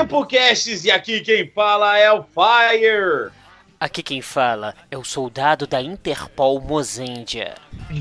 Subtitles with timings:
[0.00, 3.30] 200 Semplecasts e aqui quem fala é o Fire.
[3.78, 7.54] Aqui quem fala é o soldado da Interpol Mozendia.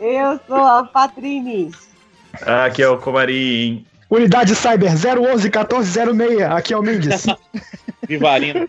[0.00, 1.72] Eu sou a Patrini.
[2.42, 3.84] Aqui é o Comarim.
[4.10, 6.42] Unidade Cyber 011 1406.
[6.42, 7.26] Aqui é o Mendes.
[8.08, 8.68] Vivarina.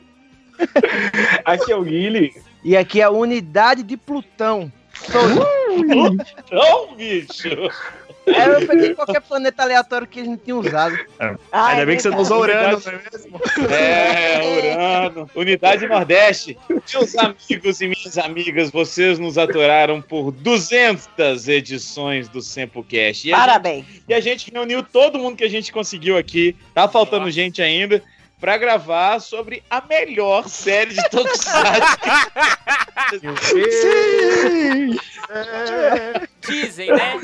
[1.46, 2.34] Aqui é o Guilherme.
[2.64, 4.72] E aqui é a unidade de Plutão.
[6.52, 7.50] Não, bicho.
[8.36, 10.98] É, eu peguei qualquer planeta aleatório que a gente tinha usado.
[11.20, 13.42] Ah, Ainda é bem que você não usou Urano, não é mesmo?
[13.70, 15.30] É, Urano.
[15.36, 16.58] Unidade Nordeste.
[16.70, 22.84] Meus amigos e minhas amigas, vocês nos atoraram por 200 edições do gente
[23.36, 23.86] Parabéns.
[24.08, 26.56] E a gente reuniu todo mundo que a gente conseguiu aqui.
[26.74, 28.02] Tá faltando gente ainda.
[28.40, 31.98] Pra gravar sobre a melhor série de Tokusatsu.
[33.42, 34.98] Sim!
[36.48, 37.20] Dizem, né?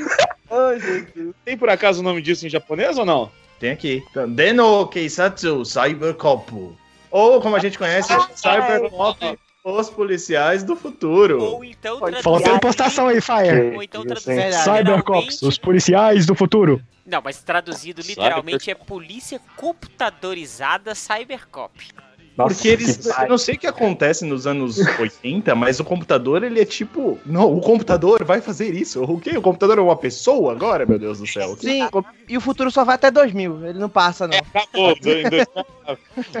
[0.80, 1.34] Jesus.
[1.44, 3.30] Tem por acaso o nome disso em japonês ou não?
[3.58, 4.04] Tem aqui.
[4.28, 6.76] Deno Keisatsu Cybercop.
[7.10, 11.42] Ou, como a gente conhece, Cybercop, os policiais do futuro.
[11.42, 13.74] Ou então Pode Faltou traduzir- impostação aí, Fire.
[13.74, 14.52] Ou então traduzir.
[14.52, 16.80] Cybercops, os policiais do futuro.
[17.04, 21.88] Não, mas traduzido literalmente é Polícia Computadorizada Cybercop.
[22.36, 23.06] Nossa, Porque eles.
[23.06, 27.18] Eu não sei o que acontece nos anos 80, mas o computador, ele é tipo.
[27.24, 29.02] Não, o computador vai fazer isso.
[29.02, 29.36] O quê?
[29.38, 31.56] O computador é uma pessoa agora, meu Deus do céu?
[31.56, 31.88] Sim,
[32.28, 33.66] e o futuro só vai até 2000.
[33.66, 34.36] Ele não passa, não.
[34.36, 34.92] Acabou.
[34.96, 35.66] em 2009.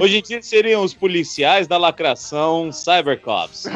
[0.00, 3.66] Hoje em dia seriam os policiais da lacração Cybercops.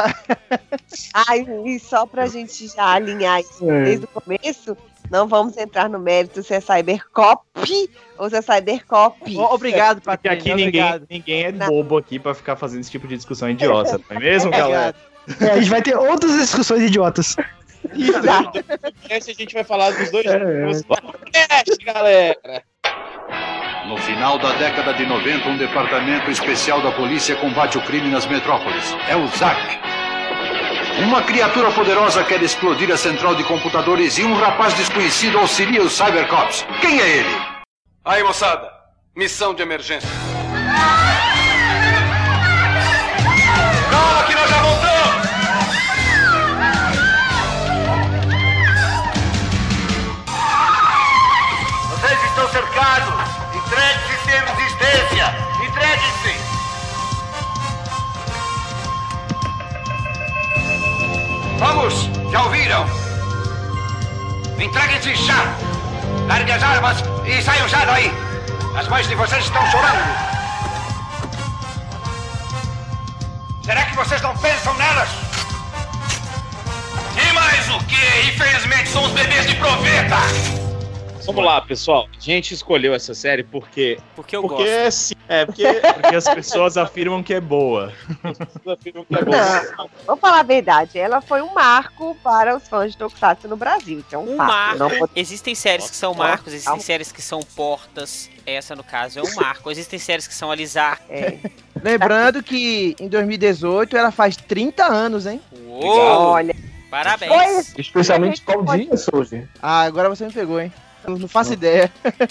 [1.15, 4.77] Ai, e só pra gente já alinhar isso desde o começo,
[5.11, 7.43] não vamos entrar no mérito se é Cybercop
[8.17, 9.37] ou se é Cybercop.
[9.37, 10.33] Obrigado, Porque Patrícia.
[10.33, 11.07] aqui ninguém, Obrigado.
[11.11, 14.51] ninguém é bobo aqui pra ficar fazendo esse tipo de discussão idiota, não é mesmo,
[14.51, 14.95] galera?
[15.41, 17.37] É, a gente vai ter outras discussões idiotas.
[17.95, 18.63] Exato.
[19.09, 20.83] Esse a gente vai falar dos dois É.
[20.87, 22.63] Podcast, galera!
[23.87, 28.27] No final da década de 90, um departamento especial da polícia combate o crime nas
[28.27, 28.85] metrópoles.
[29.09, 29.79] É o ZAC.
[30.99, 35.93] Uma criatura poderosa quer explodir a central de computadores e um rapaz desconhecido auxilia os
[35.93, 36.67] Cybercops.
[36.81, 37.37] Quem é ele?
[38.05, 38.69] Aí, moçada.
[39.17, 40.09] Missão de emergência.
[62.31, 62.87] Já ouviram?
[64.59, 65.45] Entreguem-se já!
[66.29, 68.11] Larguem as armas e saiam já daí!
[68.77, 70.31] As mães de vocês estão chorando!
[73.65, 75.09] Será que vocês não pensam nelas?
[77.29, 78.29] E mais o que?
[78.29, 80.17] Infelizmente são os bebês de proveta!
[81.27, 82.09] Vamos lá, pessoal.
[82.17, 83.99] A gente escolheu essa série porque.
[84.17, 84.69] Porque eu Porque gosto.
[84.69, 85.15] é sim.
[85.31, 85.63] É, porque.
[86.01, 87.93] Porque as pessoas afirmam que é boa.
[88.65, 89.31] desafio que é bom.
[89.31, 90.99] Não, vamos falar a verdade.
[90.99, 94.03] Ela foi um marco para os fãs de Tokusatsu no Brasil.
[94.11, 94.49] É um Um fato.
[94.49, 94.79] marco.
[94.79, 98.29] Não pode- Existem séries que são marcos, existem séries que são portas.
[98.45, 99.71] Essa, no caso, é um marco.
[99.71, 101.01] Existem séries que são alisar.
[101.09, 101.39] é.
[101.83, 105.41] Lembrando que em 2018 ela faz 30 anos, hein?
[105.67, 105.83] Uou!
[106.33, 106.55] Olha,
[106.91, 107.73] Parabéns.
[107.79, 109.49] Especialmente qual dia, Souza?
[109.63, 110.73] Ah, agora você me pegou, hein?
[111.07, 111.91] Eu Não faço ideia.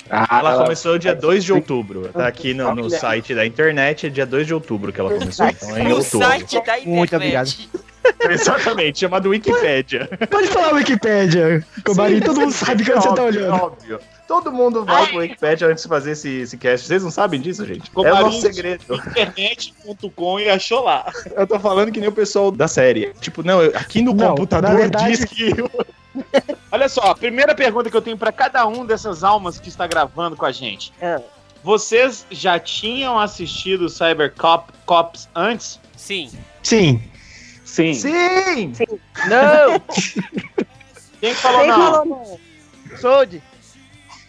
[0.09, 2.09] Ah, Ela começou dia 2 de outubro.
[2.13, 5.47] Tá aqui no, no site da internet, é dia 2 de outubro que ela começou.
[5.47, 6.28] Então é em No outubro.
[6.28, 6.88] site da internet.
[6.88, 7.50] Muito obrigado.
[8.29, 10.09] Exatamente, chamado Wikipédia.
[10.29, 13.53] Pode falar Wikipédia, Comarim, todo mundo sabe que você tá olhando.
[13.53, 14.00] Óbvio.
[14.28, 16.85] Todo mundo vai pro Wikipédia antes de fazer esse, esse cast.
[16.88, 17.91] Vocês não sabem disso, gente?
[17.96, 18.96] É o nosso segredo.
[18.96, 21.12] Internet.com e achou lá.
[21.35, 23.12] Eu tô falando que nem o pessoal da série.
[23.19, 25.52] Tipo, não, aqui no Não, computador verdade- diz que.
[26.72, 29.88] Olha só, a primeira pergunta que eu tenho pra cada um dessas almas que está
[29.88, 30.93] gravando com a gente.
[31.02, 31.20] Ah.
[31.64, 35.79] Vocês já tinham assistido Cybercop Cops antes?
[35.97, 36.32] Sim.
[36.64, 37.02] Sim.
[37.66, 37.93] Sim.
[37.93, 38.73] Sim!
[39.28, 39.79] Não!
[41.20, 41.78] Quem falou Quem não?
[41.93, 42.97] falou não?
[42.97, 43.43] Sold!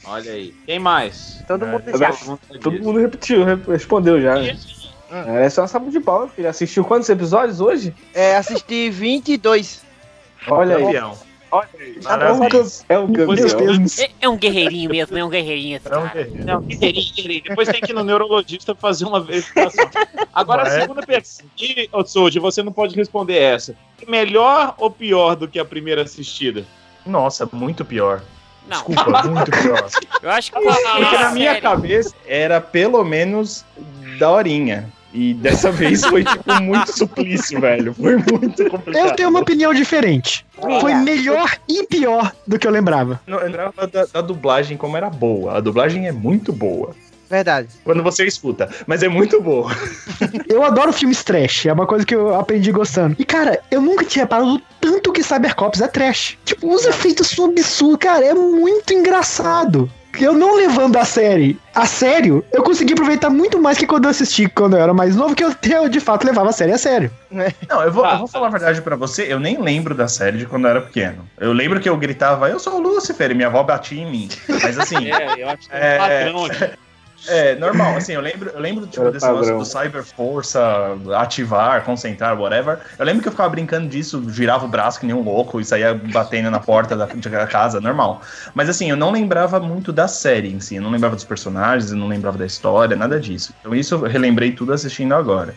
[0.04, 0.52] Olha aí.
[0.66, 1.42] Quem mais?
[1.46, 2.12] Todo É, mundo já.
[2.60, 4.34] Todo mundo repetiu, re- respondeu já.
[5.10, 6.48] É só uma sábado de pau, filho.
[6.48, 7.94] Assistiu quantos episódios hoje?
[8.14, 9.82] É, assisti 22.
[10.48, 10.84] Olha aí.
[11.50, 11.94] Olha aí.
[11.94, 12.44] Tá É um,
[12.88, 13.36] é um campeão.
[13.56, 13.98] termos.
[13.98, 15.76] É, é um guerreirinho mesmo, é um guerreirinho.
[15.76, 16.44] esse É um.
[16.44, 17.42] Não, guerreirinho, guerreirinho.
[17.48, 19.88] Depois tem que ir no neurologista fazer uma verificação.
[20.32, 21.28] Agora, a segunda pergunta.
[21.58, 21.88] E,
[22.38, 23.74] você não pode responder essa.
[24.06, 26.64] Melhor ou pior do que a primeira assistida?
[27.04, 28.22] Nossa, muito pior.
[28.68, 29.88] Não, Desculpa, muito pior.
[30.22, 33.64] eu acho que Porque na minha cabeça era pelo menos
[34.18, 34.88] daorinha.
[35.12, 37.94] E dessa vez foi, tipo, muito suplício, velho.
[37.94, 39.06] Foi muito complicado.
[39.06, 40.44] Eu tenho uma opinião diferente.
[40.80, 43.20] Foi melhor e pior do que eu lembrava.
[43.26, 45.56] Não, eu lembrava da, da dublagem como era boa.
[45.56, 46.94] A dublagem é muito boa.
[47.30, 47.68] Verdade.
[47.84, 48.68] Quando você escuta.
[48.88, 49.70] Mas é muito boa.
[50.50, 53.14] Eu adoro filmes trash, é uma coisa que eu aprendi gostando.
[53.16, 56.36] E, cara, eu nunca tinha reparado o tanto que Cybercops é trash.
[56.44, 59.88] Tipo, os efeitos são absurdos, cara, é muito engraçado.
[60.18, 64.10] Eu não levando a série a sério, eu consegui aproveitar muito mais que quando eu
[64.10, 66.78] assisti quando eu era mais novo, que eu, eu de fato levava a série a
[66.78, 67.10] sério.
[67.30, 70.38] Não, eu vou, eu vou falar a verdade pra você, eu nem lembro da série
[70.38, 71.28] de quando eu era pequeno.
[71.38, 74.28] Eu lembro que eu gritava, eu sou o Lucifer, e minha avó batia em mim.
[74.48, 75.10] Mas assim.
[75.10, 76.78] É, eu acho que é um padrão aqui.
[77.28, 79.58] É, normal, assim, eu lembro, eu lembro tipo, desse negócio padrão.
[79.58, 80.60] do Cyber Força,
[81.16, 82.78] ativar, concentrar, whatever.
[82.98, 85.64] Eu lembro que eu ficava brincando disso, girava o braço que nem um louco e
[85.64, 88.22] saía batendo na porta da, da casa, normal.
[88.54, 91.90] Mas assim, eu não lembrava muito da série em si, eu não lembrava dos personagens,
[91.90, 93.54] eu não lembrava da história, nada disso.
[93.60, 95.54] Então isso eu relembrei tudo assistindo agora.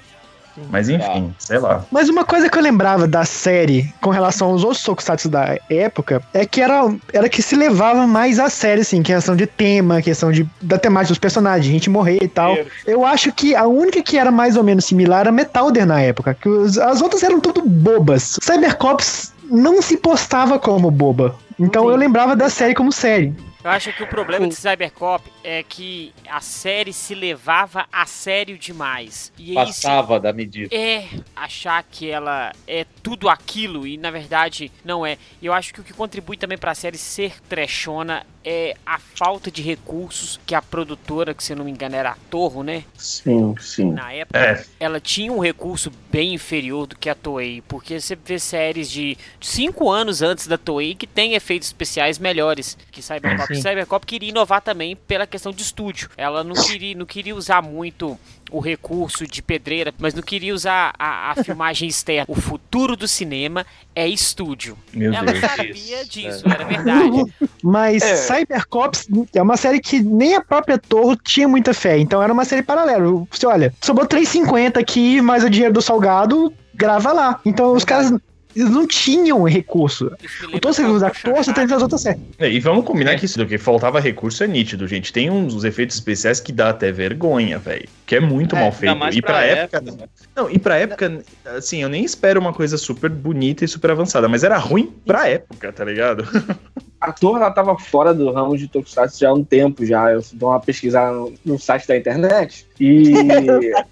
[0.69, 1.83] Mas enfim, sei lá.
[1.91, 6.21] Mas uma coisa que eu lembrava da série com relação aos outros tokusatsu da época
[6.33, 10.31] é que era, era que se levava mais a sério, assim, questão de tema, questão
[10.31, 12.55] de, da temática dos personagens, gente morrer e tal.
[12.85, 16.33] Eu acho que a única que era mais ou menos similar era Metalder na época,
[16.33, 18.37] que os- as outras eram tudo bobas.
[18.41, 21.35] Cybercops não se postava como boba.
[21.59, 23.33] Então eu lembrava da série como série.
[23.63, 28.57] Eu acho que o problema de Cybercop é que a série se levava a sério
[28.57, 29.31] demais.
[29.37, 30.75] E Passava da medida.
[30.75, 35.17] é achar que ela é tudo aquilo e na verdade não é.
[35.41, 39.49] E eu acho que o que contribui também pra série ser trechona é a falta
[39.49, 42.83] de recursos que a produtora, que se não me engano era a Torro, né?
[42.97, 43.91] Sim, sim.
[43.91, 44.65] Na época, É.
[44.79, 49.17] ela tinha um recurso bem inferior do que a Toei, porque você vê séries de
[49.39, 53.55] 5 anos antes da Toei que tem efeitos especiais melhores que Cybercop.
[53.55, 53.61] Sim.
[53.61, 56.09] Cybercop queria inovar também pela questão de estúdio.
[56.17, 58.17] Ela não queria, não queria usar muito
[58.53, 62.25] o recurso de pedreira, mas não queria usar a, a filmagem externa.
[62.27, 63.65] O futuro do cinema
[63.95, 64.77] é estúdio.
[64.93, 65.39] Meu ela Deus.
[65.39, 67.33] sabia Isso, disso, era verdade.
[67.63, 68.15] Mas É.
[68.15, 71.97] Cybercops é uma série que nem a própria Torre tinha muita fé.
[71.97, 73.25] Então era uma série paralela.
[73.31, 77.39] Você olha, sobrou 3,50 aqui, mais o dinheiro do salgado, grava lá.
[77.45, 78.13] Então os caras
[78.55, 80.11] eles não tinham recurso.
[80.51, 81.53] O um da Chachá.
[81.53, 82.21] tem as outras séries.
[82.37, 85.11] É, E vamos combinar que isso do que faltava recurso é nítido, gente.
[85.11, 87.87] Tem uns efeitos especiais que dá até vergonha, velho.
[88.05, 88.95] Que é muito É, mal feito.
[89.13, 89.77] E pra, pra época.
[89.77, 90.09] época.
[90.35, 94.27] Não, e pra época, assim, eu nem espero uma coisa super bonita e super avançada,
[94.27, 96.23] mas era ruim pra época, tá ligado?
[97.01, 100.09] A torre ela tava fora do ramo de Tokusatsu já há um tempo já.
[100.11, 103.11] Eu dou uma pesquisada no, no site da internet e.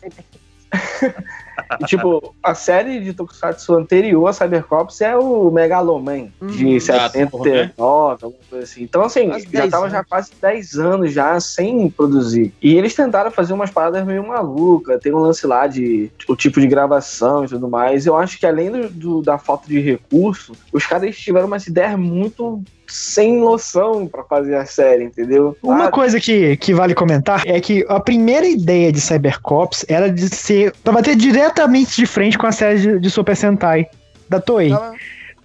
[1.80, 8.24] e, tipo, a série de Tokusatsu anterior a Cybercops é o Megaloman, de Hum, 79,
[8.26, 8.84] alguma coisa assim.
[8.84, 12.54] Então, assim, Quase já 10 tava já quase 10 anos já sem produzir.
[12.62, 15.00] E eles tentaram fazer umas paradas meio malucas.
[15.02, 18.06] Tem um lance lá de o tipo de gravação e tudo mais.
[18.06, 21.98] Eu acho que além do, do- da falta de recurso, os caras tiveram umas ideias
[21.98, 25.56] muito sem noção pra fazer a série, entendeu?
[25.64, 30.12] Uma Ah, coisa que, que vale comentar é que a primeira ideia de Cybercops era
[30.12, 30.74] de ser.
[30.84, 33.88] pra bater diretamente de frente com a série de, de Super Sentai
[34.30, 34.72] da Toei.
[34.72, 34.94] Ainda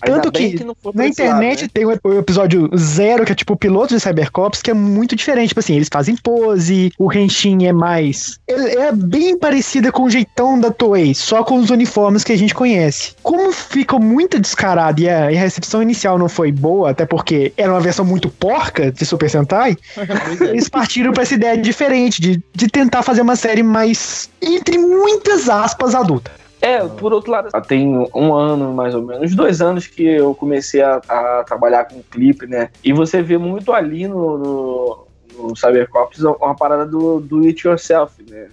[0.01, 1.71] tanto que pra Na lado, internet né?
[1.73, 5.49] tem o episódio zero, que é tipo o piloto de Cybercops, que é muito diferente.
[5.49, 8.39] Tipo assim, eles fazem pose, o Henshin é mais.
[8.47, 12.39] ele É bem parecida com o jeitão da Toei, só com os uniformes que a
[12.39, 13.15] gente conhece.
[13.23, 17.53] Como ficou muito descarado e a, e a recepção inicial não foi boa, até porque
[17.57, 19.77] era uma versão muito porca de Super Sentai,
[20.41, 25.49] eles partiram pra essa ideia diferente, de, de tentar fazer uma série mais, entre muitas
[25.49, 26.31] aspas, adulta.
[26.61, 30.83] É, por outro lado, tem um ano mais ou menos, dois anos que eu comecei
[30.83, 32.71] a, a trabalhar com clipe, né?
[32.83, 38.23] E você vê muito ali no, no, no Cybercops uma parada do, do it yourself,
[38.29, 38.49] né?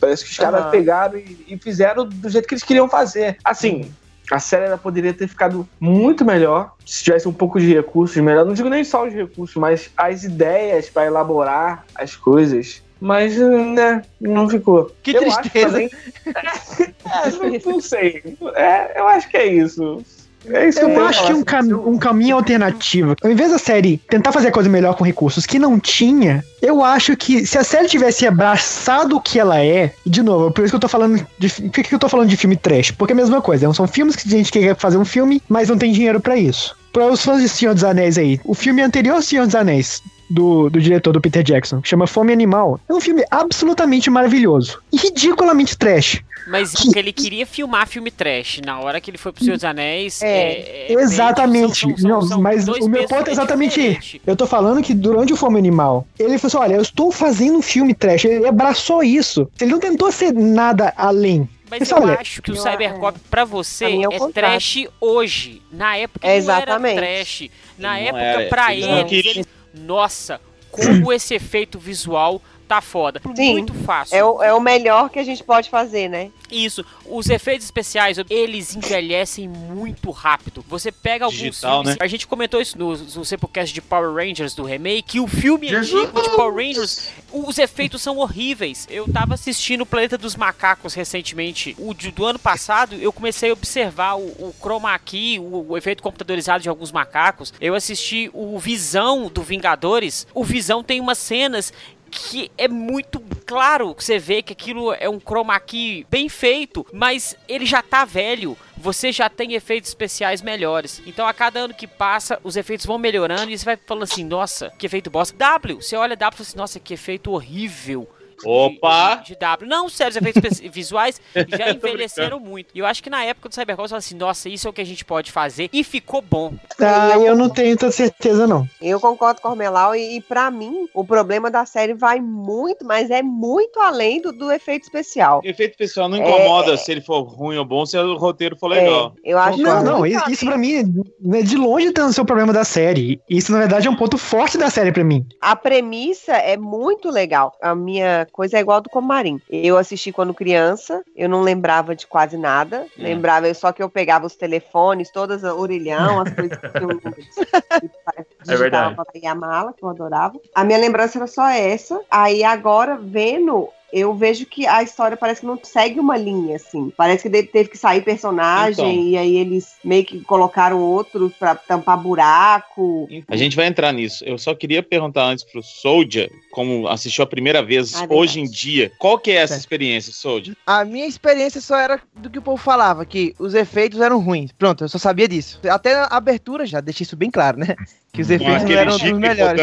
[0.00, 0.70] Parece que os caras Aham.
[0.70, 3.36] pegaram e, e fizeram do jeito que eles queriam fazer.
[3.44, 3.90] Assim,
[4.30, 8.44] a série ela poderia ter ficado muito melhor se tivesse um pouco de recursos melhor.
[8.44, 12.82] Não digo nem só os recursos, mas as ideias para elaborar as coisas.
[13.04, 14.92] Mas, né, não ficou.
[15.02, 15.70] Que Eu acho tristeza.
[15.72, 15.90] também-
[16.26, 17.30] é,
[17.66, 18.22] não, não sei.
[18.54, 20.04] É, eu acho que é isso.
[20.46, 23.30] É isso que eu, Eu tenho acho que falar um, cam- um caminho alternativo, ao
[23.30, 27.16] invés da série tentar fazer a coisa melhor com recursos que não tinha, eu acho
[27.16, 30.76] que se a série tivesse abraçado o que ela é, de novo, por isso que
[30.76, 31.48] eu tô falando de.
[31.48, 32.90] Por que que eu tô falando de filme trash?
[32.92, 35.68] Porque é a mesma coisa, são filmes que a gente quer fazer um filme, mas
[35.68, 36.76] não tem dinheiro pra isso.
[36.92, 40.02] Para os fãs de Senhor dos Anéis aí, o filme anterior ao Senhor dos Anéis
[40.32, 42.80] do, do diretor, do Peter Jackson, que chama Fome Animal.
[42.88, 46.20] É um filme absolutamente maravilhoso e ridiculamente trash.
[46.48, 48.60] Mas que ele queria filmar filme trash.
[48.64, 50.20] Na hora que ele foi pro Senhor dos Anéis.
[50.20, 51.78] É, é- é- Exatamente.
[51.78, 54.20] são- são- Não, são mas o meu ponto é exatamente.
[54.26, 57.58] Eu tô falando que durante o Fome Animal, ele falou assim: olha, eu estou fazendo
[57.58, 58.24] um filme trash.
[58.24, 59.48] Ele abraçou isso.
[59.60, 61.48] Ele não tentou ser nada além.
[61.70, 65.62] Mas eu olha, acho que o eu- Cybercop pra você é é trash hoje.
[65.72, 66.96] Na época É, ele não era exatamente.
[66.96, 67.50] trash.
[67.78, 72.80] Na não época, era, pra ele ele, não queria- nossa, como esse efeito visual tá
[72.80, 73.20] foda.
[73.34, 73.52] Sim.
[73.52, 74.16] Muito fácil.
[74.16, 76.30] É o, é o melhor que a gente pode fazer, né?
[76.50, 76.84] Isso.
[77.06, 80.64] Os efeitos especiais, eles envelhecem muito rápido.
[80.68, 81.98] Você pega alguns Digital, filmes.
[81.98, 82.04] né?
[82.04, 85.02] A gente comentou isso no, no Sepulcast de Power Rangers do remake.
[85.02, 86.02] Que o filme Jesus!
[86.04, 88.86] antigo de Power Rangers, os efeitos são horríveis.
[88.90, 91.74] Eu tava assistindo o Planeta dos Macacos recentemente.
[91.78, 95.76] O de- do ano passado, eu comecei a observar o, o chroma key, o, o
[95.76, 97.52] efeito computadorizado de alguns macacos.
[97.60, 100.26] Eu assisti o Visão do Vingadores.
[100.34, 101.72] O Visão tem umas cenas
[102.12, 106.86] que é muito claro que você vê que aquilo é um chroma key bem feito,
[106.92, 108.56] mas ele já tá velho.
[108.76, 111.00] Você já tem efeitos especiais melhores.
[111.06, 114.24] Então a cada ano que passa, os efeitos vão melhorando e você vai falando assim,
[114.24, 115.34] nossa, que efeito bosta.
[115.36, 118.06] W, você olha W e fala assim, nossa, que efeito horrível.
[118.44, 119.16] Opa!
[119.16, 119.68] De, de W.
[119.68, 122.68] Não, sério, os efeitos visuais já envelheceram muito.
[122.74, 124.72] E eu acho que na época do Cyberpunk você fala assim, nossa, isso é o
[124.72, 125.68] que a gente pode fazer.
[125.72, 126.54] E ficou bom.
[126.80, 128.68] Ah, eu não tenho tanta certeza, não.
[128.80, 132.84] Eu concordo com o Ormelau e, e para mim o problema da série vai muito,
[132.84, 135.40] mas é muito além do, do efeito especial.
[135.44, 136.76] Efeito especial não incomoda É.
[136.76, 139.14] se ele for ruim ou bom, se o roteiro for legal.
[139.24, 140.82] É, eu acho Não, que não, muito isso, isso pra mim,
[141.20, 143.20] né, de longe tá no seu problema da série.
[143.28, 145.26] Isso, na verdade, é um ponto forte da série pra mim.
[145.40, 147.54] A premissa é muito legal.
[147.62, 149.40] A minha coisa é igual do Comarim.
[149.48, 152.86] Eu assisti quando criança, eu não lembrava de quase nada.
[152.98, 153.02] Hum.
[153.02, 156.88] Lembrava só que eu pegava os telefones, todas a orelhão, as coisas que eu
[158.48, 158.94] É verdade.
[158.94, 160.40] pra pegar a mala, que eu adorava.
[160.54, 162.00] A minha lembrança era só essa.
[162.10, 163.68] Aí agora, vendo.
[163.92, 166.90] Eu vejo que a história parece que não segue uma linha, assim.
[166.96, 169.04] Parece que teve que sair personagem Então.
[169.10, 173.06] e aí eles meio que colocaram outros pra tampar buraco.
[173.28, 174.24] A gente vai entrar nisso.
[174.24, 178.18] Eu só queria perguntar antes pro Soldier, como assistiu a primeira vez Ah, verdade.
[178.20, 179.60] hoje em dia, qual que é essa Certo.
[179.60, 180.56] experiência, Soldier?
[180.66, 184.52] A minha experiência só era do que o povo falava, que os efeitos eram ruins.
[184.52, 185.60] Pronto, eu só sabia disso.
[185.70, 187.76] Até a abertura já deixei isso bem claro, né?
[188.12, 189.60] Que os efeitos eram dos melhores.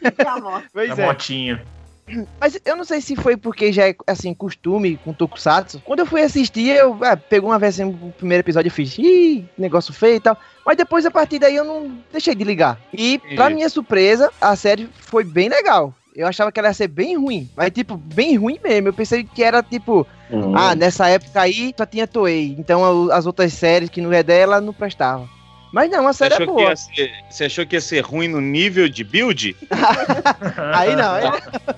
[0.72, 1.06] Pois É é.
[1.06, 1.60] motinho.
[2.40, 5.80] Mas eu não sei se foi porque já é, assim, costume com Tokusatsu.
[5.84, 8.96] Quando eu fui assistir, eu ah, pegou uma vez assim, o primeiro episódio e fiz,
[8.98, 10.36] ih, negócio feio e tal.
[10.64, 12.78] Mas depois, a partir daí, eu não deixei de ligar.
[12.92, 15.94] E, pra minha surpresa, a série foi bem legal.
[16.14, 17.50] Eu achava que ela ia ser bem ruim.
[17.56, 18.88] Mas, tipo, bem ruim mesmo.
[18.88, 20.56] Eu pensei que era, tipo, Hum.
[20.56, 22.54] ah, nessa época aí só tinha Toei.
[22.58, 25.28] Então as outras séries que não é dela não prestavam.
[25.74, 26.76] Mas não, a série é boa.
[26.76, 29.56] ser, você achou que ia ser ruim no nível de build?
[30.72, 31.24] Aí não, aí,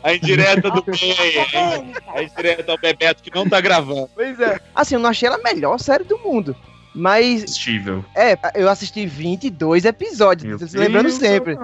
[0.02, 1.94] A indireta do hein?
[2.14, 4.10] A indireta ao Bebeto que não tá gravando.
[4.14, 4.60] pois é.
[4.74, 6.54] Assim, eu não achei ela a melhor série do mundo.
[6.94, 8.04] Mas, Assistível.
[8.14, 11.56] é, eu assisti 22 episódios, Meu lembrando Deus sempre.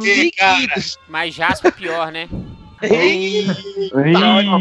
[0.00, 0.98] Seguidos.
[1.08, 2.28] Mas Jasper é pior, né?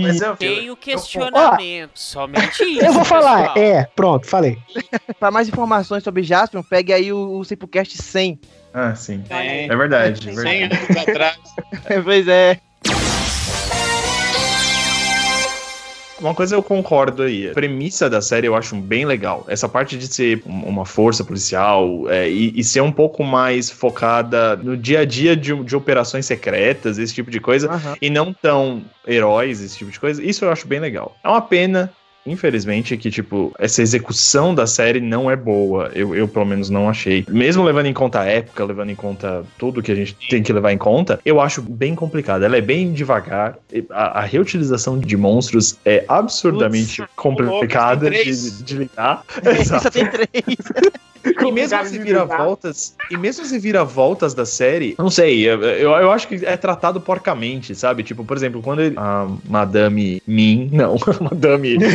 [0.01, 1.91] Mas eu- Tenho questionamento.
[1.95, 2.83] Somente isso.
[2.85, 3.57] Eu vou falar, pessoal.
[3.57, 4.57] é, pronto, falei.
[5.19, 8.39] Pra mais informações sobre Jaspion, pegue aí o, o Simplecast 100.
[8.73, 9.23] Ah, sim.
[9.27, 10.29] Tem É verdade.
[10.29, 10.83] é 100 verdade.
[10.83, 11.37] anos atrás.
[12.03, 12.59] pois é.
[16.19, 17.49] Uma coisa eu concordo aí.
[17.49, 19.45] A premissa da série eu acho bem legal.
[19.47, 23.69] Essa parte de ser um- uma força policial é, e, e ser um pouco mais
[23.69, 27.95] focada no dia a dia de, de operações secretas, esse tipo de coisa, Aham.
[28.01, 30.23] e não tão heróis, esse tipo de coisa.
[30.23, 31.15] Isso eu acho bem legal.
[31.23, 31.91] É uma pena.
[32.25, 35.91] Infelizmente, que, tipo, essa execução da série não é boa.
[35.93, 37.25] Eu, eu, pelo menos, não achei.
[37.29, 40.51] Mesmo levando em conta a época, levando em conta tudo que a gente tem que
[40.51, 42.43] levar em conta, eu acho bem complicado.
[42.43, 43.57] Ela é bem devagar.
[43.89, 49.23] A, a reutilização de monstros é absurdamente Putz, complicada louco, de, de lidar.
[49.43, 49.91] Só Exato.
[49.91, 50.29] tem três.
[51.25, 56.27] E mesmo as reviravoltas, e mesmo as reviravoltas da série, não sei, eu, eu, acho
[56.27, 58.03] que é tratado porcamente, sabe?
[58.03, 61.77] Tipo, por exemplo, quando ele- a Madame Min, não, Madame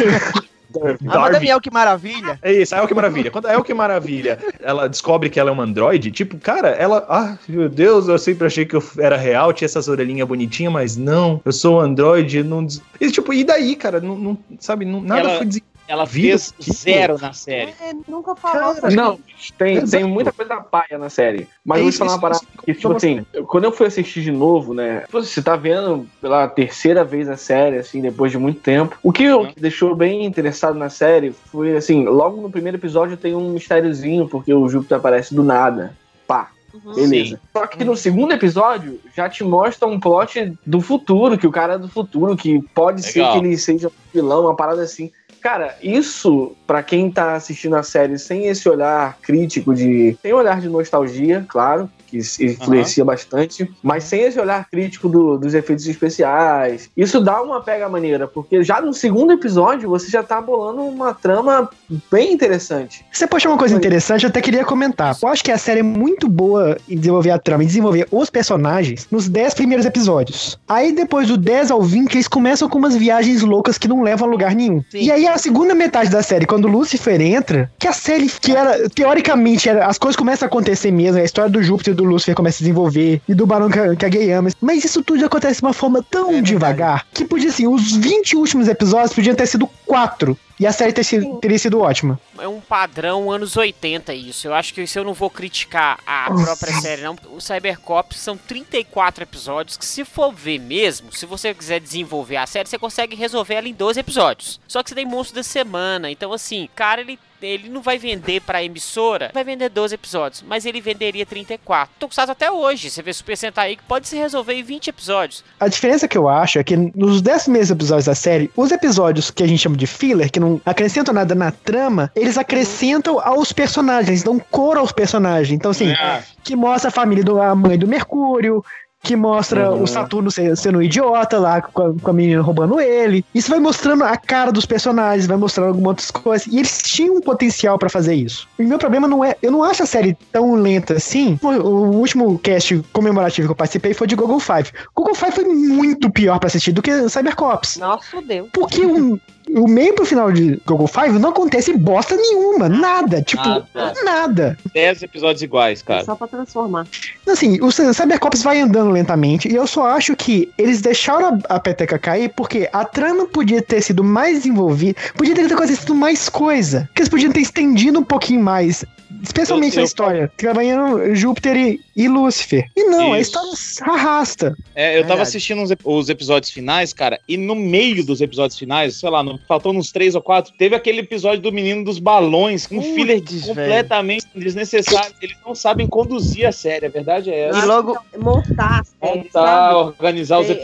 [1.07, 2.37] A Darby, Daniel, que maravilha.
[2.43, 3.31] é isso, a El que Maravilha.
[3.31, 7.07] Quando a El que Maravilha, ela descobre que ela é uma androide, tipo, cara, ela,
[7.09, 10.97] ah, meu Deus, eu sempre achei que eu era real, tinha essas orelhinhas bonitinhas, mas
[10.97, 12.67] não, eu sou um androide, não,
[13.01, 15.74] e tipo, e daí, cara, não, não- sabe, não, nada Ela- foi desenvolvido.
[15.87, 17.73] Ela fez tipo- zero na série.
[17.81, 19.19] É, nunca falou Não,
[19.59, 19.91] tem, Exato.
[19.91, 21.47] tem muita coisa paia na série.
[21.65, 23.73] Mas É eu vou te falar uma isso, parada que, isso, tipo assim, quando eu
[23.73, 25.05] fui assistir de novo, né?
[25.11, 28.97] pô, Você tá vendo pela terceira vez a série, assim, depois de muito tempo.
[29.03, 29.45] O que Uhum.
[29.47, 34.27] me deixou bem interessado na série foi, assim, logo no primeiro episódio tem um mistériozinho,
[34.27, 35.95] porque o Júpiter aparece do nada.
[36.27, 36.49] Pá.
[36.95, 37.39] Beleza.
[37.53, 41.75] Só que no segundo episódio já te mostra um plot do futuro, que o cara
[41.75, 43.33] é do futuro, que pode ser Legal.
[43.41, 45.13] que ele seja vilão, uma parada assim.
[45.45, 50.17] Cara, isso, pra quem tá assistindo a série sem esse olhar crítico de.
[50.23, 55.09] Tem um olhar de nostalgia, claro, que se influencia bastante, mas sem esse olhar crítico
[55.09, 56.89] do- dos efeitos especiais.
[56.97, 61.13] Isso dá uma pega maneira, porque já no segundo episódio você já tá bolando uma
[61.13, 61.69] trama
[62.11, 63.05] bem interessante.
[63.13, 65.17] Você puxou uma coisa interessante, eu até queria comentar.
[65.21, 68.31] Eu acho que a série é muito boa em desenvolver a trama, em desenvolver os
[68.31, 70.59] personagens nos 10 primeiros episódios.
[70.69, 74.29] Aí depois do 10 ao 20, eles começam com umas viagens loucas que não levam
[74.29, 74.83] a lugar nenhum.
[74.95, 78.53] E aí a segunda metade da série, quando o Lucifer entra, que a série que
[78.55, 82.11] era, teoricamente, era, as coisas começam a acontecer mesmo, a história do Júpiter e do
[82.13, 84.51] Lucifer começa a se desenvolver, e do Barão que, a- que a gay ama.
[84.61, 88.69] Mas isso tudo acontece de uma forma tão devagar, que podia, assim, os 20 últimos
[88.69, 90.37] episódios podiam ter sido 4.
[90.61, 92.19] E a série ter sido- teria sido ótima.
[92.39, 94.47] É um padrão anos 80 isso.
[94.47, 97.17] Eu acho que isso eu não vou criticar a própria série, não.
[97.33, 102.47] O Cybercops são 34 episódios que, se for ver mesmo, se você quiser desenvolver a
[102.47, 104.61] série, você consegue resolver ela em 12 episódios.
[104.69, 106.09] Só que você tem monstro da semana.
[106.09, 107.19] Então, assim, cara, ele.
[107.45, 111.95] Ele não vai vender pra emissora, vai vender 12 episódios, mas ele venderia 34.
[111.99, 115.45] Tokusatsu até hoje, você vê Super Sentai que pode se resolver em 20 episódios.
[115.61, 119.31] A diferença que eu acho é que nos 10 primeiros episódios da série, os episódios
[119.31, 123.53] que a gente chama de filler, que não acrescentam nada na trama, eles acrescentam aos
[123.53, 125.51] personagens, eles dão cor aos personagens.
[125.55, 128.65] Então, assim, Ah, que mostra a família da mãe do Mercúrio,
[129.05, 129.83] que mostra Uhum.
[129.83, 133.25] o Saturno se- sendo um idiota lá, com a, com a menina roubando ele.
[133.35, 136.47] Isso vai mostrando a cara dos personagens, vai mostrando algumas outras coisas.
[136.47, 138.49] E eles tinham um potencial pra fazer isso.
[138.59, 139.37] E meu problema não é.
[139.43, 141.39] Eu não acho a série tão lenta assim.
[141.43, 144.73] O, o último cast comemorativo que eu participei foi de Google Five.
[144.97, 147.77] Google Five foi muito pior pra assistir do que Cybercops.
[147.77, 148.49] Nossa, Deus.
[148.53, 149.21] Porque o,
[149.51, 152.69] o meio pro final de Google Five não acontece bosta nenhuma.
[152.69, 153.23] Nada.
[153.23, 153.95] Tipo, Nada.
[154.05, 154.59] nada.
[154.73, 156.05] 10 episódios iguais, cara.
[156.05, 156.87] Só pra transformar.
[157.27, 161.61] Assim, o Cybercops vai andando lentamente e eu só acho que eles deixaram a, a
[161.61, 166.89] peteca cair porque a trama podia ter sido mais desenvolvida, podia ter acontecido mais coisa,
[166.95, 168.85] que eles podiam ter estendido um pouquinho mais.
[169.23, 172.67] Especialmente Eu- eu- a história, trabalhando Júpiter e, e Lúcifer.
[172.77, 173.31] E não, a Isso.
[173.39, 174.57] história arrasta.
[174.75, 175.23] É, eu tava Verdade.
[175.23, 179.23] assistindo uns ep- os episódios finais, cara, e no meio dos episódios finais, sei lá,
[179.23, 182.83] no, faltando uns três ou quatro, teve aquele episódio do menino dos balões, com um
[182.83, 183.43] filler velho.
[183.47, 185.15] completamente desnecessário.
[185.23, 187.59] Eles não sabem conduzir a série, a verdade é essa.
[187.61, 189.31] E logo, Montar a série, Montar,
[189.71, 189.75] sabe?
[189.75, 190.55] organizar os É, é.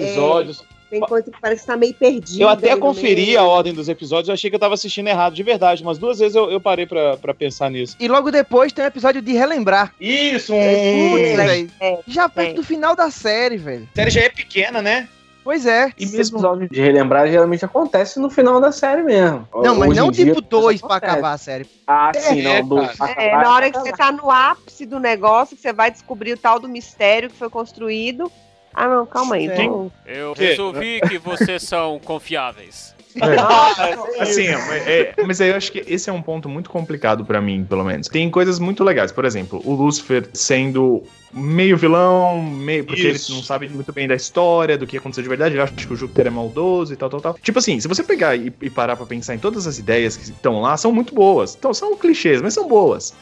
[0.90, 2.42] Tem coisa que parece que tá meio perdida.
[2.42, 3.40] Eu até no conferi meio.
[3.40, 6.18] a ordem dos episódios, eu achei que eu tava assistindo errado, de verdade, mas duas
[6.18, 7.96] vezes eu, eu parei pra, pra pensar nisso.
[8.00, 9.94] e logo depois tem um episódio de relembrar.
[10.00, 11.37] Isso, Putz, um...
[11.37, 11.70] velho.
[11.81, 12.55] é, Já perto é.
[12.55, 13.88] do final da série, velho.
[13.92, 15.09] a série já é pequena, né?
[15.42, 15.90] Pois é.
[15.98, 19.48] E mesmo episódio de relembrar geralmente acontece no final da série mesmo.
[19.55, 21.66] Não, mas Hoje não tipo dois pra acabar a série.
[21.87, 22.68] Ah, sim, É, não.
[22.68, 22.94] Do, cara.
[22.96, 25.90] pra É, acabar, na hora que você tá no ápice do negócio, que você vai
[25.90, 28.31] descobrir o tal do mistério que foi construído.
[28.74, 29.48] Ah, não, calma aí.
[29.56, 29.90] Sim.
[30.06, 30.44] Eu Que?
[30.44, 32.94] resolvi que vocês são confiáveis.
[34.20, 37.40] Assim, é- é- mas aí eu acho que esse é um ponto muito complicado pra
[37.40, 38.06] mim, pelo menos.
[38.09, 39.11] Tem coisas muito legais.
[39.11, 41.02] Por exemplo, o Lucifer sendo
[41.33, 43.35] meio vilão, meio porque eles Isso.
[43.35, 45.54] não sabem muito bem da história, do que aconteceu de verdade.
[45.54, 47.35] Ele acha que o Júpiter é maldoso e tal, tal, tal.
[47.42, 50.24] Tipo assim, se você pegar e, e parar pra pensar em todas as ideias que
[50.24, 51.56] estão lá, são muito boas.
[51.59, 53.12] Então, são clichês, mas são boas.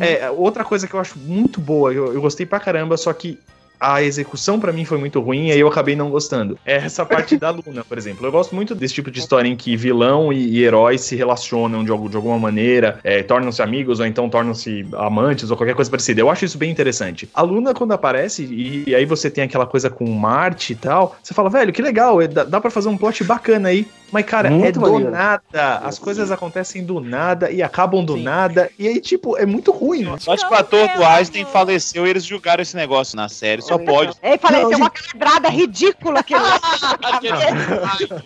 [0.00, 3.38] É, outra coisa que eu acho muito boa, eu, eu gostei pra caramba, só que
[3.78, 6.58] a execução pra mim foi muito ruim e aí eu acabei não gostando.
[6.64, 8.26] É essa parte da Luna, por exemplo.
[8.26, 11.80] Eu gosto muito desse tipo de história em que vilão e, e herói se relacionam
[11.80, 16.20] de, de alguma maneira, é, tornam-se amigos ou então tornam-se amantes ou qualquer coisa parecida.
[16.20, 17.28] Eu acho isso bem interessante.
[17.34, 21.16] A Luna, quando aparece e, e aí você tem aquela coisa com Marte e tal,
[21.22, 23.86] você fala, velho, que legal, é, dá, dá pra fazer um plot bacana aí.
[24.14, 25.10] Mas, cara, Muito é do maneiro.
[25.10, 25.78] nada.
[25.78, 28.70] As coisas acontecem do nada e acabam do nada.
[28.78, 30.06] E aí, tipo, é muito ruim.
[30.08, 33.60] Acho que o ator do Einstein faleceu e eles julgaram esse negócio na série.
[33.60, 34.16] Só pode.
[34.22, 36.32] Ei, falei, Não, uma quebrada ridícula aqui.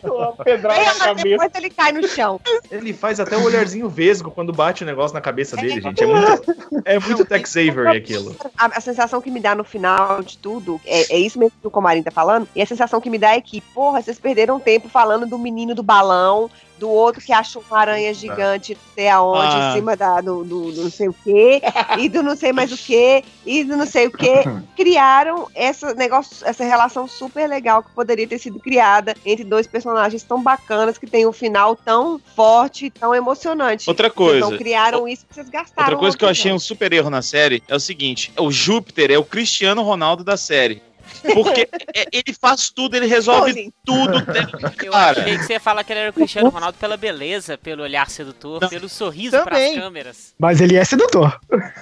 [0.03, 1.25] Uma pedrada na cabeça.
[1.25, 2.39] Depois ele cai no chão.
[2.71, 6.03] Ele faz até o olharzinho vesgo quando bate o negócio na cabeça dele, gente.
[6.03, 8.37] É muito, é muito Tex Avery aquilo.
[8.59, 11.67] A, a sensação que me dá no final de tudo, é, é isso mesmo que
[11.67, 14.61] o Comarim tá falando, e a sensação que me dá é que, porra, vocês perderam
[14.61, 19.09] tempo falando do menino do balão, do outro que achou uma aranha gigante, não sei
[19.09, 19.71] aonde, Ah.
[19.71, 21.61] em cima da, do, do, do não sei o quê,
[21.99, 24.43] e do não sei mais o quê, e do não sei o quê.
[24.77, 30.23] Criaram essa negócio, essa relação super legal que poderia ter sido criada entre dois personagens
[30.23, 33.89] tão bacanas, que tem um final tão forte, tão emocionante.
[33.89, 34.51] Outra Vocês coisa.
[34.51, 35.89] não criaram isso porque vocês gastaram.
[35.91, 39.11] Outra coisa que eu achei um super erro na série é o seguinte: o Júpiter
[39.11, 40.83] é o Cristiano Ronaldo da série.
[41.35, 43.73] Porque é- ele faz tudo, ele resolve Paulinho.
[43.85, 44.19] tudo.
[44.85, 45.21] Eu Cara.
[45.23, 48.09] achei que você ia falar que ele era o Cristiano Ronaldo pela beleza, pelo olhar
[48.11, 49.75] sedutor, pelo sorriso pras Também.
[49.77, 50.35] câmeras.
[50.39, 51.39] Mas ele é sedutor.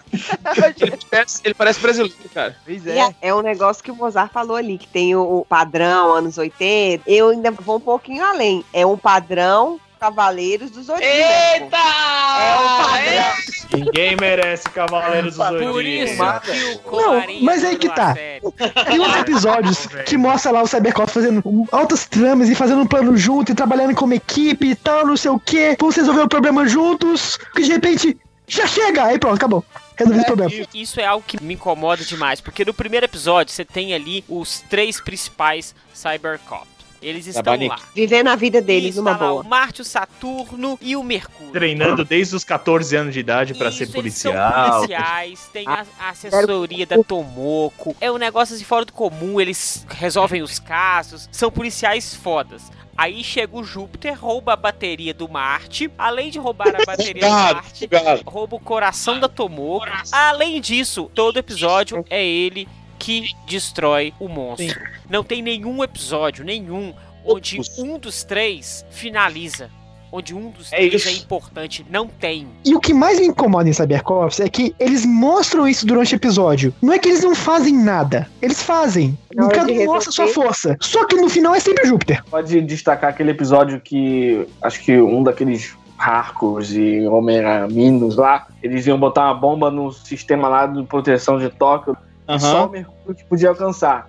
[0.81, 2.57] Ele parece, ele parece brasileiro, cara.
[2.65, 2.99] Pois é.
[2.99, 7.03] é, é um negócio que o Mozart falou ali, que tem o padrão anos 80.
[7.07, 8.65] Eu ainda vou um pouquinho além.
[8.73, 11.05] É um padrão Cavaleiros do Zodíaco.
[11.05, 11.77] Eita!
[11.77, 13.35] É padrão.
[13.73, 15.81] Ninguém merece Cavaleiros do Por Zodíaco.
[15.81, 18.15] isso que o Não, mas aí que tá.
[18.15, 23.17] Tem outros episódios que mostra lá o Cybercops fazendo altas tramas e fazendo um plano
[23.17, 25.77] junto e trabalhando como equipe e tal, não sei o quê.
[25.79, 27.39] Vamos resolver o problema juntos.
[27.55, 29.05] Que de repente já chega.
[29.05, 29.65] Aí pronto, acabou.
[29.97, 30.67] Resolvi esse problema.
[30.75, 34.61] Isso é algo que me incomoda demais, porque no primeiro episódio você tem ali os
[34.69, 36.76] três principais Cybercops.
[37.03, 37.69] Eles estão Trabalhem.
[37.69, 37.79] lá.
[37.95, 39.43] Vivendo a vida deles está numa lá boa.
[39.43, 41.53] o Marte, o Saturno e o Mercúrio.
[41.53, 44.75] Treinando desde os 14 anos de idade pra Isso, ser eles são policial.
[44.81, 47.97] policiais, tem a, a assessoria da Tomoko.
[48.01, 52.71] É um negócio assim fora do comum, eles resolvem os casos, são policiais fodas.
[52.97, 55.91] Aí chega o Júpiter, rouba a bateria do Marte.
[55.99, 57.89] Além de roubar a bateria do Marte,
[58.25, 59.87] rouba o coração da Tomoko.
[60.11, 62.67] Além disso, todo episódio é ele
[63.07, 64.81] que destrói o monstro.
[65.09, 66.93] Não tem nenhum episódio, nenhum,
[67.25, 67.79] onde Opus.
[67.79, 69.71] um dos três finaliza.
[70.11, 71.09] Onde um dos É três isso.
[71.09, 71.87] é importante.
[71.89, 72.49] Não tem.
[72.65, 76.17] E o que mais me incomoda em Cybercops é que eles mostram isso durante o
[76.17, 76.75] episódio.
[76.83, 78.29] Não é que eles não fazem nada.
[78.43, 79.17] Eles fazem.
[79.39, 80.77] Hora Cada um mostra sua força.
[80.81, 82.25] Só que no final é sempre Júpiter.
[82.25, 88.99] Pode destacar aquele episódio que acho que um daqueles Harcos e Homem-Minos lá, eles iam
[88.99, 91.97] botar uma bomba no sistema lá de proteção de Tóquio
[92.29, 94.09] e só o Mercúrio que podia alcançar.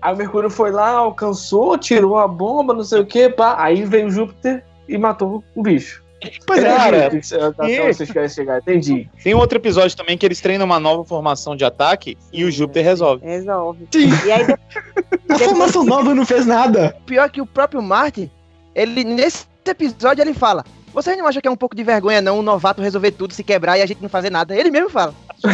[0.00, 3.56] Aí o Mercúrio foi lá, alcançou, tirou a bomba, não sei o que, pá.
[3.58, 6.02] Aí veio Júpiter e matou o bicho.
[6.46, 6.76] Pois é.
[6.76, 9.08] Cara, o que até e- vocês querem chegar, entendi.
[9.22, 12.50] Tem um outro episódio também que eles treinam uma nova formação de ataque e o
[12.50, 13.24] Júpiter resolve.
[13.24, 13.88] Resolve.
[13.92, 14.08] Sim.
[14.26, 14.46] E aí
[15.30, 16.96] A formação nova não fez nada.
[17.06, 18.30] Pior que o próprio Marte,
[18.74, 20.64] ele nesse episódio ele fala:
[20.98, 23.44] Vocês não acham que é um pouco de vergonha não um novato resolver tudo, se
[23.44, 24.56] quebrar e a gente não fazer nada?
[24.56, 25.14] Ele mesmo fala.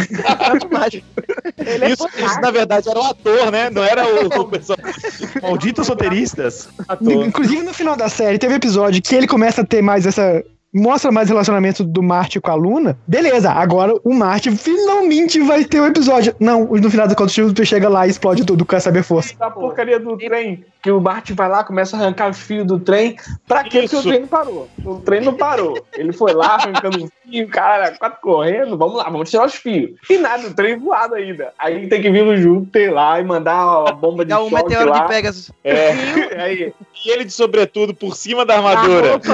[1.57, 3.69] É Isso, isso, na verdade era o ator, né?
[3.69, 4.93] Não era o, o personagem.
[5.41, 6.67] Malditos roteiristas.
[6.99, 10.43] Inclusive no final da série teve episódio que ele começa a ter mais essa.
[10.73, 12.97] Mostra mais relacionamento do Marte com a Luna.
[13.07, 16.35] Beleza, agora o Marte finalmente vai ter um episódio.
[16.39, 19.35] Não, no final da conta o chega lá e explode tudo com a saber força.
[19.37, 22.79] Da porcaria do trem, que o Marte vai lá, começa a arrancar os fios do
[22.79, 23.17] trem.
[23.47, 24.69] Pra que que o trem não parou?
[24.85, 25.83] O trem não parou.
[25.93, 28.77] Ele foi lá arrancando os fios, cara, quase correndo.
[28.77, 29.99] Vamos lá, vamos tirar os fios.
[30.07, 31.51] E nada, o trem voado ainda.
[31.57, 34.91] Aí tem que vir o Júpiter lá e mandar a bomba de um choque meteoro
[34.91, 34.99] lá.
[34.99, 35.51] de Pegasus.
[35.63, 35.89] É,
[36.39, 36.71] Aí,
[37.03, 39.19] e ele de sobretudo por cima da armadura.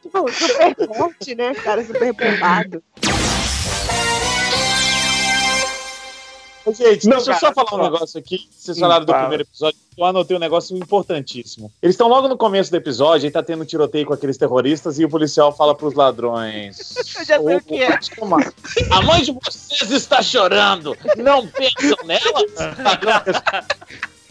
[0.00, 1.54] Tipo, super forte, né?
[1.54, 2.82] Cara, super bombado.
[6.72, 8.48] Gente, Não, deixa eu cara, só falar um negócio aqui.
[8.50, 9.22] Vocês falaram do fala.
[9.22, 9.78] primeiro episódio.
[9.96, 11.72] Eu anotei um negócio importantíssimo.
[11.82, 15.04] Eles estão logo no começo do episódio, aí tá tendo tiroteio com aqueles terroristas e
[15.04, 16.94] o policial fala pros ladrões.
[17.18, 17.98] Eu já sei o que é.
[18.90, 20.96] A mãe de vocês está chorando.
[21.16, 22.44] Não pensam nela?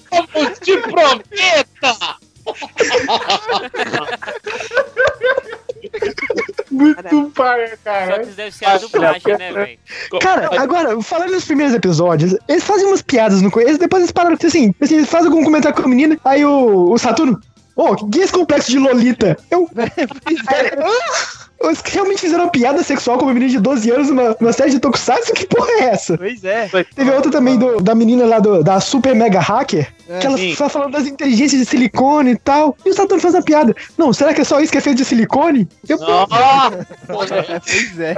[0.09, 0.27] Como
[0.61, 2.17] te prometa!
[6.77, 8.19] muito pai, Só cara.
[8.19, 9.79] que isso deve ser a dublagem, né, velho?
[10.21, 14.33] Cara, agora, falando nos primeiros episódios, eles fazem umas piadas no começo, depois eles param
[14.33, 17.39] assim, assim, eles fazem algum comentário com a menina, aí o, o Saturno,
[17.75, 19.37] ô, que é esse complexo de Lolita?
[19.51, 19.69] Eu.
[21.61, 24.53] "Ah, Eles realmente fizeram uma piada sexual com uma menina de 12 anos numa, numa
[24.53, 25.33] série de Tokusatsu?
[25.33, 26.17] Que porra é essa?
[26.17, 26.69] Pois é.
[26.95, 30.37] Teve outra também do- da menina lá do- da Super Mega Hacker, É, que ela
[30.37, 30.55] sim.
[30.55, 32.77] falando das inteligências de silicone e tal.
[32.85, 33.75] E o Saturno faz a piada.
[33.97, 35.67] Não, será que é só isso que é feito de silicone?
[35.87, 35.97] Eu,
[36.31, 36.69] Ah,
[37.07, 38.15] Pois é.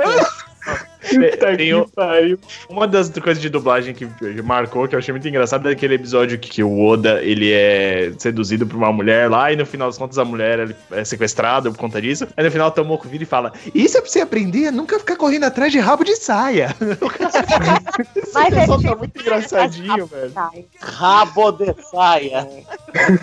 [1.09, 2.39] Puta Tem pariu.
[2.69, 4.05] Uma das coisas de dublagem que
[4.43, 8.11] marcou, que eu achei muito engraçado, é aquele episódio que, que o Oda ele é
[8.17, 11.71] seduzido por uma mulher lá, e no final das contas a mulher ele é sequestrada
[11.71, 12.27] por conta disso.
[12.35, 14.99] Aí no final o Tomoko vira e fala: Isso é pra você aprender a nunca
[14.99, 16.75] ficar correndo atrás de rabo de saia.
[18.33, 20.33] Mas Esse é pessoal tá muito engraçadinho, velho.
[20.81, 22.47] rabo de saia.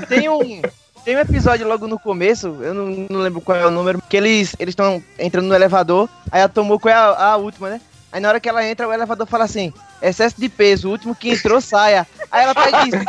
[0.08, 0.62] Tem um.
[1.06, 4.16] Tem um episódio logo no começo, eu não, não lembro qual é o número, que
[4.16, 7.80] eles estão entrando no elevador, aí a Tomoko é a, a última, né?
[8.10, 9.72] Aí na hora que ela entra, o elevador fala assim:
[10.08, 12.06] excesso de peso, o último que entrou saia.
[12.30, 13.00] Aí ela pega e diz: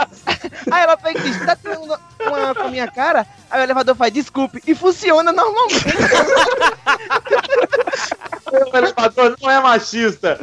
[0.72, 3.26] Aí ela pega e diz: tá tirando uma, uma com a minha cara?
[3.50, 5.86] Aí o elevador faz: desculpe, e funciona normalmente.
[8.50, 10.40] O elevador não é machista.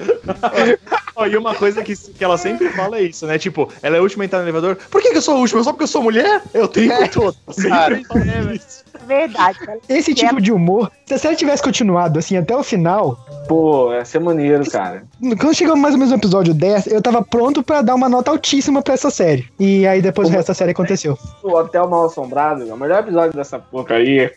[1.30, 3.38] E uma coisa que, que ela sempre fala é isso, né?
[3.38, 4.76] Tipo, ela é a última a entrar no elevador.
[4.90, 5.62] Por que, que eu sou a última?
[5.62, 6.42] Só porque eu sou mulher?
[6.52, 7.36] Eu tenho todo.
[7.68, 8.84] Cara, Sempre isso.
[9.06, 9.58] Verdade.
[9.88, 14.04] Esse tipo de humor, se a série tivesse continuado assim até o final, Pô, ia
[14.04, 15.04] ser maneiro, cara.
[15.38, 18.30] quando chegou mais ou menos no episódio 10, eu tava pronto pra dar uma nota
[18.30, 19.48] altíssima pra essa série.
[19.58, 21.16] E aí depois o resto da série aconteceu.
[21.42, 24.34] O Hotel Mal Assombrado, é o melhor episódio dessa porcaria.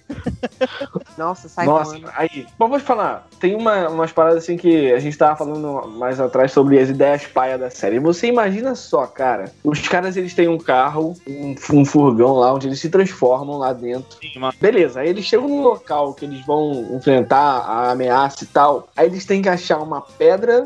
[1.17, 2.45] Nossa, sai Nossa, aí.
[2.57, 3.27] Bom, vou te falar.
[3.39, 7.25] Tem uma, umas paradas assim que a gente tava falando mais atrás sobre as ideias
[7.25, 7.99] paia da série.
[7.99, 9.51] Você imagina só, cara.
[9.63, 13.73] Os caras, eles têm um carro, um, um furgão lá, onde eles se transformam lá
[13.73, 14.17] dentro.
[14.21, 14.39] Sim.
[14.61, 18.87] Beleza, aí eles chegam num local que eles vão enfrentar a ameaça e tal.
[18.95, 20.63] Aí eles têm que achar uma pedra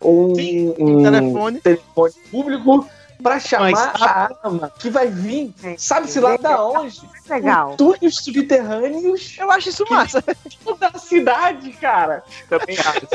[0.00, 1.60] ou um, um telefone.
[1.60, 2.88] telefone público
[3.22, 7.00] pra chamar Mas a arma que vai vir, sabe-se lá da onde?
[7.28, 7.76] Legal.
[7.76, 10.22] Túneis subterrâneos Eu acho isso massa.
[10.78, 12.22] da cidade, cara.
[12.48, 13.06] Também acho.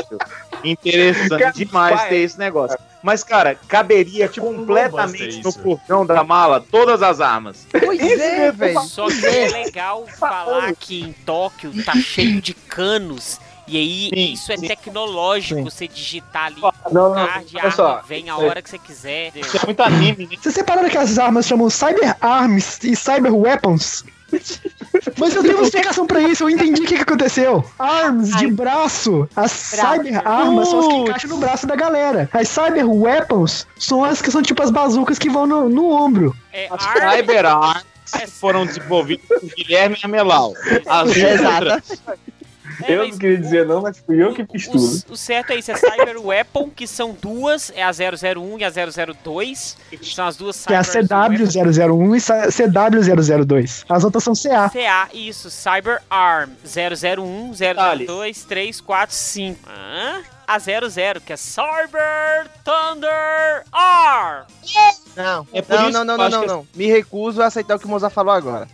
[0.62, 2.08] Interessante Cara, demais vai.
[2.08, 2.78] ter esse negócio.
[3.02, 7.66] Mas, cara, caberia Tipo completamente no portão da mala todas as armas.
[7.70, 8.80] Pois é, velho.
[8.80, 13.40] Só que é legal falar que em Tóquio tá cheio de canos.
[13.66, 14.68] E aí, Sim, isso é sim.
[14.68, 16.60] tecnológico, você digitar ali
[16.92, 17.86] Não, não, card, a olha só.
[17.86, 19.32] arma vem a hora que você quiser.
[19.34, 20.36] Isso é muito anime, né?
[20.40, 24.04] Vocês separaram que as armas chamam Cyber Arms e Cyber Weapons?
[25.18, 27.64] Mas eu tenho uma explicação pra isso, eu entendi o que, que aconteceu.
[27.78, 29.28] Arms de braço.
[29.36, 29.76] As Braço.
[29.76, 32.28] Cyber Armas são as que encaixam no braço da galera.
[32.32, 36.34] As Cyber Weapons são as que são tipo as bazucas que vão no, no ombro.
[36.52, 37.84] É, As arma, Cyber Arms
[38.28, 40.52] foram desenvolvidas por Guilherme Amelau.
[40.86, 42.02] As outras,
[42.82, 44.82] é, Eu não queria dizer não, mas fui eu que fiz tudo.
[45.10, 48.64] o, o certo é isso, é Cyber Weapon, que são duas, é a 001 e
[48.64, 49.76] a 002.
[50.02, 51.34] São as duas Que é a Cyber Weapon.
[51.44, 53.84] CW001 e CW002.
[53.88, 54.70] As outras são CA.
[54.70, 58.06] CA, isso, Cyber Arm 001, Detalhe.
[58.06, 59.60] 002, 3, 4, 5.
[59.68, 60.22] Hã?
[60.46, 64.44] A 00, que é Cyber Thunder Arm.
[65.16, 66.66] Não, É por não, isso não, não, que não, não, que- não.
[66.74, 68.68] Me recuso a aceitar o que o Mozart falou agora.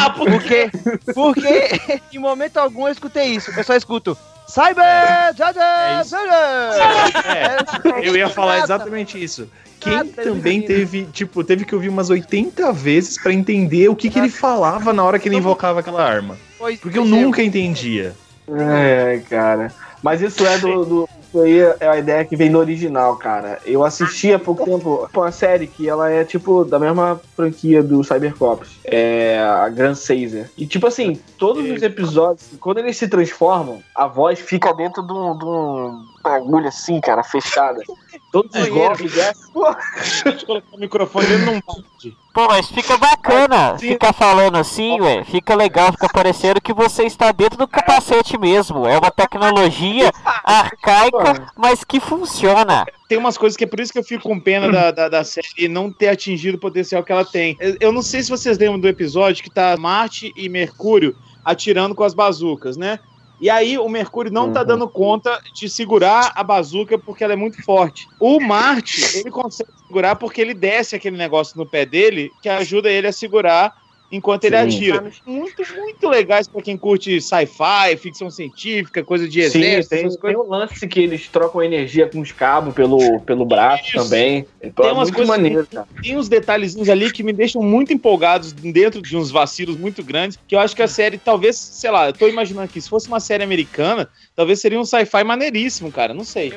[0.00, 0.70] Ah, por quê?
[1.14, 3.50] Porque em momento algum eu escutei isso.
[3.56, 4.16] Eu só escuto
[4.48, 5.34] Cyber!
[5.36, 6.16] Jaja, isso.
[6.16, 8.00] Jaja!
[8.02, 9.48] Eu ia falar exatamente isso.
[9.78, 14.08] Quem Nada, também teve, tipo, teve que ouvir umas 80 vezes pra entender o que,
[14.08, 16.36] que ele falava na hora que ele invocava aquela arma.
[16.80, 18.16] Porque eu é, nunca entendia.
[18.48, 19.72] É, cara.
[20.02, 20.84] Mas isso é do.
[20.84, 23.60] do- isso aí é a ideia que vem no original, cara.
[23.64, 28.02] Eu assisti há pouco tempo uma série que ela é tipo da mesma franquia do
[28.02, 28.70] Cybercops.
[28.84, 30.48] É a Grand Caesar.
[30.56, 35.12] E tipo assim, todos os episódios, quando eles se transformam, a voz fica dentro de
[35.12, 37.82] um, de um bagulho assim, cara, fechada.
[38.30, 39.40] Todos os golpes dessa.
[39.96, 42.16] Deixa eu colocar o microfone num balde.
[42.38, 45.24] Pô, mas fica bacana ficar falando assim, ué.
[45.24, 48.86] Fica legal, fica parecendo que você está dentro do capacete mesmo.
[48.86, 50.12] É uma tecnologia
[50.46, 52.86] arcaica, mas que funciona.
[53.08, 55.24] Tem umas coisas que é por isso que eu fico com pena da, da, da
[55.24, 57.56] série não ter atingido o potencial que ela tem.
[57.58, 61.92] Eu, eu não sei se vocês lembram do episódio que tá Marte e Mercúrio atirando
[61.92, 63.00] com as bazucas, né?
[63.40, 64.66] E aí o Mercúrio não tá Uhum.
[64.66, 68.10] dando conta de segurar a bazuca porque ela é muito forte.
[68.18, 72.90] O Marte, ele consegue segurar porque ele desce aquele negócio no pé dele que ajuda
[72.90, 73.72] ele a segurar
[74.10, 74.62] enquanto ele Sim.
[74.62, 75.10] atira.
[75.26, 80.12] Muito, muito legais pra quem curte sci-fi, ficção científica, coisa de Sim, exército, tem, essas
[80.12, 80.40] tem coisas.
[80.40, 84.04] um lance que eles trocam energia com os cabos pelo, pelo braço Isso.
[84.04, 84.46] também.
[84.62, 85.86] Então Tem é umas muito coisas maneiro, cara.
[86.02, 90.38] tem uns detalhezinhos ali que me deixam muito empolgados dentro de uns vacilos muito grandes,
[90.46, 93.08] que eu acho que a série, talvez, sei lá, eu tô imaginando aqui, se fosse
[93.08, 96.54] uma série americana, talvez seria um sci-fi maneiríssimo, cara, não sei.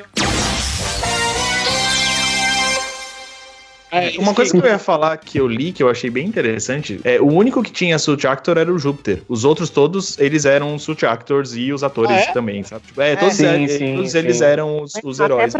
[3.92, 6.98] É, Uma coisa que eu ia falar que eu li, que eu achei bem interessante,
[7.04, 9.22] é o único que tinha suit actor era o Júpiter.
[9.28, 12.32] Os outros todos, eles eram suit actors e os atores Ah, é?
[12.32, 12.86] também, sabe?
[12.86, 14.18] Tipo, é, todos, Sim, eram- sim, todos sim.
[14.18, 15.54] eles eram os, os Até heróis.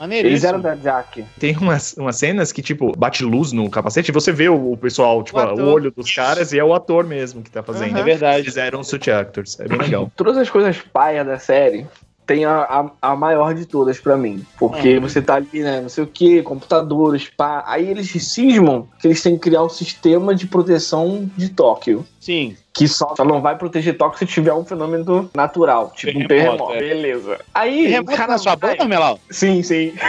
[0.00, 0.30] maneiríssimo.
[0.32, 1.24] Eles eram da Jack.
[1.38, 4.76] Tem umas, umas cenas que, tipo, bate luz no capacete e você vê o, o
[4.76, 5.64] pessoal, tipo, O o, ator.
[5.68, 7.96] olho dos caras e é o ator mesmo que tá fazendo.
[7.96, 8.40] É verdade.
[8.40, 9.60] Eles eram suit actors.
[9.60, 10.10] É bem legal.
[10.16, 11.86] Todas as coisas paia da série
[12.26, 14.44] tem a, a, a maior de todas pra mim.
[14.58, 15.00] Porque Uhum.
[15.02, 15.80] você tá ali, né?
[15.80, 17.62] Não sei o que, computadores, pá.
[17.66, 22.04] Aí eles cismam que eles têm que criar um sistema de proteção de Tóquio.
[22.20, 22.56] Sim.
[22.74, 26.66] Que só, só não vai proteger Tóquio se tiver um fenômeno natural, tipo um Terremoto,
[26.66, 26.72] terremoto.
[26.74, 26.78] é.
[26.80, 27.38] Beleza.
[27.54, 27.84] Aí.
[27.84, 29.18] Terremoto cara na sua banda, Melau?
[29.30, 29.94] Sim, sim.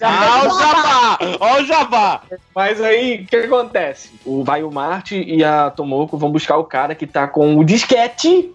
[0.00, 1.18] Ah, o Jabá!
[1.40, 2.22] Ó o Jabá!
[2.54, 4.10] Mas aí, o que acontece?
[4.24, 7.64] O vai o Marte e a Tomoko vão buscar o cara que tá com o
[7.64, 8.52] disquete.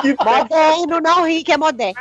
[0.00, 2.00] Que Moderno, não ri, que é moderno.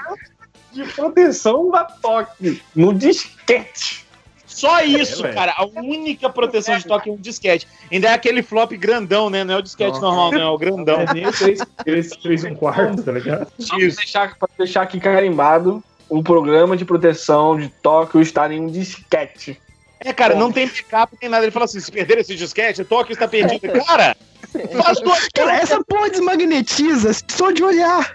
[0.71, 2.59] de proteção da Tóquio.
[2.75, 4.05] No disquete.
[4.45, 5.33] Só isso, velho.
[5.33, 5.53] cara.
[5.57, 7.67] A única proteção de toque é um disquete.
[7.91, 9.43] Ainda é aquele flop grandão, né?
[9.43, 10.01] Não é o disquete Nossa.
[10.01, 11.01] normal, não, é o grandão.
[11.01, 13.47] É nem três, três, três e um quarto, tá ligado?
[13.57, 15.83] Só pra deixar, pra deixar aqui carimbado.
[16.09, 19.59] o programa de proteção de Tóquio está em um disquete.
[20.03, 21.43] É, cara, não tem backup nem nada.
[21.45, 23.61] Ele fala assim: se perder esse disquete, Tóquio está perdido.
[23.85, 24.15] Cara,
[24.83, 28.13] faz duas Cara, essa porra desmagnetiza só de olhar.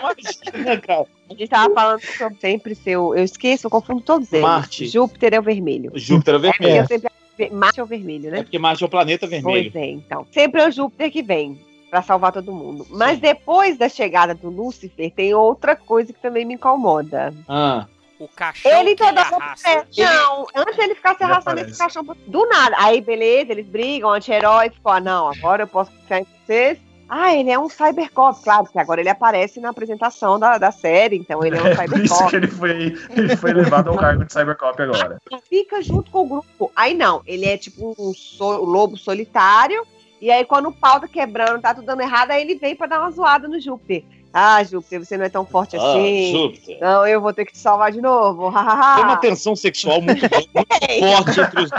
[0.00, 1.06] Imagina, cara.
[1.30, 3.14] A gente tava falando sobre sempre seu.
[3.14, 4.42] Eu esqueço, eu confundo todos eles.
[4.44, 4.86] Marte.
[4.86, 5.90] Júpiter é o vermelho.
[5.94, 6.82] O Júpiter é É porque vermelho.
[6.82, 7.14] eu sempre.
[7.50, 8.42] Marte é o vermelho, É né?
[8.42, 9.72] porque Marte é o planeta vermelho.
[9.72, 10.24] Pois é, então.
[10.30, 11.58] Sempre é o Júpiter que vem
[11.90, 12.86] pra salvar todo mundo.
[12.90, 17.34] Mas depois da chegada do Lúcifer, tem outra coisa que também me incomoda.
[17.48, 17.86] Ah,
[18.18, 19.86] O caixão Ele que ele toda arrasta.
[19.98, 22.76] Não, antes ele ficar se Ele arrastando esse caixão do nada.
[22.78, 26.78] Aí, beleza, eles brigam, anti-herói, ficou, ah, não, agora eu posso confiar em vocês.
[27.08, 31.16] Ah, ele é um cybercop, claro, que agora ele aparece na apresentação da, da série,
[31.16, 32.30] então ele é um É por isso cybercop.
[32.30, 35.20] que ele foi, ele foi levado ao cargo de Cybercop agora.
[35.48, 36.72] Fica junto com o grupo.
[36.74, 39.86] Aí não, ele é tipo um so- lobo solitário,
[40.20, 42.86] e aí quando o pau tá quebrando, tá tudo dando errado, aí ele vem pra
[42.86, 44.02] dar uma zoada no Júpiter.
[44.36, 46.32] Ah, Júpiter, você não é tão forte ah, assim.
[46.32, 46.78] Júpiter.
[46.80, 48.50] Não, eu vou ter que te salvar de novo.
[48.50, 50.68] Tem uma tensão sexual muito, muito
[50.98, 51.70] forte entre os.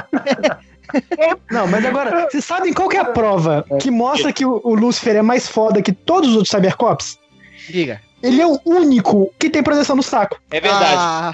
[1.51, 4.73] Não, mas agora, vocês sabem qual que é a prova que mostra que o, o
[4.73, 7.19] Lucifer é mais foda que todos os outros Cybercops?
[7.67, 8.01] Diga.
[8.23, 10.39] Ele é o único que tem proteção no saco.
[10.49, 10.95] É verdade.
[10.95, 11.33] Ah,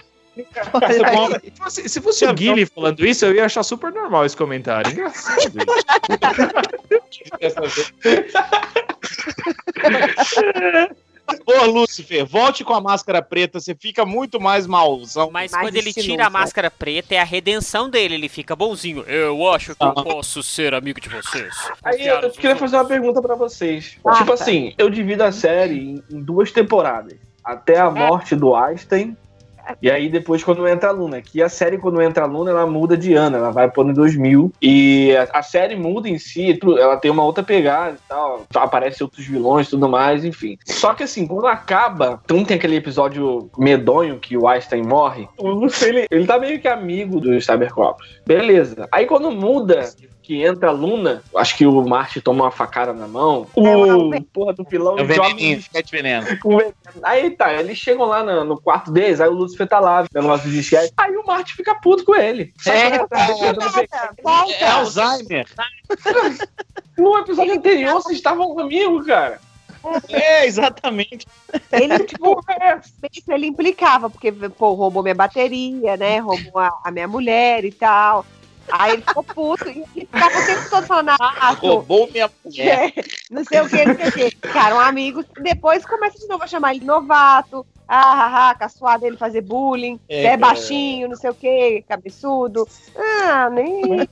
[1.43, 4.91] Se fosse, se fosse o Guilherme falando isso, eu ia achar super normal esse comentário.
[4.91, 5.53] Engraçado.
[11.45, 15.29] Ô, Lúcifer, volte com a máscara preta, você fica muito mais mauzão.
[15.31, 16.33] Mas Mais quando ele tira a né?
[16.33, 18.15] máscara preta, é a redenção dele.
[18.15, 19.01] Ele fica bonzinho.
[19.03, 21.53] Eu acho que eu posso ser amigo de vocês.
[21.83, 23.97] Aí eu, eu queria fazer uma pergunta pra vocês.
[24.05, 24.33] Ah, tipo tá.
[24.33, 27.17] assim, eu divido a série em, em duas temporadas.
[27.43, 29.17] Até a morte do Einstein.
[29.81, 31.21] E aí depois quando entra a Luna.
[31.21, 33.37] Que a série quando entra a Luna, ela muda de ano.
[33.37, 34.51] Ela vai pôr em 2000.
[34.61, 36.59] E a, a série muda em si.
[36.79, 38.45] Ela tem uma outra pegada e tal.
[38.55, 40.57] Aparecem outros vilões e tudo mais, enfim.
[40.65, 42.19] Só que assim, quando acaba...
[42.23, 45.27] Então tem aquele episódio medonho que o Einstein morre.
[45.37, 48.21] O Lucifer, ele, ele tá meio que amigo dos Cybercops.
[48.25, 48.87] Beleza.
[48.91, 49.89] Aí quando muda
[50.21, 53.47] que entra a Luna, acho que o Marte toma uma facada na mão.
[53.55, 56.27] O porra do pilão É o joga disquete veneno.
[57.03, 60.51] Aí tá, eles chegam lá no, no quarto deles, aí o Lúcifer tá lá, dos
[60.51, 60.93] disquete.
[60.97, 62.53] Aí o Marte fica puto com ele.
[62.67, 62.97] É,
[64.23, 64.53] Volta.
[64.53, 65.45] É Alzheimer.
[66.97, 69.39] No episódio anterior, vocês estavam comigo, cara.
[70.09, 71.25] É, exatamente.
[71.71, 72.39] Ele, tipo,
[73.29, 76.19] ele implicava, porque, pô, roubou minha bateria, né?
[76.19, 78.25] Roubou a, a minha mulher e tal.
[78.71, 82.93] Aí ele ficou puto e ficava o tempo todo falando, ah, Roubou minha mulher.
[82.97, 84.47] é, não sei o que, não sei o que.
[84.47, 85.25] Ficaram amigos.
[85.41, 87.65] Depois começa de novo a chamar ele novato.
[87.93, 89.99] Ah, ah, caçoar dele fazer bullying.
[90.07, 92.65] É, É, é baixinho, não sei o que, cabeçudo.
[92.95, 93.81] Ah, nem.
[93.81, 94.07] de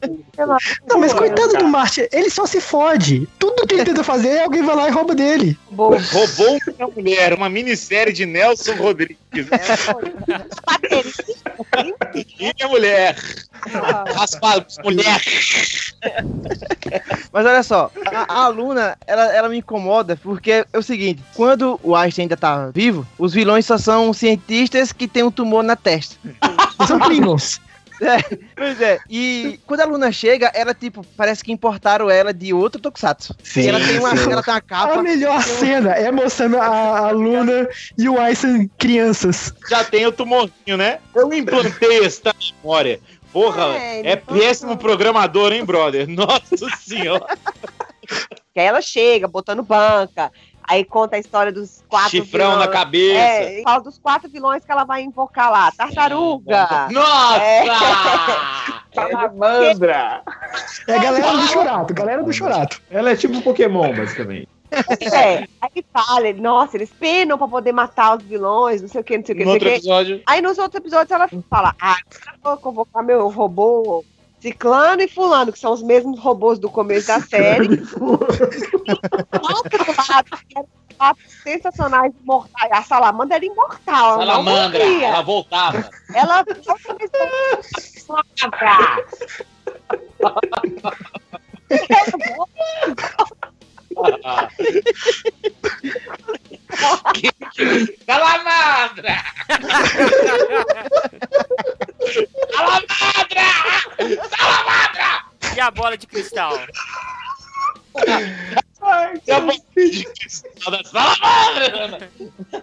[0.86, 3.26] Não, mas coitado do Marte, ele só se fode.
[3.40, 5.58] Tudo que ele tenta fazer, alguém vai lá e rouba dele.
[5.72, 7.34] Roubou minha mulher.
[7.34, 9.18] Uma minissérie de Nelson Rodrigues.
[12.14, 13.16] E minha mulher.
[14.14, 15.22] Raspa mulher.
[17.32, 21.80] Mas olha só, a, a Luna, ela, ela me incomoda porque é o seguinte: quando
[21.84, 25.76] o Einstein ainda tá vivo, os vilões só são cientistas que têm um tumor na
[25.76, 26.16] testa.
[26.88, 27.62] São Klingons.
[28.56, 32.80] Pois é, e quando a Luna chega, ela, tipo, parece que importaram ela de outro
[32.82, 33.36] Tokusatsu.
[33.44, 34.32] Sim, E ela tem uma, sim.
[34.32, 35.04] ela tem uma A capa.
[35.04, 39.54] melhor cena é mostrando a, a Luna e o Einstein crianças.
[39.70, 41.00] Já tem o tumorzinho, né?
[41.14, 43.02] Eu implantei esta memória.
[43.34, 46.08] Porra, É, é, péssimo programador, hein, brother?
[46.08, 47.26] Nossa senhora.
[48.52, 50.32] Que aí ela chega, botando banca.
[50.70, 52.72] Aí conta a história dos quatro Chifrão na vilões.
[52.72, 53.20] cabeça.
[53.20, 55.72] É, fala dos quatro vilões que ela vai invocar lá.
[55.72, 56.88] Tartaruga.
[56.92, 57.42] Nossa!
[57.42, 57.66] É.
[58.94, 60.22] Salamandra!
[60.88, 62.82] É a galera do Churato, galera do Churato.
[62.92, 64.48] Ela é tipo um Pokémon, basicamente.
[65.12, 65.48] É.
[65.60, 69.18] Aí fala, ele, nossa, eles penam pra poder matar os vilões, não sei o que,
[69.18, 69.74] não sei o que, No outro que.
[69.76, 70.22] episódio.
[70.28, 74.06] Aí nos outros episódios ela fala, ah, eu vou convocar meu robô
[74.42, 77.78] Ciclano e Fulano, que são os mesmos robôs do começo da série.
[80.98, 82.72] Quatro sensacionais imortais.
[82.72, 84.22] A salamandra era imortal.
[84.22, 85.90] ela Salamandra, ela voltava.
[86.14, 86.46] Ela
[98.06, 98.06] Salamandra!
[98.06, 99.18] Salamandra!
[105.60, 106.54] E a bola de cristal?
[109.28, 112.10] E a bolinha de cristal da Salamandra!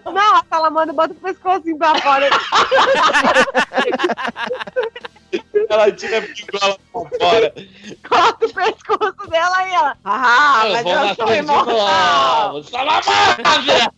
[0.03, 2.27] Não, a salamandra bota o pescocinho pra fora.
[5.69, 7.53] Ela tira a pingola pra fora.
[8.09, 9.97] Corta o pescoço dela e ela.
[10.03, 12.63] Ah, Eu mas eu sou de imortal.
[12.63, 13.93] Salamandra!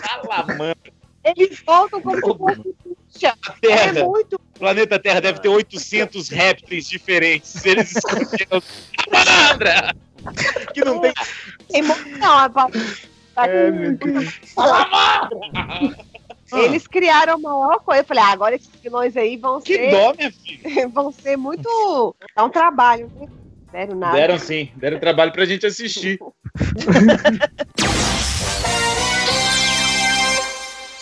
[0.00, 0.76] Salamandra!
[1.24, 2.74] Eles voltam como se
[3.18, 3.26] fosse
[3.70, 4.40] É muito.
[4.60, 7.64] O planeta Terra deve ter 800 répteis diferentes.
[7.64, 8.62] Eles escolheram
[9.10, 9.96] Salamandra!
[10.74, 11.14] Que não tem
[11.70, 12.18] Tem muito.
[12.18, 12.68] Não, a tá
[13.38, 13.70] É,
[16.50, 18.02] com- Eles criaram a maior coisa.
[18.02, 19.90] Eu falei, ah, agora esses vilões aí vão Que ser.
[19.92, 20.88] dó, minha filha.
[20.92, 22.14] vão ser muito.
[22.36, 23.28] É um trabalho, né?
[23.70, 24.14] Sério, nada.
[24.14, 26.18] Deram sim, deram trabalho pra gente assistir.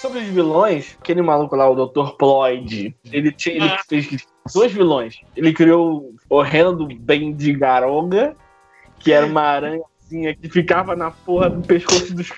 [0.01, 2.13] Sobre os vilões, aquele maluco lá, o Dr.
[2.17, 3.83] Ployd, ele, tinha, ele Ah.
[3.89, 5.21] fez dois vilões.
[5.37, 8.37] Ele criou o Rendo Bendigaronga,
[9.01, 12.31] que era uma aranhazinha que ficava na porra do pescoço dos.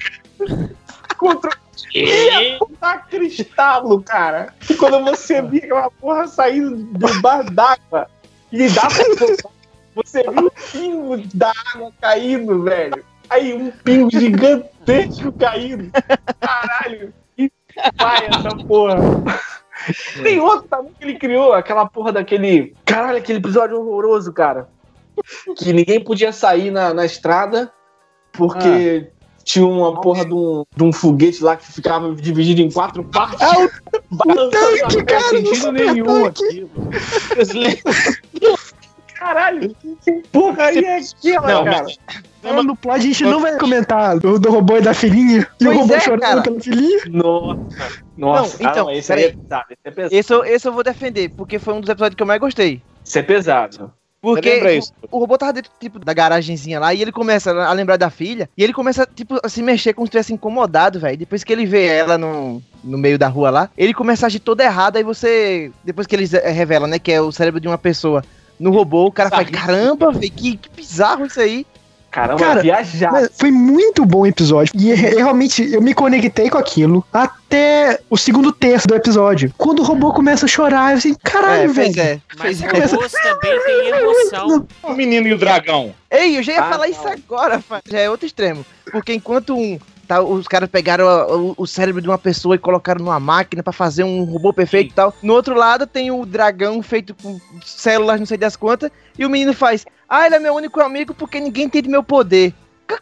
[1.19, 1.51] Contra
[1.95, 4.55] ia botar cristalo, cara.
[4.69, 8.09] E quando você via aquela porra saindo debaixo d'água
[8.53, 9.51] e dá pra
[9.95, 13.05] você viu um pingo da água caindo, velho.
[13.29, 15.91] Aí um pingo gigantesco caindo.
[16.41, 17.13] Caralho,
[17.97, 18.97] pai essa porra.
[20.23, 22.75] Tem outro também que ele criou, aquela porra daquele.
[22.85, 24.69] Caralho, aquele episódio horroroso, cara.
[25.57, 27.73] Que ninguém podia sair na, na estrada
[28.33, 29.11] porque
[29.45, 33.41] tinha uma porra de um, de um foguete lá que ficava dividido em quatro partes.
[33.41, 33.71] É o
[34.17, 36.71] balançando tanque, não cara, do sentido nenhum aquilo.
[39.21, 41.85] Caralho, que porra aí é aquela, Não, cara?
[42.43, 45.47] mas- no plot, a gente não vai comentar do, do robô e da filhinha.
[45.61, 46.41] E o robô é, chorando cara.
[46.41, 47.01] pela filhinha.
[47.07, 47.61] Nossa,
[48.17, 48.63] nossa.
[48.63, 50.15] Não, então, ah, esse aí é pesado, esse é pesado.
[50.15, 52.81] Esse eu, esse eu vou defender, porque foi um dos episódios que eu mais gostei.
[53.05, 53.93] Esse é pesado.
[54.23, 54.93] Lembra Porque isso.
[55.11, 58.09] o, o robô tava dentro tipo, da garagenzinha lá e ele começa a lembrar da
[58.09, 61.17] filha e ele começa tipo, a se mexer como se estivesse incomodado, velho.
[61.19, 64.41] Depois que ele vê ela no, no meio da rua lá, ele começa a agir
[64.41, 64.97] todo errado.
[64.97, 68.23] Aí você, depois que eles eh, revelam, né, que é o cérebro de uma pessoa
[68.61, 71.67] no robô, o cara faz: caramba, velho, que, que bizarro isso aí.
[72.11, 73.13] Caramba, Cara, viajar.
[73.13, 74.73] Mas foi muito bom o episódio.
[74.77, 79.55] E é- realmente eu me conectei com aquilo até o segundo terço do episódio.
[79.57, 82.01] Quando o robô começa a chorar, eu assim, caralho, é, velho.
[82.01, 82.21] é.
[82.37, 82.67] Mas é.
[82.67, 84.67] robôs também têm emoção.
[84.83, 85.95] O menino e o dragão.
[86.11, 86.93] Ei, eu já ia Ah, falar não.
[86.93, 88.67] isso agora, já é outro extremo.
[88.91, 89.79] Porque enquanto um.
[90.11, 93.63] Tá, os caras pegaram a- o, o cérebro de uma pessoa e colocaram numa máquina
[93.63, 95.15] pra fazer um robô perfeito e tal.
[95.23, 98.91] No outro lado tem o dragão feito com células, não sei das quantas.
[99.17, 102.53] E o menino faz: Ah, ele é meu único amigo porque ninguém entende meu poder.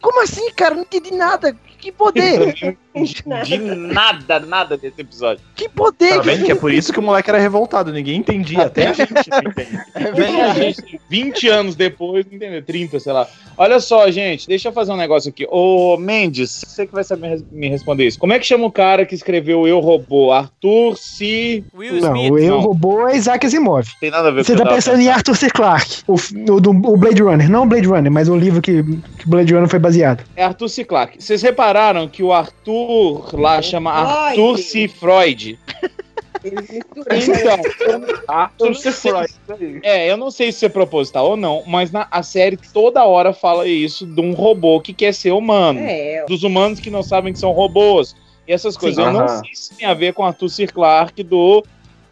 [0.03, 0.75] Como assim, cara?
[0.75, 1.57] Não entendi nada.
[1.79, 2.77] Que poder?
[3.05, 5.42] De nada, nada desse episódio.
[5.55, 6.16] que poder?
[6.16, 8.92] Tá vendo que é por isso que o moleque era revoltado, ninguém entendia, até a
[8.92, 9.78] gente não entende.
[9.94, 12.62] A gente, 20 anos depois, não entendeu?
[12.62, 13.26] 30, sei lá.
[13.57, 15.46] Olha só, gente, deixa eu fazer um negócio aqui.
[15.51, 18.18] Ô, Mendes, você que vai saber me responder isso.
[18.18, 20.30] Como é que chama o cara que escreveu Eu Robô?
[20.32, 21.64] Arthur C.
[21.74, 22.32] Will Não, Smith.
[22.32, 22.61] o eu não.
[22.61, 23.88] robô é Isaac Asimov.
[24.01, 25.16] Tem nada a ver Você com que tá tava pensando em pensando.
[25.16, 25.51] Arthur C.
[25.51, 26.14] Clarke, o,
[26.55, 27.51] o do o Blade Runner.
[27.51, 30.22] Não o Blade Runner, mas o livro que, que Blade Runner foi baseado.
[30.36, 30.84] É Arthur C.
[30.84, 31.20] Clarke.
[31.22, 32.88] Vocês repararam que o Arthur
[33.32, 34.18] lá chama Freud.
[34.18, 34.89] Arthur C.
[34.89, 35.59] Freud?
[37.11, 37.62] Misturaram.
[37.80, 38.84] Então, Arthur Eu C.
[38.84, 39.80] não sei Freud.
[39.82, 43.32] É, eu não sei se é proposital ou não, mas na, a série toda hora
[43.32, 45.80] fala isso de um robô que quer ser humano.
[45.80, 48.14] É, Dos humanos que não sabem que são robôs.
[48.47, 49.05] E essas coisas.
[49.05, 50.66] Sim, eu não sei se tem a ver com Arthur C.
[50.66, 51.64] Clarke do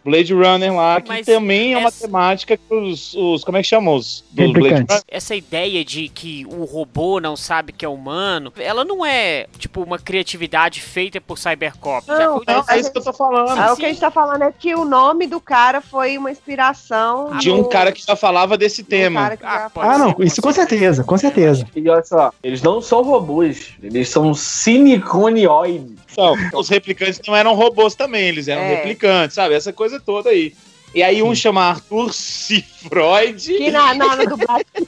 [0.06, 3.42] Blade Runner lá, que Mas também é uma essa- temática que os, os.
[3.44, 3.90] Como é que chama?
[3.90, 4.52] Os Blade.
[4.60, 4.86] Runner?
[5.08, 9.82] Essa ideia de que o robô não sabe que é humano, ela não é, tipo,
[9.82, 12.06] uma criatividade feita por Cybercop.
[12.08, 13.50] Não, Não, a é isso que eu tô falando.
[13.58, 16.30] Ah, o que a gente tá falando é que o nome do cara foi uma
[16.30, 19.36] inspiração De um cara que já falava desse do tema.
[19.72, 21.66] pode Ah, ser, não, isso com certeza, com certeza.
[21.74, 25.95] E olha só, eles não são robôs, eles são siliconioides.
[26.10, 28.74] Então, os replicantes não eram robôs também, eles eram É.
[28.76, 29.54] replicantes, sabe?
[29.54, 30.54] Essa coisa toda aí.
[30.94, 32.64] E aí um chama Arthur C.
[32.88, 33.42] Freud.
[33.54, 34.64] Que na, na, dublagem.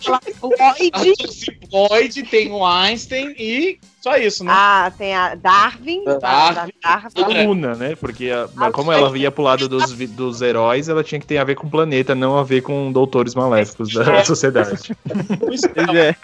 [0.58, 1.58] Arthur C.
[1.70, 4.50] Freud, tem o Einstein e só isso, né?
[4.54, 6.04] Ah, tem a Darwin.
[6.04, 6.72] da- Darwin.
[6.82, 7.34] da Darwin.
[7.36, 7.42] É.
[7.46, 7.94] Luna, né?
[7.96, 11.36] Porque a- mas como ela ia pro lado dos, dos heróis, ela tinha que ter
[11.36, 14.96] a ver com o planeta, não a ver com doutores maléficos da sociedade.
[15.38, 15.60] Pois
[15.94, 16.16] é.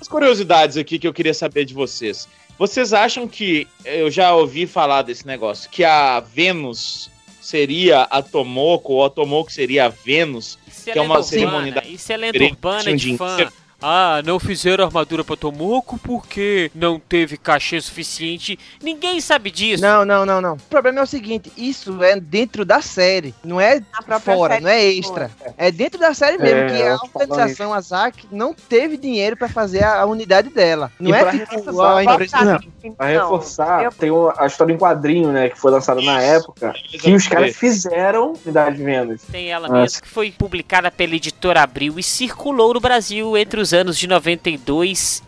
[0.00, 2.26] As curiosidades aqui que eu queria saber de vocês.
[2.58, 8.94] Vocês acham que, eu já ouvi falar desse negócio, que a Vênus seria a Tomoko,
[8.94, 10.58] ou a Tomoko seria a Vênus?
[10.86, 13.36] É Que é uma cerimônia da- Isso é lenda urbana de fã.
[13.80, 18.58] Ah, não fizeram armadura pra Tomoko porque não teve cachê suficiente.
[18.82, 19.82] Ninguém sabe disso.
[19.82, 20.54] Não, não, não, não.
[20.54, 24.60] O problema é o seguinte: isso é dentro da série, não é A própria fora,
[24.60, 25.30] não é extra.
[25.58, 29.48] É dentro da série mesmo, É, que a organização, a ZAC, não teve dinheiro pra
[29.48, 30.90] fazer a, a unidade dela.
[30.98, 32.44] Não E é tipo a empresa.
[32.44, 32.92] Não.
[32.96, 36.72] Pra reforçar, eu- tem uma- a história em quadrinho, né, que foi lançada na época,
[36.88, 39.22] que os caras fizeram Unidade Vênus.
[39.30, 39.80] Tem ela Nossa.
[39.82, 44.06] mesmo, que foi publicada pela editora Abril e circulou no Brasil entre os anos de
[44.06, 45.22] 92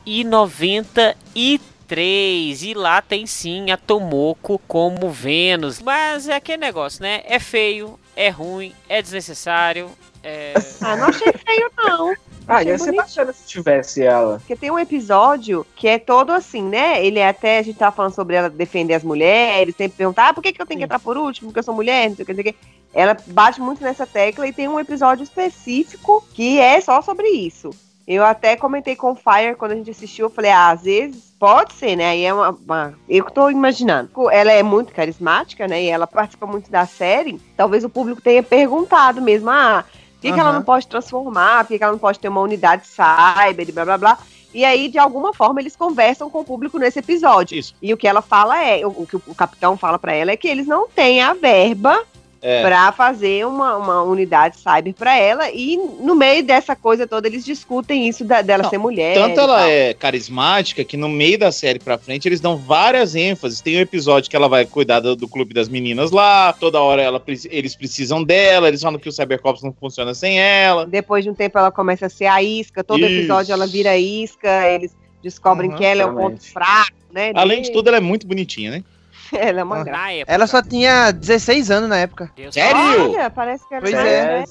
[1.34, 5.80] e 3 e lá tem sim a Tomoko como Vênus.
[5.80, 7.22] Mas é aquele negócio, né?
[7.24, 9.90] É feio, é ruim, é desnecessário.
[10.22, 10.54] É...
[10.80, 12.14] Ah, não achei feio, não.
[12.46, 14.38] Ah, ia ser bacana se tivesse ela.
[14.38, 17.04] Porque tem um episódio que é todo assim, né?
[17.04, 20.34] Ele é até, a gente tava falando sobre ela defender as mulheres, sempre perguntar, ah,
[20.34, 21.48] por que, que eu tenho que entrar por último?
[21.48, 22.58] Porque eu sou mulher, não sei o que, não sei o que.
[22.94, 27.70] Ela bate muito nessa tecla e tem um episódio específico que é só sobre isso.
[28.08, 31.34] Eu até comentei com o Fire quando a gente assistiu, eu falei, ah, às vezes
[31.38, 32.08] pode ser, né?
[32.08, 34.08] Aí é uma, uma- Eu que tô imaginando.
[34.30, 35.82] Ela é muito carismática, né?
[35.82, 37.38] E ela participa muito da série.
[37.54, 39.84] Talvez o público tenha perguntado mesmo, ah,
[40.14, 41.64] por que, que ela não pode transformar?
[41.64, 44.18] Por que, que ela não pode ter uma unidade cyber e blá blá blá?
[44.54, 47.58] E aí, de alguma forma, eles conversam com o público nesse episódio.
[47.58, 47.74] Isso.
[47.82, 50.36] E o que ela fala é, o, o que o capitão fala pra ela é
[50.36, 52.02] que eles não têm a verba
[52.40, 52.62] É.
[52.62, 55.50] pra fazer uma, uma unidade cyber pra ela.
[55.50, 59.14] E no meio dessa coisa toda, eles discutem isso da- dela Não, ser mulher.
[59.14, 59.68] Tanto ela tal.
[59.68, 63.60] é carismática que no meio da série pra frente eles dão várias ênfases.
[63.60, 67.02] Tem um episódio que ela vai cuidar do, do clube das meninas lá, toda hora
[67.02, 70.86] ela, eles precisam dela, eles falam que o Cybercops não funciona sem ela.
[70.86, 72.84] Depois de um tempo, ela começa a ser a isca.
[72.84, 73.12] Todo Isso.
[73.18, 74.68] episódio ela vira isca.
[74.68, 76.52] Eles descobrem Uhum, que ela é o ponto exatamente.
[76.52, 77.32] fraco, né?
[77.34, 78.84] Além de tudo, ela é muito bonitinha, né?
[79.36, 79.84] ela é uma Ah.
[79.84, 80.12] graça.
[80.12, 80.32] Época.
[80.32, 82.30] Ela só tinha 16 anos na época.
[82.36, 83.10] Deus Sério?
[83.10, 84.44] Olha, parece que ela Pois é.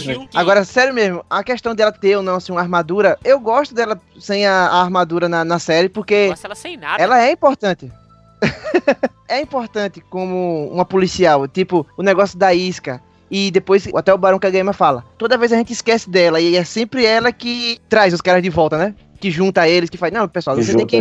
[0.00, 0.28] Filme.
[0.34, 4.00] Agora, sério mesmo, a questão dela ter ou não assim, uma armadura, eu gosto dela
[4.18, 7.02] sem a, a armadura na, na série, porque Nossa, ela sem nada.
[7.02, 7.90] ela é importante.
[9.28, 13.00] é importante como uma policial, tipo, o negócio da isca.
[13.30, 16.62] E depois, até o Barão Kageyama fala, toda vez a gente esquece dela, e é
[16.64, 18.94] sempre ela que traz os caras de volta, né?
[19.18, 20.98] Que junta eles, que faz, não, pessoal, você tem que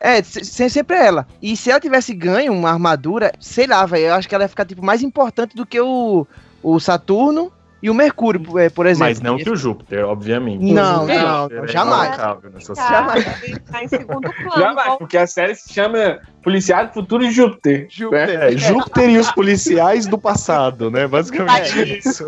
[0.00, 1.26] é, se- se- sempre ela.
[1.42, 4.48] E se ela tivesse ganho uma armadura, sei lá, velho, eu acho que ela ia
[4.48, 6.26] ficar tipo mais importante do que o,
[6.62, 7.52] o Saturno
[7.82, 9.08] e o Mercúrio, é, por exemplo.
[9.08, 10.72] Mas não que o Júpiter, obviamente.
[10.72, 12.08] Não, não, é jamais.
[12.08, 12.88] intocável nessa Tá.
[12.88, 13.24] Jamais.
[13.70, 14.60] tá em segundo plano.
[14.60, 17.86] Jamais, porque a série se chama Policial do Futuro de Júpiter.
[17.90, 18.28] Júpiter.
[18.42, 21.06] É, Júpiter e os policiais do passado, né?
[21.06, 22.26] Basicamente isso.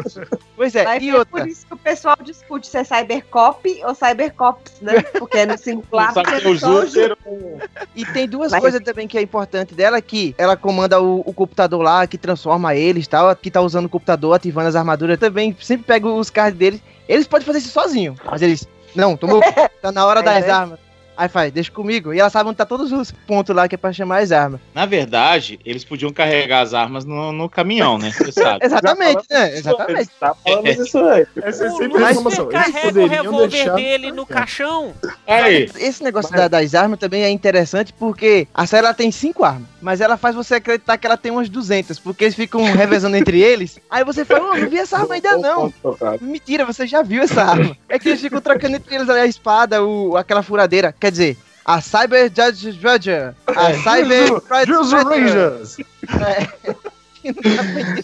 [0.57, 1.41] Pois é, Vai e ver outra.
[1.41, 5.01] por isso que o pessoal discute se é Cybercop ou Cybercops, né?
[5.19, 6.13] Porque é no singular.
[6.13, 7.17] Só que é o Júpiter.
[7.95, 11.33] E tem duas Mas- coisas também que é importante dela, que ela comanda o, o
[11.33, 15.19] computador lá, que transforma eles e tal, que tá usando o computador, ativando as armaduras,
[15.19, 16.81] também sempre pega os cards deles.
[17.09, 19.41] Eles podem fazer isso sozinho, mas eles, não, tomou,
[19.83, 20.51] tá na hora É, das né?
[20.51, 20.79] armas.
[21.17, 22.13] Aí faz, deixa comigo.
[22.15, 24.61] E ela sabe onde tá todos os pontos lá que é pra chamar as armas.
[24.75, 28.11] Na verdade, eles podiam carregar as armas no, no caminhão, né?
[28.13, 28.65] Você sabe.
[28.65, 29.57] Exatamente, né?
[29.57, 30.11] Exatamente.
[30.19, 31.27] Tá falando isso aí.
[31.43, 32.51] Essa é sempre a Lúcifer informação.
[32.51, 33.75] Eles carrega o revólver deixar.
[33.75, 34.95] dele no caixão.
[35.27, 39.45] Aí, Esse negócio da- das armas também é interessante porque a série ela tem cinco
[39.45, 43.17] armas, mas ela faz você acreditar que ela tem umas 200, porque eles ficam revezando
[43.17, 43.79] entre eles.
[43.91, 45.73] Aí você fala, oh, não vi essa arma ainda não.
[46.21, 47.77] Mentira, você já viu essa arma.
[47.89, 50.95] É que eles ficam trocando entre eles ali a espada, o, aquela furadeira.
[51.03, 55.05] Quer dizer, a Cyber Judge Judger, a Cyber Pride Juice Stretcher.
[55.05, 55.77] Rangers!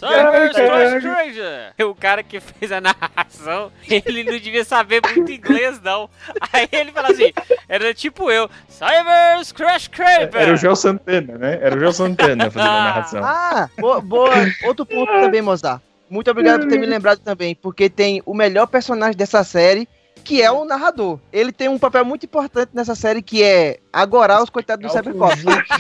[0.01, 1.75] Cyber Stranger!
[1.89, 6.11] O cara que fez a narração, ele não devia saber muito inglês, não.
[6.53, 7.33] Aí ele fala assim,
[7.69, 10.43] era tipo eu, Cyber Crash Craper!
[10.43, 11.61] Era o Joel Santana, né?
[11.63, 13.21] Era o Joel Santana fazendo a narração.
[13.23, 14.35] Ah, boa, boa.
[14.65, 15.81] Outro ponto também, Mozart.
[16.11, 19.89] Muito obrigado por ter me lembrado também, porque tem o melhor personagem dessa série,
[20.29, 21.19] que é o narrador.
[21.33, 25.35] Ele tem um papel muito importante nessa série, que é agorar os coitados do Cybercop.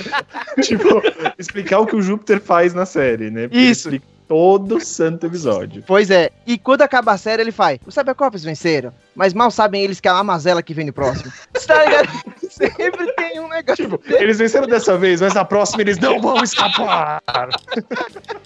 [0.65, 1.03] tipo,
[1.39, 3.43] explicar o que o Júpiter faz na série, né?
[3.43, 3.91] Porque ele Isso.
[3.91, 5.83] explica todo santo episódio.
[5.87, 9.83] Pois é, e quando acaba a série, ele faz: Os Cybercops venceram, mas mal sabem
[9.83, 11.33] eles que é a Amazela que vem no próximo.
[11.55, 12.09] Você tá ligado?
[12.51, 13.89] Sempre tem um negócio.
[13.89, 17.23] Tipo, eles venceram dessa vez, mas na próxima eles não vão escapar.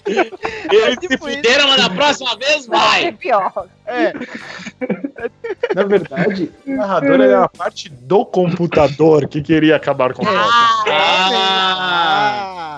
[0.05, 1.37] eles se tipo isso.
[1.37, 3.11] fuderam, mas na próxima vez É vai!
[3.13, 3.67] pior.
[3.85, 4.13] É,
[5.75, 10.37] Na verdade, o narrador era a parte do computador que queria acabar com o Fox.
[10.37, 10.83] Ah!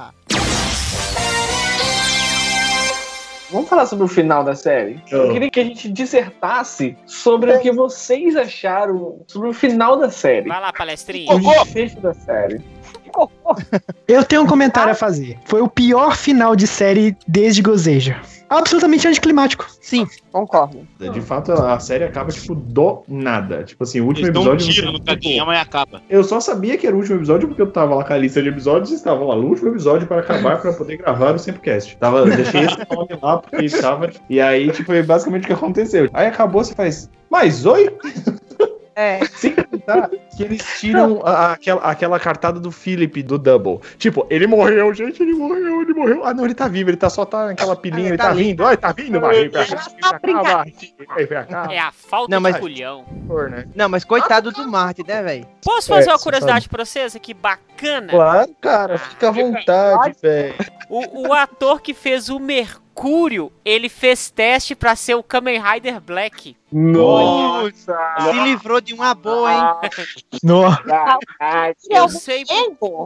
[0.09, 0.11] ah,
[3.55, 5.01] Vamos falar sobre o final da série?
[5.09, 10.09] Eu queria que a gente dissertasse sobre o que vocês acharam sobre o final da
[10.09, 10.49] série.
[10.49, 11.33] Vai lá, palestrinha.
[11.33, 12.61] O desfecho da série.
[14.05, 15.39] Eu tenho um comentário a fazer.
[15.45, 18.21] Foi o pior final de série desde Gozeja.
[18.49, 19.65] Absolutamente anticlimático.
[19.81, 20.85] sim, Concordo.
[20.99, 23.63] De fato, a série acaba, tipo, do nada.
[23.63, 24.73] Tipo assim, o último Eles dão um episódio.
[24.73, 26.01] tiro no tipo, Kageyama e acaba.
[26.09, 28.41] Eu só sabia que era o último episódio porque eu tava lá com a lista
[28.41, 31.97] de episódios e estava lá no último episódio para acabar para poder gravar o Sempcast.
[31.97, 34.09] Tava, deixei esse nome lá porque estava.
[34.29, 36.09] E aí, tipo, foi basicamente o que aconteceu.
[36.13, 37.09] Aí acabou, você faz.
[37.29, 37.89] Mas oi?
[38.95, 39.25] É.
[39.25, 43.79] Sem contar que eles tiram a- aquela, aquela cartada do Philip, do Double.
[43.97, 46.23] Tipo, ele morreu, gente, ele morreu, ele morreu.
[46.25, 48.33] Ah, não, ele tá vivo, ele tá só tá naquela pilinha, Ah, ele tá tá,
[48.33, 48.63] vindo.
[48.63, 49.19] Olha, tá vindo,
[51.49, 51.67] cá.
[51.71, 53.05] É a falta Não, mas- de culhão.
[53.49, 53.65] Né?
[53.75, 55.47] Não, mas coitado do Marty, né, velho?
[55.63, 58.07] Posso fazer É, uma curiosidade pra vocês aqui, bacana?
[58.09, 60.55] Claro, cara, fica à vontade, velho.
[60.89, 65.99] O, o ator que fez o Mercúrio, ele fez teste pra ser o Kamen Rider
[65.99, 66.55] Black.
[66.71, 67.97] Nossa!
[68.19, 69.89] Se livrou de uma boa, hein?
[70.43, 70.63] No,
[71.89, 72.43] Eu sei,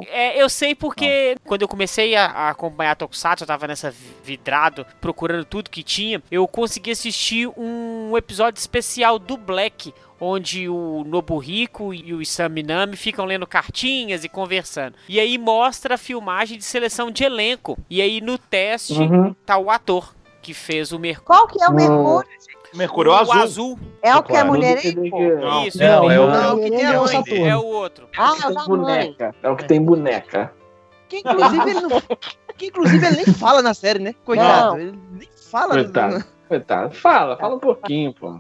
[0.08, 4.86] é, eu sei porque quando eu comecei a, a acompanhar Tokusatsu, eu tava nessa vidrado,
[5.00, 11.94] procurando tudo que tinha, eu consegui assistir um episódio especial do Black, onde o Nobuhiko
[11.94, 14.96] e o Isam Minami ficam lendo cartinhas e conversando.
[15.08, 17.78] E aí mostra a filmagem de seleção de elenco.
[17.90, 19.34] E aí no teste Uhum.
[19.46, 21.26] tá o ator que fez o Mercúrio.
[21.26, 22.30] Qual que é o Mercúrio?
[22.74, 23.34] Mercúrio o azul.
[23.42, 23.80] azul.
[24.02, 25.02] É o que é mulherengo?
[25.42, 25.66] Não.
[25.68, 27.08] Isso, Não, é o- Não, que tem é o mãe.
[27.08, 27.46] Saturno.
[27.46, 28.08] é o outro.
[28.16, 28.68] Ah, Tem da mãe.
[28.68, 29.36] boneca.
[29.42, 30.54] É o que tem boneca.
[31.08, 31.90] Que inclusive ele não.
[32.60, 34.14] Que inclusive ele nem fala na série, né?
[34.26, 34.72] Coitado.
[34.76, 34.80] Não.
[34.80, 35.74] Ele nem fala.
[35.76, 36.26] Coitado.
[36.48, 36.94] Coitado.
[36.94, 38.38] Fala, fala um pouquinho, pô.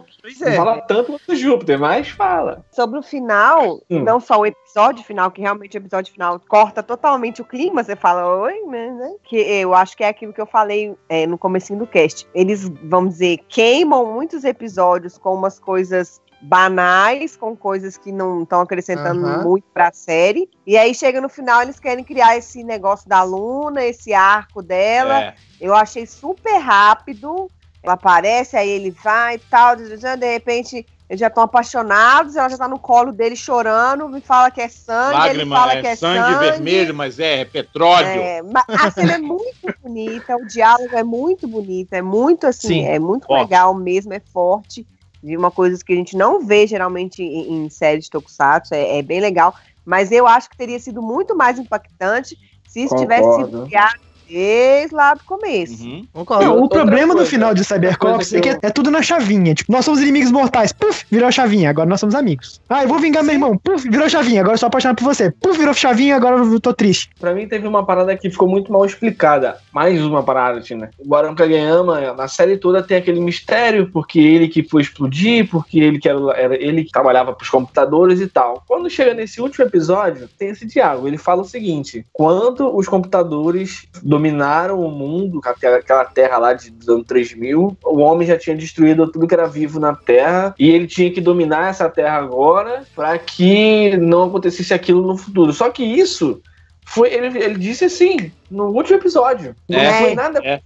[0.00, 0.56] Pois Não é.
[0.56, 2.64] fala tanto quanto o Júpiter, mas fala.
[2.70, 4.02] Sobre o final, Hum.
[4.02, 7.94] não só o episódio final, que realmente o episódio final corta totalmente o clima, você
[7.96, 9.10] fala, oi, mas, né?
[9.24, 12.26] Que eu acho que é aquilo que eu falei é, no comecinho do cast.
[12.34, 18.60] Eles, vamos dizer, queimam muitos episódios com umas coisas banais, com coisas que não estão
[18.60, 19.44] acrescentando Aham.
[19.44, 20.50] muito pra série.
[20.66, 25.20] E aí chega no final, eles querem criar esse negócio da Luna, esse arco dela.
[25.20, 25.34] É.
[25.60, 27.48] Eu achei super rápido.
[27.82, 29.74] Ela aparece, aí ele vai e tal.
[29.74, 32.36] De repente, eles já estão apaixonados.
[32.36, 34.08] Ela já tá no colo dele chorando.
[34.08, 35.14] Me fala que é sangue.
[35.14, 38.06] ele Lágrima, fala é, que é sangue, vermelho, mas é, é petróleo.
[38.06, 39.50] É, a cena é muito
[39.82, 42.86] bonita, o diálogo é muito bonito, é muito assim, Sim.
[42.86, 43.42] é muito Forte.
[43.42, 44.86] legal mesmo, é forte.
[45.22, 48.98] De uma coisa que a gente não vê geralmente em, em séries de Tokusatsu, é,
[48.98, 49.54] é bem legal.
[49.84, 53.66] Mas eu acho que teria sido muito mais impactante se isso tivesse sido Concordo.
[53.66, 55.84] criado desde lá do começo.
[55.84, 56.06] Uhum.
[56.12, 56.44] Concordo.
[56.44, 57.62] Não, o problema do coisa, final de
[57.98, 59.54] coisa é que que é tudo na chavinha.
[59.54, 60.72] Tipo, nós somos inimigos mortais.
[60.72, 61.70] Puf, virou chavinha.
[61.70, 62.60] Agora nós somos amigos.
[62.68, 63.56] Ah, eu vou vingar meu irmão.
[63.56, 64.40] Puf, virou chavinha.
[64.40, 65.30] Agora eu sou apaixonado por você.
[65.30, 66.16] Puf, virou chavinha.
[66.16, 67.10] Agora eu tô triste.
[67.20, 69.58] Pra mim teve uma parada que ficou muito mal explicada.
[69.72, 70.90] Mais uma parada, Tina.
[70.98, 75.78] O Barão Kageyama, na série toda tem aquele mistério, porque ele que foi explodir, porque
[75.78, 78.62] ele que era, era ele que trabalhava pros computadores e tal.
[78.66, 81.06] Quando chega nesse último episódio, tem esse diálogo.
[81.06, 83.86] Ele fala o seguinte: quando os computadores
[84.22, 89.10] dominaram o mundo, aquela terra lá de dos anos 3000, o homem já tinha destruído
[89.10, 93.18] tudo que era vivo na Terra e ele tinha que dominar essa Terra agora para
[93.18, 95.52] que não acontecesse aquilo no futuro.
[95.52, 96.40] Só que isso
[96.84, 99.56] foi ele, ele disse assim no último episódio.
[99.68, 100.60] Não É, foi nada é.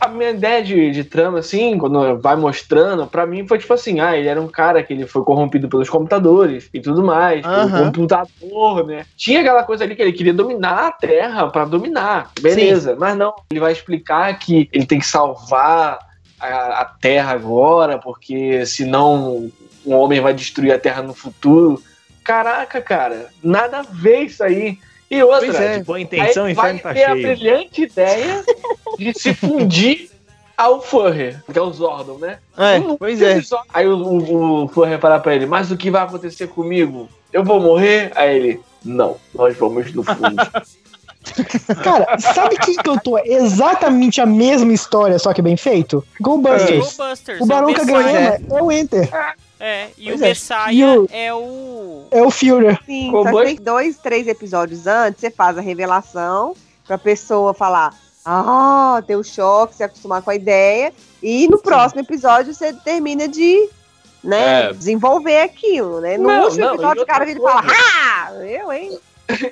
[0.00, 4.00] A minha ideia de, de trama, assim, quando vai mostrando, pra mim foi tipo assim:
[4.00, 7.60] ah, ele era um cara que ele foi corrompido pelos computadores e tudo mais, pelo
[7.60, 7.86] Aham.
[7.86, 9.04] computador, né?
[9.16, 12.30] Tinha aquela coisa ali que ele queria dominar a Terra pra dominar.
[12.40, 13.34] Beleza, mas não.
[13.50, 15.98] Ele vai explicar que ele tem que salvar
[16.40, 19.50] a, a Terra agora, porque senão
[19.84, 21.82] um homem vai destruir a Terra no futuro.
[22.24, 24.78] Caraca, cara, nada a ver isso aí.
[25.10, 25.78] E outra, é.
[25.78, 27.22] Tipo, a intenção, Aí inferno vai tá ter a cheio.
[27.36, 28.44] brilhante ideia
[28.96, 30.10] de se fundir
[30.56, 32.38] ao Furrer, que é o Zordon, né?
[32.56, 33.40] É, pois é.
[33.74, 37.08] Aí o, o, o Furrer fala pra ele, mas o que vai acontecer comigo?
[37.32, 38.12] Eu vou morrer?
[38.14, 40.36] Aí ele, não, nós vamos no fundo.
[41.82, 46.04] Cara, sabe quem cantou exatamente a mesma história, só que bem feito?
[46.20, 46.78] Go Busters.
[46.78, 48.40] Ghostbusters, O Barão é o Kageyama Messiah.
[48.50, 49.08] é o Enter.
[49.60, 50.28] É, e Pois o é.
[50.28, 52.04] Messiah E o- é o...
[52.10, 52.78] É o Führer.
[52.86, 53.44] Sim, Como só foi?
[53.44, 56.54] tem dois, três episódios antes, você faz a revelação
[56.86, 57.94] pra pessoa falar,
[58.24, 60.92] ah, ter o choque, se acostumar com a ideia,
[61.22, 63.68] e no próximo episódio você termina de
[64.24, 64.72] né, É.
[64.72, 66.16] desenvolver aquilo, né?
[66.18, 68.98] No Não, último não, episódio e o cara outra vele fala, ah, eu, hein?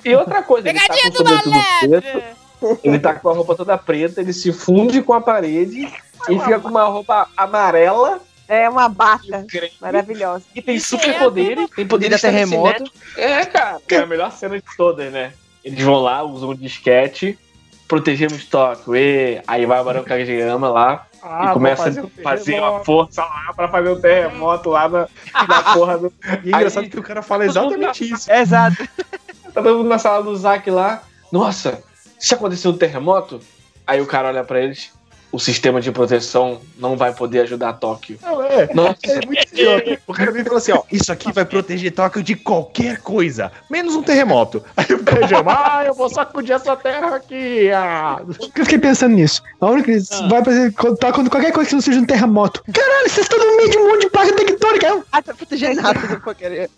[0.04, 3.78] E outra coisa, ele tá Pegadinha com do preto, ele tá com a roupa toda
[3.78, 5.84] preta, ele se funde com a parede
[6.28, 9.46] e fica com uma roupa amarela É uma bata
[9.80, 10.44] maravilhosa.
[10.54, 12.90] e tem super poderes, tem poderes Vida terremoto.
[13.16, 15.32] É, cara, é a melhor cena de todas, né?
[15.62, 17.38] Eles vão lá, usam um disquete,
[17.86, 22.60] protegemos Tóquio, e aí vai o Barão Kageyama lá Ah, e começa fazer a fazer
[22.60, 25.08] uma força lá pra fazer um terremoto lá na,
[25.46, 26.12] na porra do.
[26.44, 28.30] E é engraçado Aí- que o cara fala exatamente isso.
[28.32, 28.76] Exato.
[29.52, 31.02] Tá todo mundo na sala do Zack lá.
[31.32, 31.82] Nossa,
[32.18, 33.40] se acontecer um terremoto,
[33.86, 34.92] aí o cara olha pra eles.
[35.30, 38.18] O sistema de proteção não vai poder ajudar Tóquio.
[38.22, 38.68] Não, é.
[38.74, 38.86] Não.
[38.86, 39.98] É muito idiota.
[40.06, 43.52] O cara vem e fala assim, ó, isso aqui vai proteger Tóquio de qualquer coisa,
[43.70, 44.62] menos um terremoto.
[44.76, 47.70] Aí o Kajama, ah, eu vou sacudir essa terra aqui.
[47.70, 48.20] Ah.
[48.56, 49.42] Eu fiquei pensando nisso.
[49.60, 52.62] A única que vai fazer tá quando qualquer coisa que não seja um terremoto.
[52.72, 55.04] Caralho, vocês estão no meio de um monte de placa tectônica.
[55.12, 56.70] Ah, tá protegendo nada do porcaria.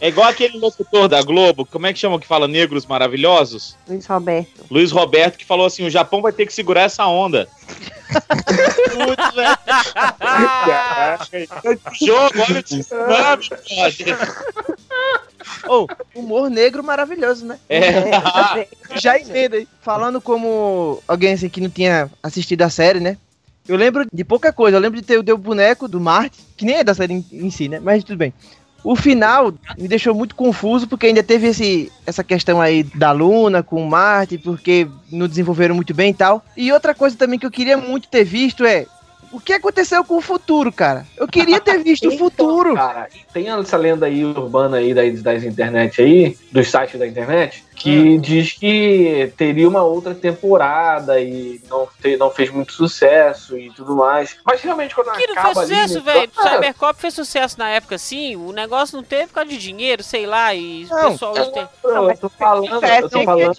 [0.00, 3.76] É igual aquele locutor da Globo, como é que chama que fala negros maravilhosos?
[3.88, 4.64] Luiz Roberto.
[4.70, 7.48] Luiz Roberto, que falou assim: o Japão vai ter que segurar essa onda.
[8.08, 9.58] Putz, velho.
[12.00, 13.48] Jogo, olha o tsunami.
[15.68, 17.58] Ô, humor negro maravilhoso, né?
[17.68, 18.68] É.
[18.96, 19.68] Já aí.
[19.82, 23.16] Falando como alguém assim que não tinha assistido a série, né?
[23.66, 24.76] Eu lembro de pouca coisa.
[24.76, 27.26] Eu lembro de ter o Deu Boneco do Marte, que nem é da série em,
[27.32, 27.78] em si, né?
[27.80, 28.32] Mas tudo bem.
[28.84, 33.62] O final me deixou muito confuso, porque ainda teve esse, essa questão aí da Luna
[33.62, 36.44] com Marte, porque não desenvolveram muito bem e tal.
[36.56, 38.86] E outra coisa também que eu queria muito ter visto é.
[39.32, 41.06] O que aconteceu com o futuro, cara?
[41.16, 42.74] Eu queria ter visto o futuro.
[42.74, 47.64] Cara, tem essa lenda aí urbana aí das, das internet aí, dos sites da internet,
[47.74, 53.70] que diz que teria uma outra temporada e não, te- não fez muito sucesso e
[53.70, 54.36] tudo mais.
[54.44, 56.32] Mas realmente quando Que não acaba fez ali, sucesso, né, velho.
[56.34, 58.34] Cybercop fez sucesso na época, sim.
[58.36, 60.54] O negócio não teve por causa de dinheiro, sei lá.
[60.54, 61.62] E o Não, pessoal hoje tem.
[61.62, 61.68] eu
[62.18, 63.58] tô falando, eu tô falando,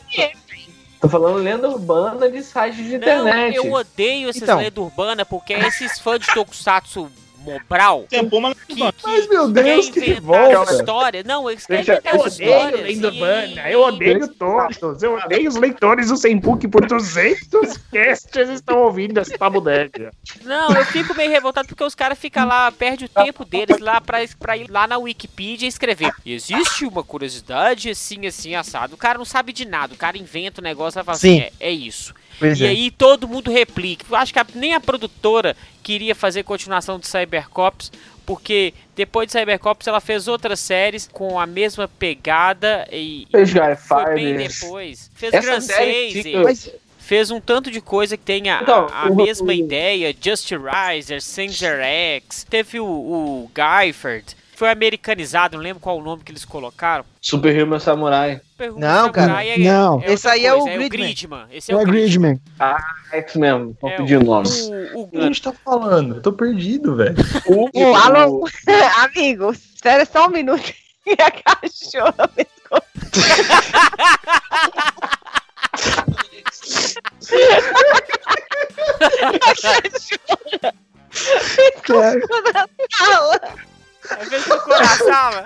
[1.00, 3.56] tô falando lenda urbana de sites de internet.
[3.58, 4.58] Não, eu odeio essas Então.
[4.58, 7.10] lendas urbanas porque esses fãs de Tokusatsu
[7.54, 8.06] Mobral
[8.42, 10.74] mas que, Mas, meu Deus, que revolta.
[10.74, 11.24] história.
[11.26, 12.82] Não, eles querem Deixa- inventar eu história.
[12.84, 18.84] lenda urbana, eu odeio todos, eu odeio os leitores do Senpuki por 200 casts estão
[18.84, 20.12] ouvindo essa bodega.
[20.44, 24.00] Não, eu fico meio revoltado porque os caras ficam lá, perdem o tempo deles lá
[24.02, 26.12] pra, pra ir lá na Wikipedia e escrever.
[26.26, 28.96] Existe uma curiosidade assim, assim, assado.
[28.96, 31.40] O cara não sabe de nada, o cara inventa o negócio e fala Sim.
[31.40, 32.14] assim, é, é isso.
[32.40, 32.70] Pois E é.
[32.70, 34.06] aí todo mundo replica.
[34.10, 37.92] Eu acho que a- nem a produtora queria fazer continuação de Cybercops,
[38.26, 43.76] porque depois de Cybercops ela fez outras séries com a mesma pegada e Fez Guy
[43.76, 44.60] foi bem Fighters.
[44.62, 45.12] depois.
[45.16, 48.62] Fez Essa Grand série Chase, fica- Mas, fez um tanto de coisa que tem a,
[48.62, 54.70] Então, a o- mesma o- ideia, Just Riser, Sanger X, teve o, o Guyford, foi
[54.72, 57.06] americanizado, não lembro qual o nome que eles colocaram.
[57.22, 58.42] Superhuman Samurai.
[58.58, 59.94] Pergunta Não, se cara, Samurai é- não.
[59.96, 61.08] outra Esse aí é o coisa, Gridman.
[61.08, 61.46] Gridman.
[61.50, 62.42] Esse é, É o Gridman.
[62.60, 62.78] Gridman.
[63.14, 64.50] X mesmo, vou É, pedir o nome.
[64.96, 66.16] O, que a gente tá falando?
[66.18, 67.16] Eu tô perdido, velho.
[67.48, 68.46] O, alô,
[69.16, 70.74] amigo, espera só um minuto.
[71.08, 72.84] E a cachorra pescou.
[84.10, 84.22] Fala.
[84.22, 85.46] Às vezes no coração,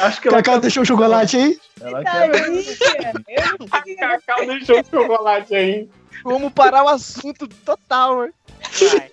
[0.00, 1.58] Acho que ela Cacau deixou o chocolate aí?
[1.80, 2.48] Ela Tá quer...
[3.28, 3.66] eu.
[3.98, 5.88] Cacau deixou o chocolate aí.
[6.24, 8.32] vamos parar o assunto total, mano.
[8.80, 9.10] vai.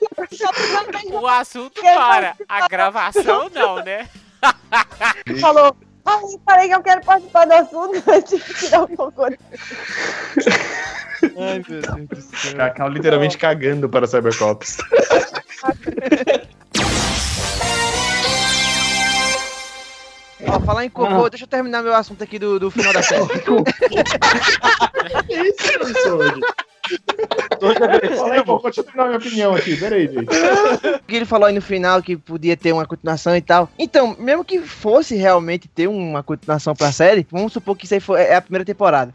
[1.12, 4.10] O assunto para, a gravação não, né?
[5.40, 5.76] Falou.
[6.06, 9.24] Eu falei que eu quero participar do assunto, mas tive que tirar um pouco.
[9.24, 9.36] Ai,
[11.38, 12.58] meu Deus do céu.
[12.58, 14.80] Cacau literalmente cagando para Cybercops.
[20.48, 23.24] Ó, falar em cocô, deixa eu terminar meu assunto aqui do, do final da série.
[28.18, 29.78] Fala aí, pô, deixa eu terminar minha opinião aqui.
[29.78, 30.28] Peraí, gente.
[31.08, 33.70] que ele falou aí no final que podia ter uma continuação e tal.
[33.80, 38.00] Então, mesmo que fosse realmente ter uma continuação pra série, vamos supor que isso aí
[38.00, 39.14] foi, é a primeira temporada.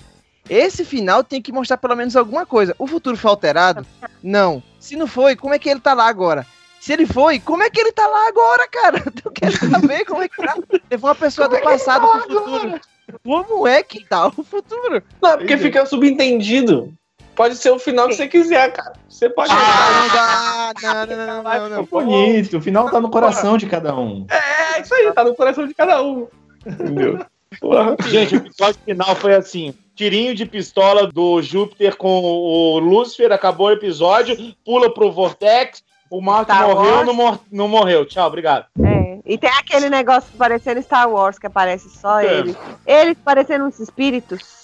[0.49, 2.75] Esse final tem que mostrar pelo menos alguma coisa.
[2.79, 3.87] O futuro foi alterado?
[4.23, 4.63] Não.
[4.81, 6.47] Se não foi, como é que ele tá lá agora?
[6.81, 9.05] Se ele foi, como é que ele tá lá agora, cara?
[9.25, 10.57] Eu quero saber como é que tá.
[10.91, 12.81] Levou uma pessoa do passado pro futuro.
[13.25, 15.03] Como é que tá o futuro?
[15.21, 16.93] Não, porque fica subentendido.
[17.35, 18.95] Pode ser o final que você quiser, cara.
[19.09, 19.51] Você pode.
[19.53, 20.93] Ah, não.
[20.93, 21.85] Não, não, não, não, não, não.
[21.85, 24.27] Bonito, o final tá no coração de cada um.
[24.29, 26.27] É, isso aí, tá no coração de cada um.
[26.67, 27.25] Entendeu?
[27.61, 27.97] Porra.
[28.09, 33.69] Gente, o episódio final foi assim: tirinho de pistola do Júpiter com o Lúcifer, acabou
[33.69, 37.07] o episódio, pula pro Vortex, o Mark Star morreu, Wars.
[37.07, 38.05] não, mor- não morreu.
[38.07, 38.67] Tchau, obrigado.
[38.83, 42.39] É, e tem aquele negócio parecendo Star Wars, que aparece só É.
[42.39, 42.57] ele.
[42.87, 44.59] Eles parecendo uns espíritos.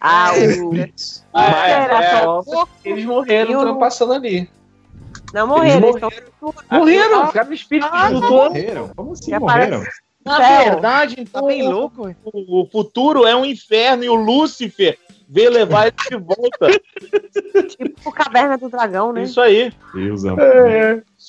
[0.00, 0.72] Ah, o.
[1.32, 2.24] Ah, é, é.
[2.84, 4.50] Eles morreram E o- trapassando ali.
[5.32, 6.26] Não morreram, eles morreram.
[6.28, 6.54] estão.
[6.78, 8.54] Morreram, ficaram espíritos Ah, flutuando.
[8.54, 8.90] Morreram?
[8.96, 9.82] Como assim morreram?
[10.24, 10.64] Na Céu.
[10.72, 14.96] verdade, Tá então, bem louco, o, o futuro é um inferno e o Lúcifer
[15.32, 16.68] veio levar ele de volta.
[17.68, 19.22] Tipo Caverna do Dragão, né?
[19.22, 19.72] Isso aí.
[19.94, 20.38] Deus amor.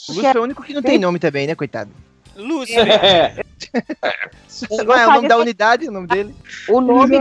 [0.09, 1.89] O Lúcio é o único que não tem nome também, né, coitado?
[2.35, 2.87] Lúcifer.
[2.87, 3.43] É.
[4.83, 6.35] Não é o nome da unidade, o nome dele.
[6.67, 7.17] O nome,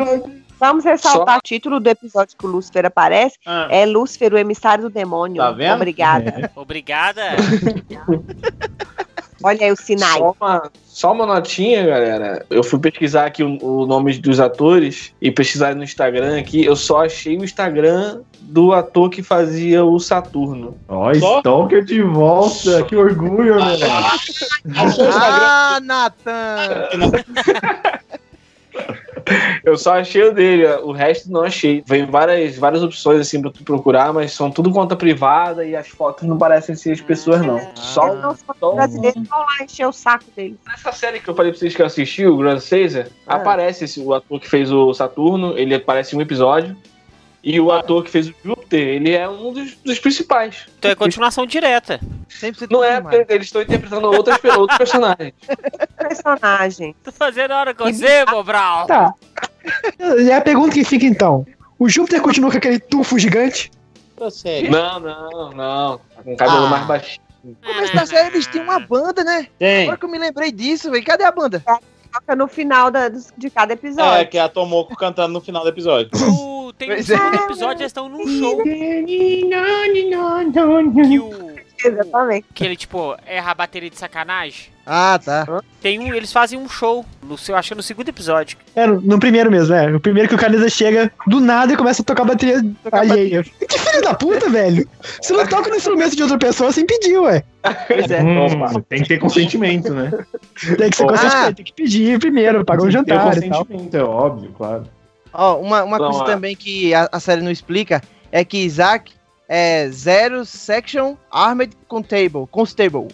[0.58, 3.36] Vamos ressaltar o título do episódio que o Lúcifer aparece.
[3.44, 5.42] Ah, É Lúcifer, o emissário do demônio.
[5.42, 5.74] Tá vendo?
[5.74, 6.50] Obrigada.
[6.54, 7.22] Obrigada.
[9.42, 10.18] Olha aí os sinais.
[10.18, 12.44] Só uma, só uma notinha, galera.
[12.50, 16.64] Eu fui pesquisar aqui o, o nome dos atores e pesquisar no Instagram aqui.
[16.64, 20.76] Eu só achei o Instagram do ator que fazia o Saturno.
[20.88, 21.38] Ó, Só?
[21.38, 23.86] Stalker de volta, que orgulho, velho.
[24.66, 25.02] o?
[25.12, 26.88] Ah, Natan!
[29.64, 31.82] Eu só achei o dele, o resto não achei.
[31.86, 35.88] Vem várias, várias opções assim pra tu procurar, mas são tudo conta privada e as
[35.88, 37.60] fotos não parecem ser as pessoas, não.
[37.74, 40.56] Só Eles não são brasileiros, vão lá encher o saco deles.
[40.66, 43.36] Nessa série que eu falei pra vocês que eu assisti, o Grand Caesar, Ah.
[43.36, 46.76] aparece esse, o ator que fez o Saturno, ele aparece em um episódio.
[47.44, 50.66] E o ator que fez o Júpiter, ele é um dos, dos principais.
[50.78, 51.98] Então é continuação direta.
[52.40, 55.32] 100% Não é eles estão interpretando outras, outros personagens.
[55.98, 56.94] Personagem.
[57.02, 58.86] Tô fazendo hora com você, Bobral.
[58.86, 59.14] Tá.
[60.18, 61.46] E a pergunta que fica então:
[61.78, 63.70] o Júpiter continua com aquele tufo gigante?
[64.16, 64.68] Prossegue.
[64.68, 66.00] Não, não, não.
[66.22, 66.70] Com o cabelo Ah.
[66.70, 67.22] mais baixinho.
[67.44, 69.48] No começo da série eles tinham uma banda, né?
[69.58, 69.84] Tem.
[69.84, 71.04] Agora que eu me lembrei disso, velho.
[71.04, 71.62] Cadê a banda?
[72.12, 74.28] Toca no final da- de cada É, episódio.
[74.28, 76.10] que é a Tomoko cantando no final do episódio.
[76.30, 77.02] O- tem um é.
[77.02, 79.44] segundo episódio, eles estão num show que
[81.18, 81.51] o.
[81.88, 82.46] Exatamente.
[82.54, 84.72] Que ele, tipo, erra a bateria de sacanagem.
[84.84, 85.62] Ah, tá.
[85.80, 88.58] Tem um, eles fazem um show, no seu, acho que no segundo episódio.
[88.74, 89.94] É, no, no primeiro mesmo, é.
[89.94, 92.60] O primeiro que o Caneda chega do nada e começa a tocar bateria
[92.90, 93.44] alheia.
[93.44, 94.88] Que filho da puta, velho.
[95.20, 97.44] Você não toca no instrumento de outra pessoa sem pedir, ué.
[97.86, 98.22] Pois é.
[98.22, 100.10] Hum, tem que ter consentimento, né?
[100.76, 101.52] Tem que ser Ah.
[101.52, 103.64] tem que pedir primeiro, pagar um Tem que ter jantar e tal.
[103.64, 104.84] consentimento, é óbvio, claro.
[105.32, 106.26] Ó, uma, uma coisa é.
[106.26, 108.02] também que a, a série não explica
[108.32, 109.12] é que Isaac
[109.48, 112.46] é Zero Section Armored Constable.
[112.50, 113.08] Constable.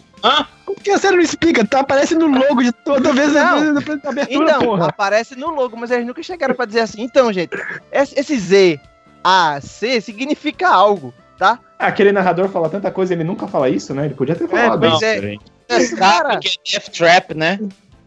[0.67, 1.81] Porque a série não explica, tá?
[1.81, 3.73] Aparece no logo de toda vez na, Não.
[3.75, 4.87] na, abertura, Então, porra.
[4.89, 7.03] aparece no logo, mas eles nunca chegaram pra dizer assim.
[7.03, 7.51] Então, gente,
[7.93, 8.81] esse, esse Z,
[9.23, 11.59] A, C significa algo, tá?
[11.79, 14.07] Ah, aquele narrador fala tanta coisa, ele nunca fala isso, né?
[14.07, 15.05] Ele podia ter falado pois isso.
[15.05, 15.37] é.
[15.69, 17.59] Esse cara, é Death Trap, né?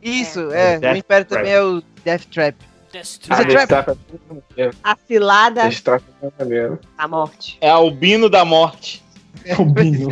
[0.01, 0.79] isso, é.
[0.79, 1.39] Death o Império Trap.
[1.39, 2.55] também é o Death Trap.
[2.91, 3.33] Destruir.
[3.39, 3.85] Isso é Esse trap?
[3.85, 3.97] trafa-
[4.83, 6.79] A cilada esse trafa é maneiro.
[6.97, 7.57] da morte.
[7.61, 9.03] É albino da morte.
[9.57, 10.09] O Binho.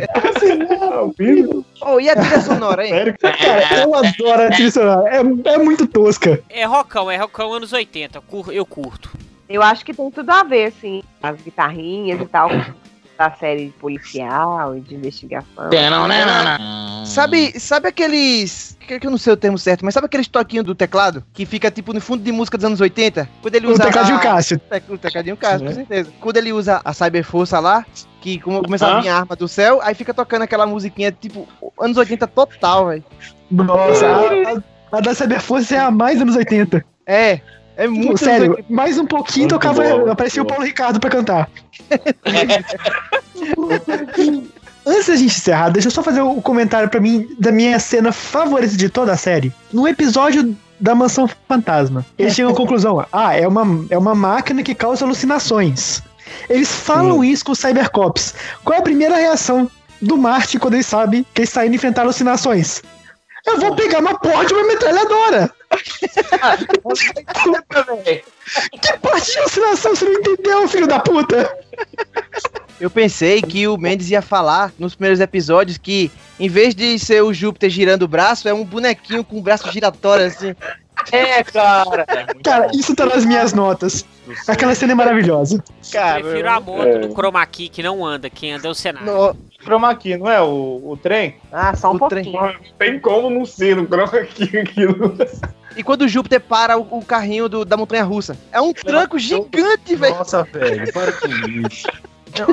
[1.82, 2.90] Oh, e a trilha sonora, hein?
[2.92, 3.16] Sério?
[3.18, 5.08] Cara, eu adoro a trilha sonora.
[5.10, 5.18] É,
[5.54, 6.42] é muito tosca.
[6.48, 8.20] É rockão, é rockão anos 80.
[8.22, 9.10] cur- Eu curto.
[9.48, 12.48] Eu acho que tem tudo a ver, assim, as guitarrinhas e tal,
[13.20, 15.68] da série policial e de investigação.
[17.04, 18.78] Sabe, sabe aqueles.
[18.80, 21.22] Que eu não sei o termo certo, mas sabe aqueles toquinhos do teclado?
[21.34, 23.28] Que fica tipo no fundo de música dos anos 80?
[23.42, 23.84] Quando ele O usa.
[23.84, 24.60] tecladinho a- Cássio.
[24.88, 25.72] O tecladinho Cássio, com Né?
[25.74, 26.10] certeza.
[26.18, 27.84] Quando ele usa a Cyberforça lá,
[28.22, 31.46] que come- começa a vir a arma do céu, aí fica tocando aquela musiquinha tipo
[31.78, 33.04] anos 80 total, velho.
[33.50, 36.82] Nossa, a, a, a da Cyberforce é a mais anos 80.
[37.06, 37.40] É,
[37.76, 38.72] é Tipo, muito sério, 80.
[38.72, 41.50] mais um pouquinho Muito tocava, bom, aparecia o muito Paulo Ricardo pra cantar.
[44.86, 48.12] Antes da gente encerrar, deixa eu só fazer o comentário pra mim da minha cena
[48.12, 49.52] favorita de toda a série.
[49.72, 54.62] No episódio da Mansão Fantasma, eles chegam à conclusão: ah, é uma, é uma máquina
[54.62, 56.02] que causa alucinações.
[56.48, 58.34] Eles falam isso com os Cybercops.
[58.64, 62.02] Qual é a primeira reação do Marty quando ele sabe que ele está indo enfrentar
[62.02, 62.82] alucinações?
[63.46, 65.50] Eu vou pegar uma porra de uma metralhadora!
[68.80, 71.56] Que parte de alucinação você não entendeu, filho da puta?
[72.80, 77.22] Eu pensei que o Mendes ia falar nos primeiros episódios que, em vez de ser
[77.22, 80.54] o Júpiter girando o braço, é um bonequinho com o braço giratório assim.
[81.12, 82.04] É, cara.
[82.42, 84.04] Cara, isso tá nas minhas notas.
[84.48, 85.62] Aquela cena é maravilhosa.
[85.90, 86.98] Prefiro a moto É.
[86.98, 88.28] do Chroma Key que não anda.
[88.28, 89.06] Quem anda é o cenário.
[89.10, 91.36] No- Chroma key, não é o, o trem?
[91.52, 92.24] Ah, só um O trem.
[92.24, 92.60] pouquinho.
[92.78, 95.16] Tem como não ser no chroma aqui aquilo.
[95.76, 99.18] E quando o Júpiter para o, o carrinho do- da montanha russa, é um tranco
[99.18, 100.14] gigante, velho.
[100.16, 101.88] Nossa, velho, para com isso.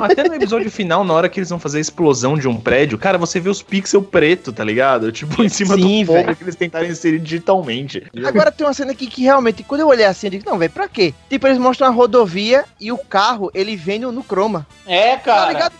[0.02, 2.98] Até no episódio final, na hora que eles vão fazer a explosão de um prédio,
[2.98, 5.10] cara, você vê os pixels preto, tá ligado?
[5.12, 8.04] Tipo, em cima Sim, do fogo que eles tentaram inserir digitalmente.
[8.24, 10.72] Agora tem uma cena aqui que realmente, quando eu olhei assim, eu digo, não, velho,
[10.72, 11.14] pra quê?
[11.28, 14.66] Tipo, eles mostram a rodovia e o carro, ele vem no, no croma.
[14.86, 15.52] É, Tá cara.
[15.52, 15.72] ligado?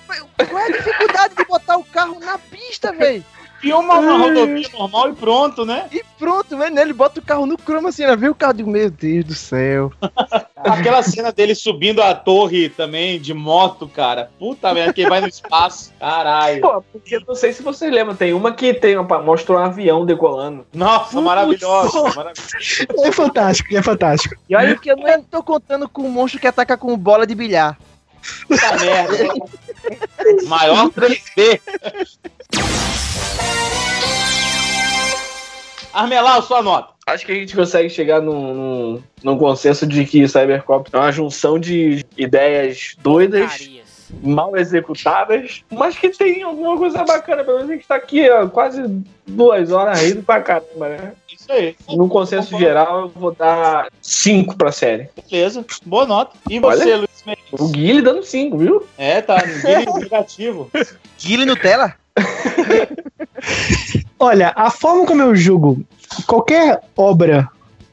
[0.49, 3.25] Qual é a dificuldade de botar o carro na pista, velho?
[3.61, 5.87] Filma uma rodovia normal e pronto, né?
[5.93, 8.15] E pronto, velho, ele bota o carro no croma assim, né?
[8.15, 9.93] Vê o carro, digo, meu Deus do céu.
[10.57, 14.31] Aquela cena dele subindo a torre também de moto, cara.
[14.39, 15.93] Puta merda, que vai no espaço.
[15.99, 16.61] Caralho.
[16.61, 19.59] Pô, porque eu não sei se vocês lembram, tem uma que tem uma, mostra um
[19.59, 20.67] avião decolando.
[20.73, 21.99] Nossa, maravilhosa.
[23.05, 24.37] É fantástico, é fantástico.
[24.49, 27.35] E olha que eu não tô contando com um monstro que ataca com bola de
[27.35, 27.77] bilhar.
[28.47, 29.35] Puta merda.
[30.47, 31.61] Maior 3D.
[35.93, 36.93] Armelau, sua nota.
[37.07, 41.11] Acho que a gente consegue chegar num, num, num consenso de que Cybercop é uma
[41.11, 43.69] junção de ideias doidas.
[44.23, 47.45] Mal executadas, mas que tem alguma coisa bacana.
[47.45, 48.83] Pelo menos a gente tá aqui ó, quase
[49.27, 51.13] duas horas rindo pra caramba, né?
[51.33, 51.77] Isso aí.
[51.89, 55.09] No consenso geral, eu vou dar cinco pra série.
[55.31, 55.65] Beleza.
[55.85, 56.37] Boa nota.
[56.49, 56.97] E você, Olha.
[56.97, 57.45] Luiz Mendes?
[57.53, 58.87] O Guilherme dando cinco, viu?
[58.97, 59.43] É, tá.
[59.47, 60.71] Ninguém negativo.
[61.19, 61.95] Guile Nutella?
[64.19, 65.85] Olha, a forma como eu julgo
[66.27, 67.49] qualquer obra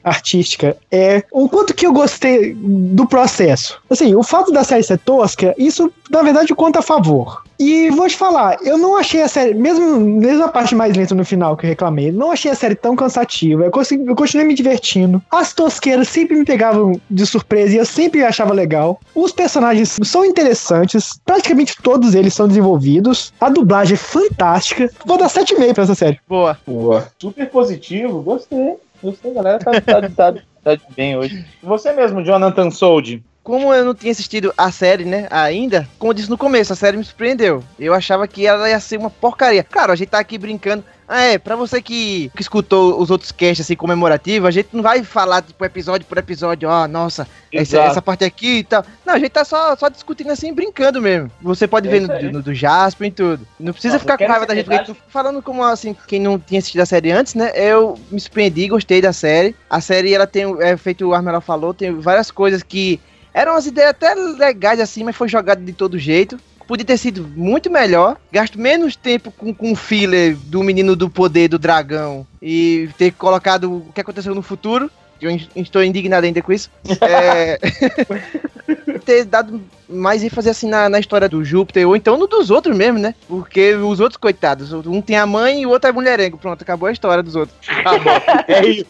[0.06, 3.80] artística é o quanto que eu gostei do processo.
[3.90, 7.42] Assim, o fato da série ser tosca, isso na verdade conta a favor.
[7.58, 11.14] E vou te falar, eu não achei a série, mesmo, mesmo a parte mais lenta
[11.14, 13.64] no final que eu reclamei, não achei a série tão cansativa.
[13.64, 15.22] Eu, consegui- eu continuei me divertindo.
[15.30, 19.00] As tosqueiras sempre me pegavam de surpresa e eu sempre achava legal.
[19.14, 23.32] Os personagens são interessantes, praticamente todos eles são desenvolvidos.
[23.40, 24.90] A dublagem é fantástica.
[25.06, 26.20] Vou dar 7,5 pra essa série.
[26.28, 26.58] Boa.
[26.66, 27.08] Boa.
[27.18, 28.20] Super positivo.
[28.20, 28.74] Gostei.
[29.06, 29.60] Gostei, galera.
[29.60, 30.34] Tá, tá, tá,
[30.64, 31.46] tá de bem hoje.
[31.62, 33.22] Você mesmo, Jonathan Sold.
[33.46, 36.76] Como eu não tinha assistido a série, né, ainda, como eu disse no começo, a
[36.76, 37.62] série me surpreendeu.
[37.78, 39.62] Eu achava que ela ia ser uma porcaria.
[39.62, 40.82] Claro, a gente tá aqui brincando.
[41.06, 44.82] Ah, é, pra você que, que escutou os outros casts assim comemorativos, a gente não
[44.82, 48.84] vai falar, tipo, episódio por episódio, ó, nossa, essa, essa parte aqui e tal.
[49.04, 51.30] Não, a gente tá só, só discutindo assim, brincando mesmo.
[51.40, 52.28] Você pode É ver no, aí.
[52.28, 53.46] do, Jasper e tudo.
[53.60, 54.98] Não precisa Não, ficar com raiva da gente, porque verdade.
[55.06, 57.52] falando como assim, quem não tinha assistido a série antes, né?
[57.54, 59.54] Eu me surpreendi, gostei da série.
[59.70, 62.98] A série, ela tem, é feito o Armelão falou, tem várias coisas que
[63.36, 66.40] eram umas ideias até legais assim, mas foi jogado de todo jeito.
[66.66, 68.16] Podia ter sido muito melhor.
[68.32, 73.12] Gasto menos tempo com, com o filler do menino do poder do dragão e ter
[73.12, 74.90] colocado o que aconteceu no futuro.
[75.20, 76.70] Eu estou indignado ainda com isso.
[77.02, 77.58] É...
[79.04, 82.76] ter dado mais ênfase assim na, na história do Júpiter, ou então no dos outros
[82.76, 83.14] mesmo, né?
[83.28, 86.38] Porque os outros, coitados, um tem a mãe e o outro é mulherengo.
[86.38, 87.56] Pronto, acabou a história dos outros.
[88.48, 88.86] É isso.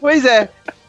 [0.00, 0.48] Pois é.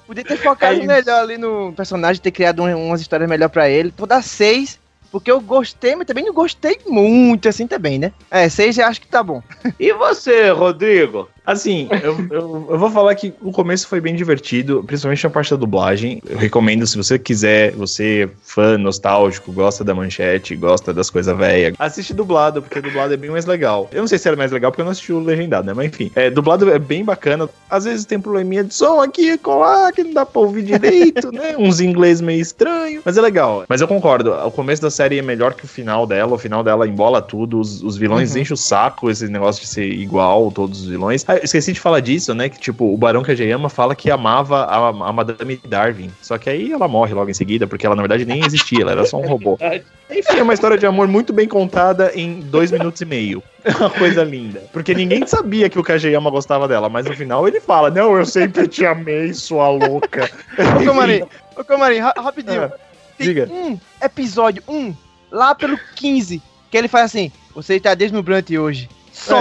[0.09, 3.69] Podia ter focado É melhor ali no personagem, ter criado um- umas histórias melhor pra
[3.69, 3.93] ele.
[3.95, 4.79] Vou dar seis,
[5.11, 8.11] porque eu gostei, mas também não gostei muito assim também, né?
[8.31, 9.43] É, seis eu acho que tá bom.
[9.79, 11.29] E você, Rodrigo?
[11.51, 15.49] Assim, eu, eu, eu vou falar que o começo foi bem divertido, principalmente a parte
[15.49, 16.21] da dublagem.
[16.29, 21.35] Eu recomendo, se você quiser, você é fã nostálgico, gosta da manchete, gosta das coisas
[21.35, 23.89] velhas, assiste dublado, porque dublado é bem mais legal.
[23.91, 25.73] Eu não sei se era mais legal porque eu não assisti o legendado, né?
[25.73, 27.49] Mas enfim, é, dublado é bem bacana.
[27.69, 31.55] Às vezes tem probleminha de som aqui colar, que não dá pra ouvir direito, né?
[31.57, 33.63] Uns inglês meio estranho, mas é legal.
[33.67, 36.63] Mas eu concordo, o começo da série é melhor que o final dela, o final
[36.63, 38.41] dela embola tudo, os, os vilões Uhum.
[38.41, 41.25] enchem o saco, esse negócio de ser igual, todos os vilões.
[41.43, 42.49] Esqueci de falar disso, né?
[42.49, 46.11] Que tipo, o Barão Kageyama fala que amava a, a Madame Darwin.
[46.21, 48.91] Só que aí ela morre logo em seguida, porque ela na verdade nem existia, ela
[48.91, 49.57] era só um robô.
[50.11, 53.43] Enfim, é uma história de amor muito bem contada em dois minutos e meio.
[53.63, 54.63] É uma coisa linda.
[54.73, 58.25] Porque ninguém sabia que o Kageyama gostava dela, mas no final ele fala: Não, eu
[58.25, 60.29] sempre te amei, sua louca.
[60.57, 61.23] Ô, Camarim,
[61.55, 62.63] ô, Camarim, ra- rapidinho.
[62.63, 62.71] Ah,
[63.17, 63.47] Tem diga.
[63.51, 64.93] um episódio, um,
[65.31, 68.89] lá pelo 15, que ele faz assim: Você está deslumbrante hoje.
[69.19, 69.37] Só.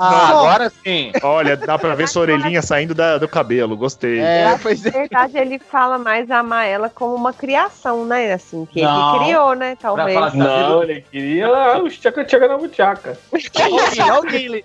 [0.00, 1.12] Ah, agora sim.
[1.22, 4.18] Olha, dá pra ver sua orelhinha saindo da- do cabelo, gostei.
[4.18, 4.92] É, pois Na é.
[4.92, 8.32] verdade, ele fala mais amar ela como uma criação, né?
[8.32, 9.16] Assim, que Não.
[9.16, 9.76] ele criou, né?
[9.76, 10.14] Pra Talvez.
[10.14, 11.48] falar assim, Não, ele queria
[11.82, 13.18] os tchaca tchaca na buchaca.
[13.30, 14.64] Alguém, alguém.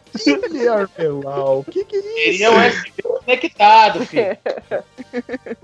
[1.57, 4.37] O que que é Queria o USB conectado, filho.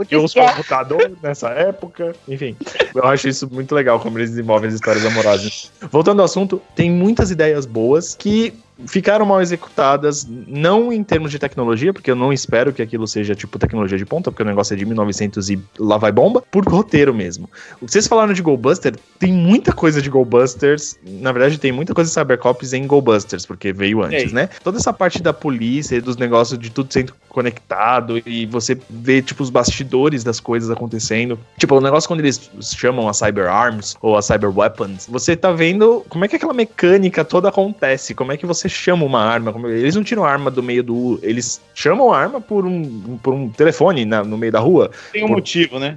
[0.07, 2.13] que os computadores nessa época.
[2.27, 2.55] Enfim,
[2.93, 5.71] eu acho isso muito legal como eles desenvolvem as histórias amorosas.
[5.91, 8.53] Voltando ao assunto, tem muitas ideias boas que
[8.87, 13.35] ficaram mal executadas, não em termos de tecnologia, porque eu não espero que aquilo seja
[13.35, 16.67] tipo tecnologia de ponta, porque o negócio é de 1900 e lá vai bomba, por
[16.67, 17.49] roteiro mesmo.
[17.81, 22.13] Vocês falaram de Goldbuster, tem muita coisa de Goldbusters, na verdade tem muita coisa de
[22.13, 24.33] Cybercops em Goldbusters, porque veio antes, Sei.
[24.33, 24.49] né?
[24.63, 29.21] Toda essa parte da polícia e dos negócios de tudo sendo conectado e você vê,
[29.21, 31.39] tipo, os bastidores das coisas acontecendo.
[31.57, 35.51] Tipo, o negócio quando eles chamam a Cyber Arms ou a Cyber Weapons, você tá
[35.51, 39.53] vendo como é que aquela mecânica toda acontece, como é que você chama uma arma,
[39.69, 41.19] eles não tiram a arma do meio do...
[41.21, 44.91] Eles chamam a arma por um, por um telefone na- no meio da rua.
[45.11, 45.95] Tem um motivo, né?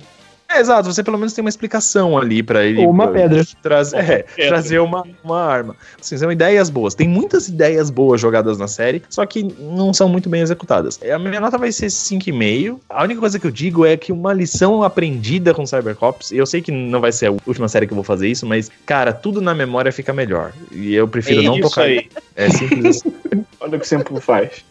[0.54, 2.80] É, exato, você pelo menos tem uma explicação ali pra ele.
[2.80, 3.44] Ou uma pedra.
[3.60, 4.48] Trazer, é, pedra.
[4.48, 5.76] trazer uma, uma arma.
[6.00, 6.94] Assim, são ideias boas.
[6.94, 11.00] Tem muitas ideias boas jogadas na série, só que não são muito bem executadas.
[11.02, 12.78] A minha nota vai ser 5,5.
[12.88, 16.62] A única coisa que eu digo é que uma lição aprendida com Cybercops, eu sei
[16.62, 19.40] que não vai ser a última série que eu vou fazer isso, mas, cara, tudo
[19.40, 20.52] na memória fica melhor.
[20.70, 21.82] E eu prefiro É não isso tocar.
[21.82, 22.08] aí.
[22.36, 23.12] É simples assim.
[23.60, 24.64] Olha o que sempre faz.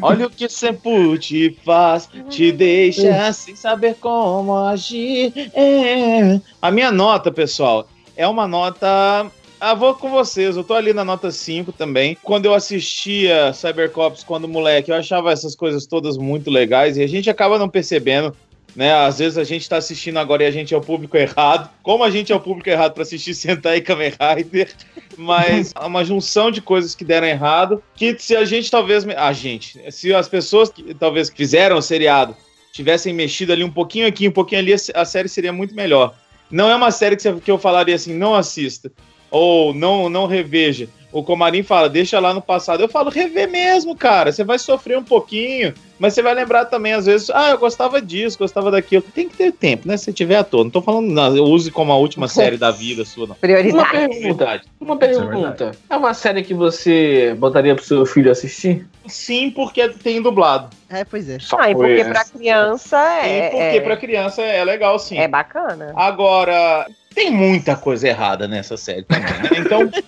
[0.00, 5.32] Olha o que sempre te faz, te deixa sem saber como agir.
[5.54, 6.40] É.
[6.60, 9.30] A minha nota, pessoal, é uma nota
[9.60, 10.56] Ah, vou com vocês.
[10.56, 12.16] Eu tô ali na nota 5 também.
[12.22, 17.06] Quando eu assistia Cybercops quando moleque, eu achava essas coisas todas muito legais e a
[17.06, 18.34] gente acaba não percebendo.
[18.74, 21.70] Né, às vezes a gente tá assistindo agora e a gente é o público errado.
[21.80, 24.74] Como a gente é o público errado para assistir Sentai e Kamen Rider,
[25.16, 29.32] mas é uma junção de coisas que deram errado, que se a gente talvez a
[29.32, 32.36] gente, se as pessoas que talvez fizeram o seriado
[32.72, 36.12] tivessem mexido ali um pouquinho aqui, um pouquinho ali, a série seria muito melhor.
[36.50, 38.90] Não é uma série que eu falaria assim, não assista.
[39.30, 40.88] Ou não, não reveja.
[41.14, 42.82] O Comarim fala, deixa lá no passado.
[42.82, 44.32] Eu falo, rever mesmo, cara.
[44.32, 48.02] Você vai sofrer um pouquinho, mas você vai lembrar também, às vezes, ah, eu gostava
[48.02, 49.02] disso, gostava daquilo.
[49.14, 49.96] Tem que ter tempo, né?
[49.96, 50.64] Se tiver à toa.
[50.64, 53.34] Não tô falando, não, use como a última série da vida sua, não.
[53.34, 53.90] Uma Prioridade.
[53.90, 54.60] pergunta.
[54.80, 55.70] Uma Isso é pergunta.
[55.88, 58.84] É uma série que você botaria pro seu filho assistir?
[59.06, 60.68] Sim, porque tem dublado.
[60.90, 61.38] É, pois é.
[61.38, 62.10] Só Ah, e porque essa.
[62.10, 65.16] pra criança Sim, é, porque é, pra criança é legal, sim.
[65.18, 65.92] é bacana.
[65.96, 69.50] Agora, tem muita coisa errada nessa série também, né?
[69.58, 69.90] Então.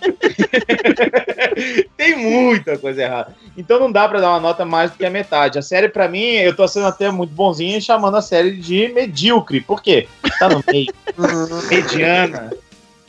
[1.96, 3.34] tem muita coisa errada.
[3.56, 5.58] Então não dá pra dar uma nota mais do que a metade.
[5.58, 9.60] A série, pra mim, eu tô sendo até muito bonzinho chamando a série de medíocre.
[9.60, 10.08] Por quê?
[10.38, 10.92] Tá no meio.
[11.70, 12.52] Mediana.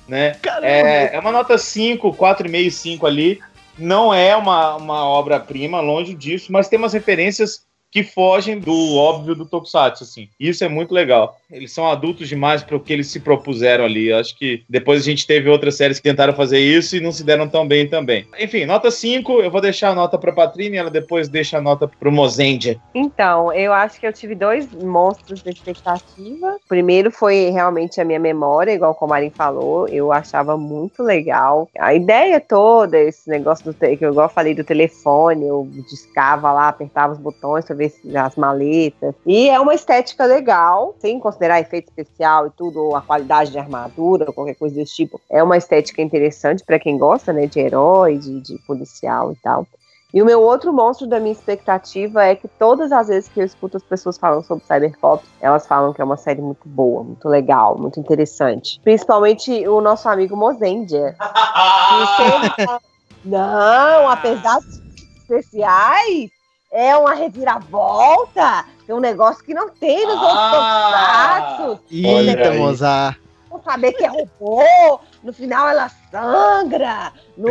[0.08, 0.38] Né?
[0.62, 3.40] É, é uma nota 5, 4,5, 5 ali.
[3.78, 9.36] Não é uma, uma obra-prima, longe disso, mas tem umas referências que fogem do óbvio
[9.36, 10.30] do Tokusatsu, assim.
[10.40, 11.38] Isso é muito legal.
[11.50, 14.12] Eles são adultos demais para o que eles se propuseram ali.
[14.12, 17.24] Acho que depois a gente teve outras séries que tentaram fazer isso e não se
[17.24, 18.28] deram tão bem também.
[18.40, 21.88] Enfim, nota 5, eu vou deixar a nota pra Patrine, ela depois deixa a nota
[21.88, 22.80] pro Mozendia.
[22.94, 26.58] Então, eu acho que eu tive dois monstros de expectativa.
[26.68, 29.88] Primeiro foi realmente a minha memória, igual o Comarim falou.
[29.88, 31.70] Eu achava muito legal.
[31.80, 36.68] A ideia toda, esse negócio do que eu igual falei do telefone, eu discava lá,
[36.68, 39.16] apertava os botões ver as maletas.
[39.26, 43.60] E é uma estética legal, sem considerar efeito especial e tudo, ou a qualidade de
[43.60, 45.22] armadura, ou qualquer coisa desse tipo.
[45.30, 49.66] É uma estética interessante pra quem gosta, né, de herói, de, de policial e tal.
[50.14, 53.46] E o meu outro monstro da minha expectativa é que todas as vezes que eu
[53.46, 57.28] escuto as pessoas falando sobre Cybercops, elas falam que é uma série muito boa, muito
[57.28, 58.80] legal, muito interessante.
[58.84, 61.16] Principalmente o nosso amigo Mozendia.
[63.26, 64.82] Não, apesar dos
[65.18, 66.32] especiais,
[66.72, 68.66] é uma reviravolta.
[68.86, 71.58] Tem um negócio que não tem nos Ah!
[71.58, 71.80] outros tokusatsu.
[71.92, 72.52] Eita.
[72.54, 73.18] Mozart.
[73.50, 77.12] Não saber que é robô, no final ela sangra.
[77.38, 77.50] No...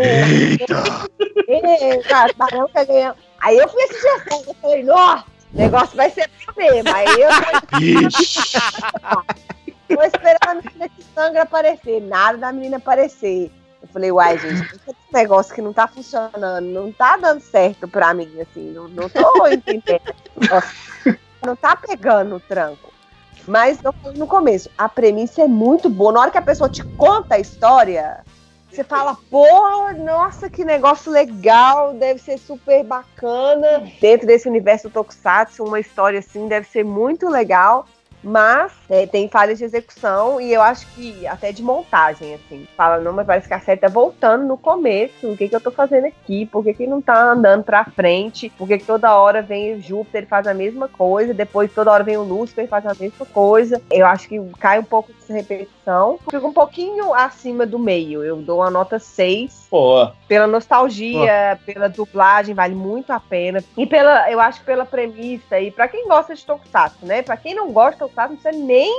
[1.49, 3.17] Eita, Barão tá ganhando.
[3.41, 6.95] Aí eu fui assistir a série, eu falei, nossa, o negócio vai ser mesmo.
[6.95, 7.31] Aí eu
[9.97, 13.51] tô esperando a menina que sangra aparecer, nada da menina aparecer.
[13.97, 18.30] Falei, uai, gente, esse negócio que não tá funcionando, não tá dando certo pra mim,
[18.42, 20.03] assim, não, não tô entendendo.
[21.42, 22.92] Não tá pegando o tranco.
[23.49, 23.78] Mas
[24.14, 26.12] no começo, a premissa é muito boa.
[26.12, 28.18] Na hora que a pessoa te conta a história,
[28.70, 29.47] você fala, pô,
[30.05, 33.90] nossa, que negócio legal, deve ser super bacana.
[33.99, 37.86] Dentro desse universo Tokusatsu, uma história assim deve ser muito legal.
[38.27, 42.66] Mas é, tem falhas de execução e eu acho que até de montagem, assim.
[42.77, 45.31] Fala, não, mas parece que a série tá voltando no começo.
[45.31, 46.45] O que que eu tô fazendo aqui?
[46.45, 48.51] Por que que não tá andando pra frente?
[48.59, 51.33] Por que que toda hora vem o Júpiter e faz a mesma coisa?
[51.33, 53.81] Depois toda hora vem o Lúcifer e faz a mesma coisa.
[53.89, 56.18] Eu acho que cai um pouco dessa repetição.
[56.29, 58.24] Fica um pouquinho acima do meio.
[58.24, 63.62] Eu dou uma nota 6 Pô, pela nostalgia, pela dublagem, vale muito a pena.
[63.77, 67.23] E pela, eu acho que pela premissa, e pra quem gosta de Tokusatsu, né?
[67.23, 68.93] Pra quem não gosta de Tokusatsu, não precisa nem,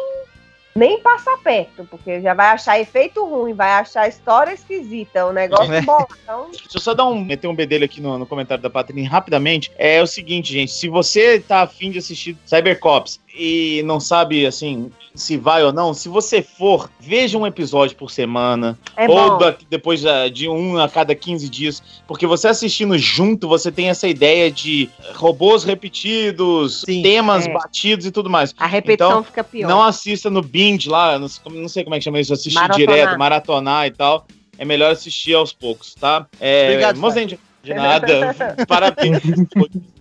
[0.76, 5.74] nem passar perto, porque já vai achar efeito ruim, vai achar história esquisita, o negócio
[5.74, 5.82] É.
[5.82, 6.06] bom.
[6.22, 9.04] Então, Deixa eu só dar um, meter um bedelho aqui no, no comentário da Patrine
[9.04, 9.72] rapidamente.
[9.78, 14.92] É o seguinte, gente, se você tá afim de assistir Cybercops e não sabe, assim,
[15.14, 19.56] se vai ou não, se você for, veja um episódio por semana, é ou da-
[19.70, 24.08] depois da- de um a cada 15 dias, porque você assistindo junto, você tem essa
[24.08, 27.52] ideia de robôs repetidos, Sim, temas é.
[27.54, 28.54] batidos e tudo mais.
[28.58, 29.68] A repetição Então, fica pior.
[29.68, 32.34] Não assista no binge lá, não sei, como- não sei como é que chama isso,
[32.34, 32.78] assistir Maratonar.
[32.88, 34.26] direto, maratonar e tal.
[34.58, 36.26] É melhor assistir aos poucos, tá?
[36.40, 38.36] É, Obrigado, Mozendia, de nada.
[38.68, 39.22] Parabéns.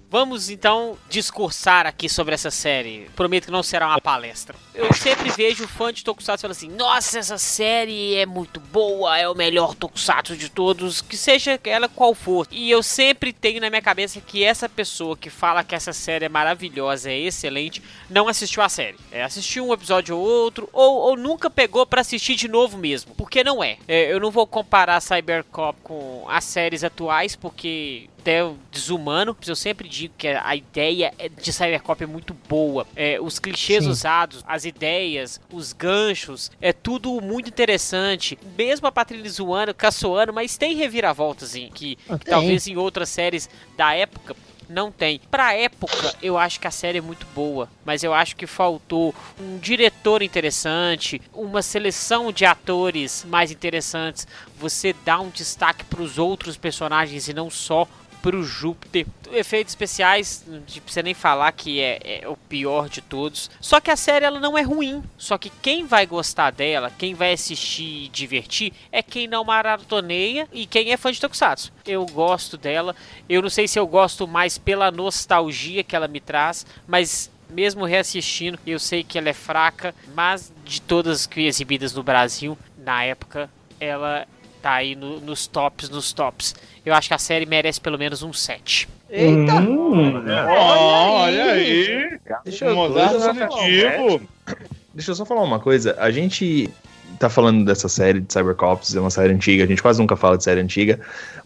[0.09, 3.11] Vamos então discursar aqui sobre essa série.
[3.17, 4.55] Prometo que não será uma palestra.
[4.73, 9.29] Eu sempre vejo fã de Tokusatsu falando assim: Nossa, essa série é muito boa, é
[9.29, 12.47] o melhor Tokusatsu de todos, que seja ela qual for.
[12.53, 16.27] E eu sempre tenho na minha cabeça que essa pessoa que fala que essa série
[16.27, 18.97] é maravilhosa, é excelente, não assistiu a série.
[19.11, 23.13] É, assistiu um episódio ou outro, ou, ou nunca pegou pra assistir de novo mesmo.
[23.17, 23.77] Porque não é.
[23.89, 29.55] É, Eu não vou comparar Cybercop com as séries atuais, porque até desumano, mas eu
[29.55, 32.85] sempre digo que a ideia é- de Cybercop é muito boa.
[32.97, 33.91] É, os clichês Sim.
[33.91, 38.37] usados, as ideias, os ganchos, é tudo muito interessante.
[38.59, 42.33] Mesmo a Patrícia zoando, caçoando, mas tem reviravoltas em, que, Ah, que tem.
[42.35, 44.35] talvez em outras séries da época
[44.69, 45.21] não tem.
[45.31, 49.15] Pra época, eu acho que a série é muito boa, mas eu acho que faltou
[49.41, 54.27] um diretor interessante, uma seleção de atores mais interessantes,
[54.59, 57.87] você dá um destaque pros outros personagens e não só
[58.27, 59.07] pro Júpiter.
[59.31, 63.49] Efeitos especiais, não precisa nem falar que é, é o pior de todos.
[63.61, 65.01] Só que a série ela não é ruim.
[65.17, 70.49] Só que quem vai gostar dela, quem vai assistir e divertir, é quem não maratoneia
[70.53, 71.73] e quem é fã de Tokusatsu.
[71.87, 72.97] Eu gosto dela.
[73.29, 77.85] Eu não sei se eu gosto mais pela nostalgia que ela me traz, mas mesmo
[77.85, 83.05] reassistindo, eu sei que ela é fraca, mas de todas que exibidas no Brasil, na
[83.05, 83.49] época,
[83.79, 84.27] ela
[84.67, 86.55] tá aí no- nos tops, nos tops.
[86.85, 88.89] Eu acho que a série merece pelo menos um 7.
[89.09, 89.55] Eita!
[89.55, 92.19] Hum, Olha aí.
[92.45, 94.21] Deixa eu, Mozart deixa eu só falar uma- positivo.
[94.95, 95.95] Deixa eu só falar uma coisa.
[95.99, 96.69] A gente
[97.19, 100.37] tá falando dessa série de Cybercops, é uma série antiga, a gente quase nunca fala
[100.37, 100.99] de série antiga,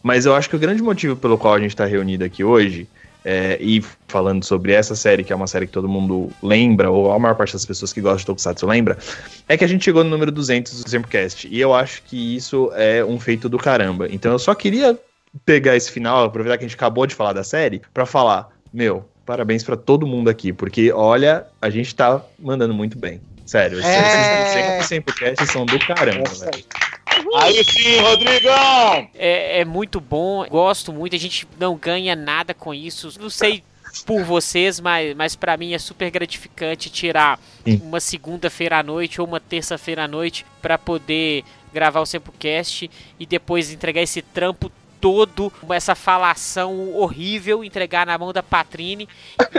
[0.03, 2.89] mas eu acho que o grande motivo pelo qual a gente tá reunido aqui hoje,
[3.25, 7.13] é, e falando sobre essa série, que é uma série que todo mundo lembra, ou
[7.13, 8.99] a maior parte das pessoas que gostam de Tokusatsu lembra,
[9.49, 12.71] é que a gente chegou no número 200 do Samplecast, e eu acho que isso
[12.75, 14.09] é um feito do caramba.
[14.11, 14.99] Então eu só queria
[15.45, 19.09] pegar esse final, aproveitar que a gente acabou de falar da série, pra falar, meu,
[19.25, 23.21] parabéns pra todo mundo aqui, porque olha, a gente tá mandando muito bem.
[23.47, 24.79] Sério, É.
[24.79, 26.65] esses 100% cast são do caramba, velho.
[27.37, 29.09] Aí sim, Rodrigão!
[29.15, 31.15] É, é muito bom, gosto muito.
[31.17, 33.13] A gente não ganha nada com isso.
[33.21, 33.63] Não sei
[34.07, 37.81] por vocês, mas, mas para mim é super gratificante tirar Sim.
[37.85, 43.27] uma segunda-feira à noite ou uma terça-feira à noite para poder gravar o Sempocast e
[43.27, 44.71] depois entregar esse trampo
[45.01, 49.09] todo, essa falação horrível, entregar na mão da Patrine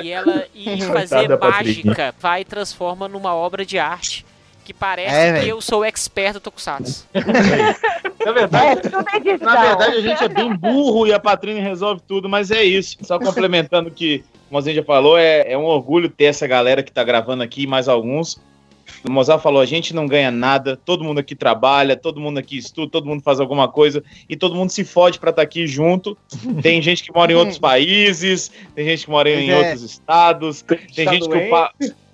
[0.01, 4.25] e ela e fazer mágica, vai e transforma numa obra de arte.
[4.63, 7.07] Que parece É, que eu sou expert do Tokusatsu.
[8.25, 12.01] Na verdade, Tudo é na verdade, a gente é bem burro e a Patrine resolve
[12.07, 12.97] tudo, mas é isso.
[13.01, 16.83] Só complementando o que o Mozinho já falou, é, é um orgulho ter essa galera
[16.83, 18.39] que tá gravando aqui, mais alguns.
[19.07, 22.57] O Mozart falou: a gente não ganha nada, todo mundo aqui trabalha, todo mundo aqui
[22.57, 26.15] estuda, todo mundo faz alguma coisa e todo mundo se fode pra estar aqui junto.
[26.61, 29.57] Tem gente que mora em outros países, tem gente que mora em é.
[29.57, 31.71] outros estados, tem Tá gente que o pa-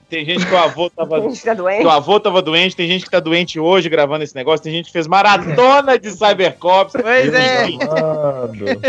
[0.09, 1.79] tem gente que o avô tava A gente tá doente.
[1.81, 4.73] que o avô tava doente, tem gente que tá doente hoje gravando esse negócio, tem
[4.73, 6.93] gente que fez maratona de Cybercops.
[7.01, 7.67] Pois é.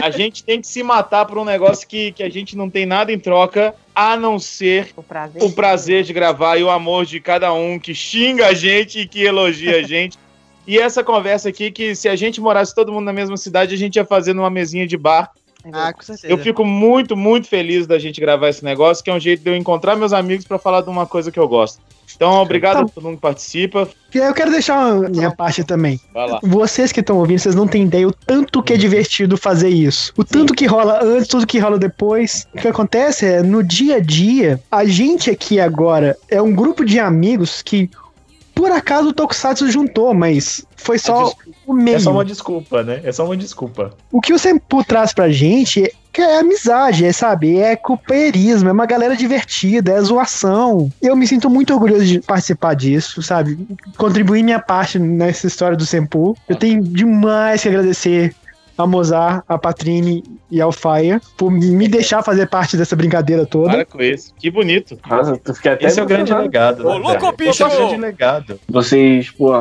[0.02, 2.86] A gente tem que se matar por um negócio que, que a gente não tem
[2.86, 5.42] nada em troca, a não ser O prazer.
[5.42, 9.08] o prazer de gravar e o amor de cada um que xinga a gente e
[9.08, 10.16] que elogia a gente.
[10.66, 13.78] E essa conversa aqui, que se a gente morasse todo mundo na mesma cidade, a
[13.78, 15.30] gente ia fazer numa mesinha de bar.
[15.72, 16.32] Ah, com certeza.
[16.32, 19.50] Eu fico muito, muito feliz da gente gravar esse negócio, que é um jeito de
[19.50, 21.80] eu encontrar meus amigos pra falar de uma coisa que eu gosto.
[22.16, 22.82] Então, obrigado Tá.
[22.84, 23.86] a todo mundo que participa.
[24.14, 26.00] E Eu quero deixar a minha parte também.
[26.14, 26.40] Vai lá.
[26.42, 30.12] Vocês que estão ouvindo, vocês não têm ideia o tanto que é divertido fazer isso.
[30.16, 32.46] O tanto que rola antes, tudo que rola depois.
[32.54, 36.82] O que acontece é, no dia a dia, a gente aqui agora é um grupo
[36.84, 37.90] de amigos que,
[38.58, 41.32] por acaso, o Tokusatsu juntou, mas foi só
[41.64, 41.96] o meio.
[41.96, 43.00] É só uma desculpa, né?
[43.04, 43.92] É só uma desculpa.
[44.10, 47.56] O que o Sempu traz pra gente é, amizade, é, sabe?
[47.56, 50.90] É companheirismo, é uma galera divertida, é zoação.
[51.00, 53.56] Eu me sinto muito orgulhoso de participar disso, sabe?
[53.96, 56.36] Contribuir minha parte nessa história do Sempu.
[56.48, 58.34] Eu tenho demais que agradecer
[58.78, 63.70] a Mozart, a Patrine e ao Fire por me deixar fazer parte dessa brincadeira toda.
[63.70, 64.32] Para com isso.
[64.38, 64.98] Que bonito.
[65.08, 66.86] Nossa, fiquei até Esse é o grande legado.
[66.86, 67.50] Ô, né, louco, bicho!
[67.50, 68.60] Esse é o grande legado.
[68.68, 69.52] Vocês, pô,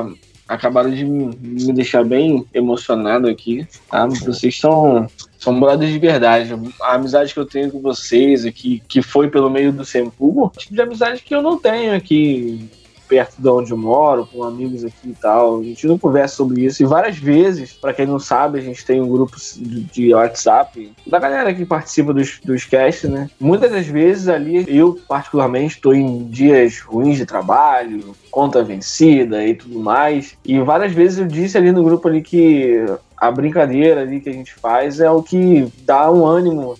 [0.48, 4.06] acabaram de me me deixar bem emocionado aqui, tá?
[4.06, 5.07] Vocês são,
[5.38, 6.53] são brothers de verdade.
[6.81, 10.73] A amizade que eu tenho com vocês aqui, que foi pelo meio do Sempu, tipo
[10.73, 12.69] de amizade que eu não tenho aqui
[13.07, 15.59] perto de onde eu moro, com amigos aqui e tal.
[15.59, 16.81] A gente não conversa sobre isso.
[16.81, 21.19] E várias vezes, pra quem não sabe, a gente tem um grupo de, WhatsApp da
[21.19, 23.29] galera que participa dos, dos casts, né?
[23.39, 29.55] Muitas das vezes ali, eu particularmente, tô em dias ruins de trabalho, conta vencida e
[29.55, 30.35] tudo mais.
[30.45, 32.85] E várias vezes eu disse ali no grupo ali que
[33.15, 36.75] a brincadeira ali que a gente faz é o que dá um ânimo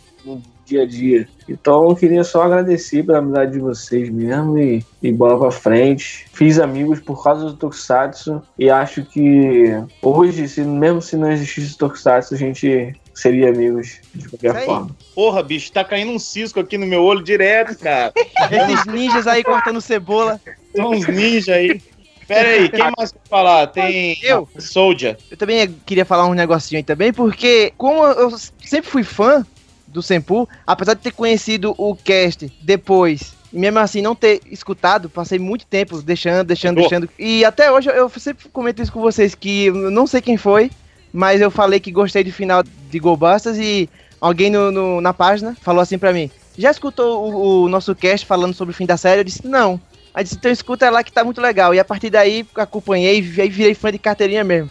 [0.68, 1.28] dia a dia.
[1.48, 6.26] Então eu queria só agradecer pela amizade de vocês mesmo e, e bola pra frente.
[6.34, 9.72] Fiz amigos por causa do Tokusatsu e acho que
[10.02, 14.96] hoje, se, mesmo se não existisse o Tokusatsu, a gente seria amigos de qualquer forma.
[15.16, 18.12] Porra, bicho, tá caindo um cisco aqui no meu olho direto, cara.
[18.52, 20.40] Esses ninjas aí cortando cebola.
[20.74, 21.82] Tem uns ninja aí.
[22.28, 23.68] Pera aí, quem mais quer falar?
[23.68, 24.48] Tem Eu.
[24.60, 25.18] Soldier.
[25.32, 28.30] Eu também queria falar um negocinho aí também, porque como eu
[28.60, 29.46] sempre fui fã
[29.88, 35.10] do Senpu, apesar de ter conhecido o cast depois, e mesmo assim não ter escutado,
[35.10, 37.10] passei muito tempo deixando, deixando, deixando.
[37.18, 40.70] E até hoje eu, sempre comento isso com vocês, que eu não sei quem foi,
[41.14, 43.90] mas eu falei que gostei do final de Gobustas e
[44.20, 48.26] alguém no, no- na página falou assim pra mim, já escutou o, o nosso cast
[48.26, 49.22] falando sobre o fim da série?
[49.22, 49.80] Eu disse, não.
[50.14, 51.74] Aí disse, então escuta lá que tá muito legal.
[51.76, 54.70] E a partir daí acompanhei e virei fã de carteirinha mesmo.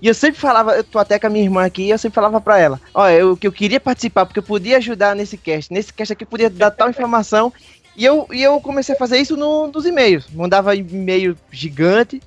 [0.00, 2.14] E eu sempre falava, eu tô até com a minha irmã aqui, e eu sempre
[2.14, 5.72] falava pra ela, ó, eu que eu queria participar, porque eu podia ajudar nesse cast.
[5.72, 7.52] Nesse cast aqui eu podia dar tal informação.
[7.96, 10.26] E eu, e eu comecei a fazer isso no, nos e-mails.
[10.30, 12.20] Mandava e-mail gigante.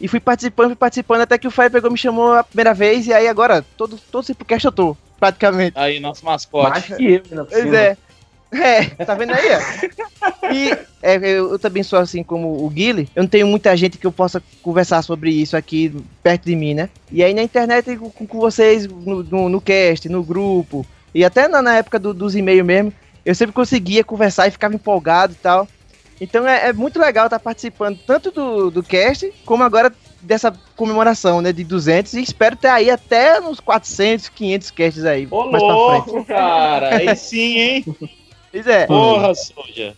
[0.00, 3.06] E fui participando, fui participando, até que o Fire pegou me chamou a primeira vez,
[3.06, 5.78] e aí agora, todo, todo esse podcast eu tô, praticamente.
[5.78, 6.70] Aí, nosso mascote.
[6.70, 7.96] Mais que eu, por Pois é.
[8.52, 9.46] É, tá vendo aí?
[9.54, 10.52] ó?
[10.52, 10.70] E
[11.02, 13.08] é, eu, eu também sou assim como o Guile.
[13.14, 15.92] Eu não tenho muita gente que eu possa conversar sobre isso aqui
[16.22, 16.88] perto de mim, né?
[17.10, 20.84] E aí na internet com, com vocês, no, no, no cast, no grupo,
[21.14, 22.92] e até na, na época do- dos e-mails mesmo,
[23.24, 25.68] eu sempre conseguia conversar e ficava empolgado e tal.
[26.20, 31.40] Então é, é muito legal estar participando tanto do, do cast, como agora dessa comemoração,
[31.40, 36.24] né, de 200, e espero ter aí até uns 400, 500 casts aí, Ô, louco,
[36.24, 36.96] cara.
[36.96, 37.84] Aí sim, hein?
[38.52, 38.86] Pois é.
[38.86, 39.94] Porra, Soldier.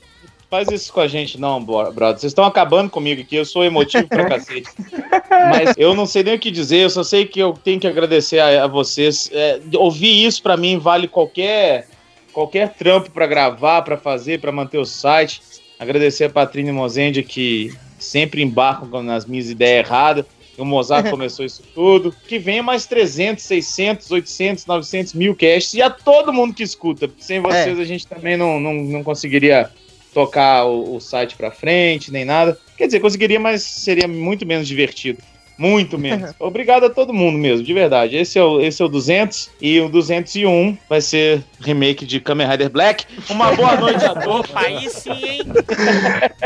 [0.48, 2.20] Faz isso com a gente, não, bro- brother.
[2.20, 3.34] Vocês estão acabando comigo aqui.
[3.34, 4.68] Eu sou emotivo pra cacete.
[5.50, 6.78] Mas eu não sei nem o que dizer.
[6.84, 9.28] Eu só sei que eu tenho que agradecer a, a vocês.
[9.32, 11.88] É, ouvir isso pra mim vale qualquer
[12.32, 15.40] qualquer trampo pra gravar, pra fazer, pra manter o site.
[15.78, 20.24] Agradecer a Patrícia Mozende que sempre embarcam nas minhas ideias erradas.
[20.56, 22.14] O Mozart começou isso tudo.
[22.26, 25.74] Que venha mais 300, 600, 800, 900 mil casts.
[25.74, 27.10] E a todo mundo que escuta.
[27.18, 29.70] Sem vocês a gente também não, não, não conseguiria
[30.12, 32.56] tocar o, o site pra frente, nem nada.
[32.76, 35.18] Quer dizer, conseguiria, mas seria muito menos divertido.
[35.56, 36.32] Muito menos.
[36.40, 38.16] Obrigado a todo mundo mesmo, de verdade.
[38.16, 42.46] Esse é, o, esse é o 200 e o 201 vai ser remake de Kamen
[42.48, 43.04] Rider Black.
[43.30, 44.50] Uma boa noite a todos.
[44.54, 45.42] Aí sim, hein?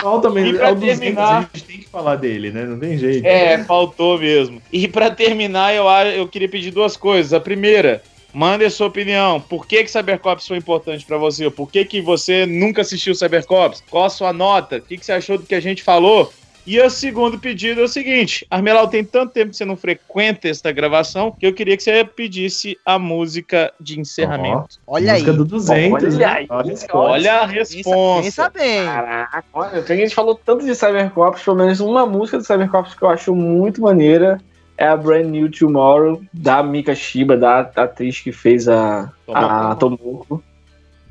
[0.00, 0.58] Falta E mesmo.
[0.58, 2.64] pra É o 200, terminar- a gente tem que falar dele, né?
[2.64, 3.24] Não tem jeito.
[3.26, 4.60] É, faltou mesmo.
[4.72, 5.84] E pra terminar, eu,
[6.14, 7.32] eu queria pedir duas coisas.
[7.32, 9.40] A primeira, mande a sua opinião.
[9.40, 11.50] Por que que Cybercops foi importante pra você?
[11.50, 13.82] Por que que você nunca assistiu Cybercops?
[13.90, 14.76] Qual a sua nota?
[14.76, 16.32] O que que você achou do que a gente falou?
[16.66, 20.48] E o segundo pedido é o seguinte: Armelau, tem tanto tempo que você não frequenta
[20.48, 24.78] esta gravação que eu queria que você pedisse a música de encerramento.
[24.86, 25.20] Olha aí.
[25.20, 25.92] Música do 200.
[25.92, 26.24] Olha né?
[26.24, 26.46] aí.
[26.48, 26.74] Olha.
[26.92, 28.22] Olha a resposta.
[28.22, 28.84] pensa bem.
[28.84, 33.02] Caraca, olha, a gente falou tanto de Cybercops, pelo menos uma música do Cybercops que
[33.02, 34.40] eu acho muito maneira
[34.80, 40.42] é a Brand New Tomorrow, da Mika Shiba, da atriz que fez a, a Tomoko.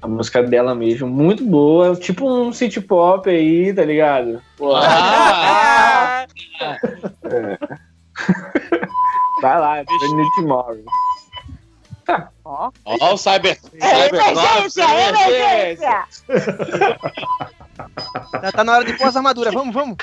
[0.02, 4.42] A música dela mesmo, muito boa, tipo um city pop aí, tá ligado?
[4.76, 6.26] Ah,
[9.42, 10.84] vai lá, New Tomorrow.
[12.44, 12.72] Ó.
[12.86, 13.60] ó, o Cyber.
[13.80, 16.06] É Cybercops, emergência, é emergência.
[18.42, 19.54] Já tá na hora de pôr as armaduras.
[19.54, 19.98] Vamos, vamos.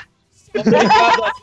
[0.55, 1.33] Obrigado a...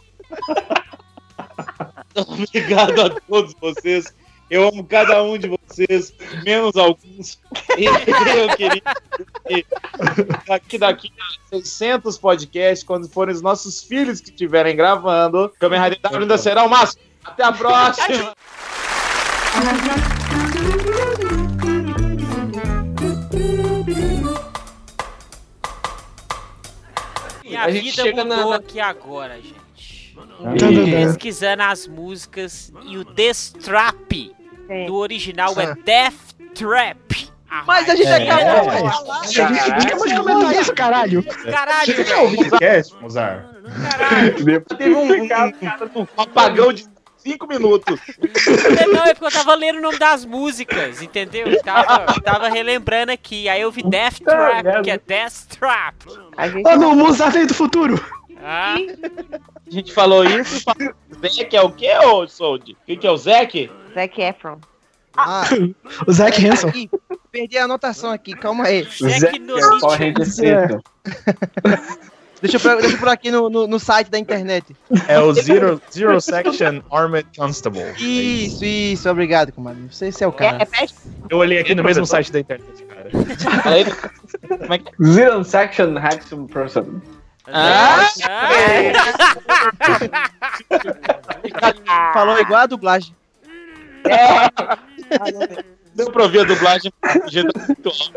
[2.20, 4.14] Obrigado a todos vocês.
[4.50, 6.12] Eu amo cada um de vocês,
[6.44, 7.40] menos alguns.
[7.76, 7.94] E eu
[8.56, 8.82] queria
[9.48, 9.66] que
[10.46, 11.12] daqui, daqui
[11.52, 16.38] a 600 podcasts, quando forem os nossos filhos que estiverem gravando, Kamen Rider W ainda
[16.38, 17.02] será o máximo.
[17.24, 18.34] Até a próxima!
[27.42, 29.63] Minha A gente vida chega mudou na- aqui agora, gente.
[30.42, 30.84] Tadadã.
[30.90, 34.32] Pesquisando as músicas e o Death Trap
[34.86, 36.14] do original é Death
[36.54, 37.32] Trap.
[37.66, 38.16] Mas a gente É.
[38.32, 39.26] acabou de A falar.
[39.26, 39.40] gente
[39.70, 41.22] acabou de comentar isso, caralho.
[41.22, 43.44] Caralho, Você já ouviu esse cast, Mozart?
[44.76, 45.28] Teve um, um-
[46.02, 46.84] um apagão de
[47.18, 48.00] 5 minutos.
[48.92, 51.46] Não, é porque eu tava lendo o nome das músicas, entendeu?
[51.46, 53.48] Eu Tava, tava relembrando aqui.
[53.48, 55.94] Aí eu vi Death Trap, que é Death Trap.
[56.50, 58.04] Gente Ah, não, o Mozart veio do futuro.
[58.42, 58.74] Ah,
[59.74, 60.62] A gente falou isso.
[60.62, 60.94] falou-
[61.28, 62.72] Zeke é o quê, ô Sold?
[62.74, 63.68] O que, que é o Zeke?
[63.92, 64.58] Zac Efron.
[65.16, 65.44] Ah,
[66.06, 66.70] O Zac Hanson.
[67.32, 68.84] perdi a anotação aqui, calma aí.
[68.84, 69.60] Zack no é.
[72.42, 74.76] Deixa eu, deixa eu por aqui no, no, no site da internet.
[75.08, 77.94] É o Zero, Zero Section Armored Constable.
[77.98, 79.82] Isso, isso, obrigado, comadre.
[79.90, 80.58] Você, você é o É, cara.
[80.58, 80.94] repete.
[81.30, 83.08] Eu olhei aqui no mesmo site da internet, cara.
[83.64, 83.84] Aí,
[84.58, 87.00] como é que Zero Section Hackson Person.
[87.46, 88.08] Ah!
[91.86, 92.12] Ah!
[92.14, 93.14] Falou igual a dublagem.
[95.94, 96.92] deu pra ouvir a dublagem?
[97.24, 98.12] do jeito muito alto.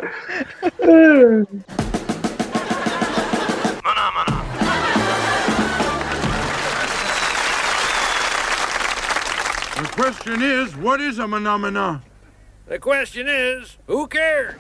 [9.75, 12.01] The question is, what is a phenomena?
[12.67, 14.55] The question is, who cares?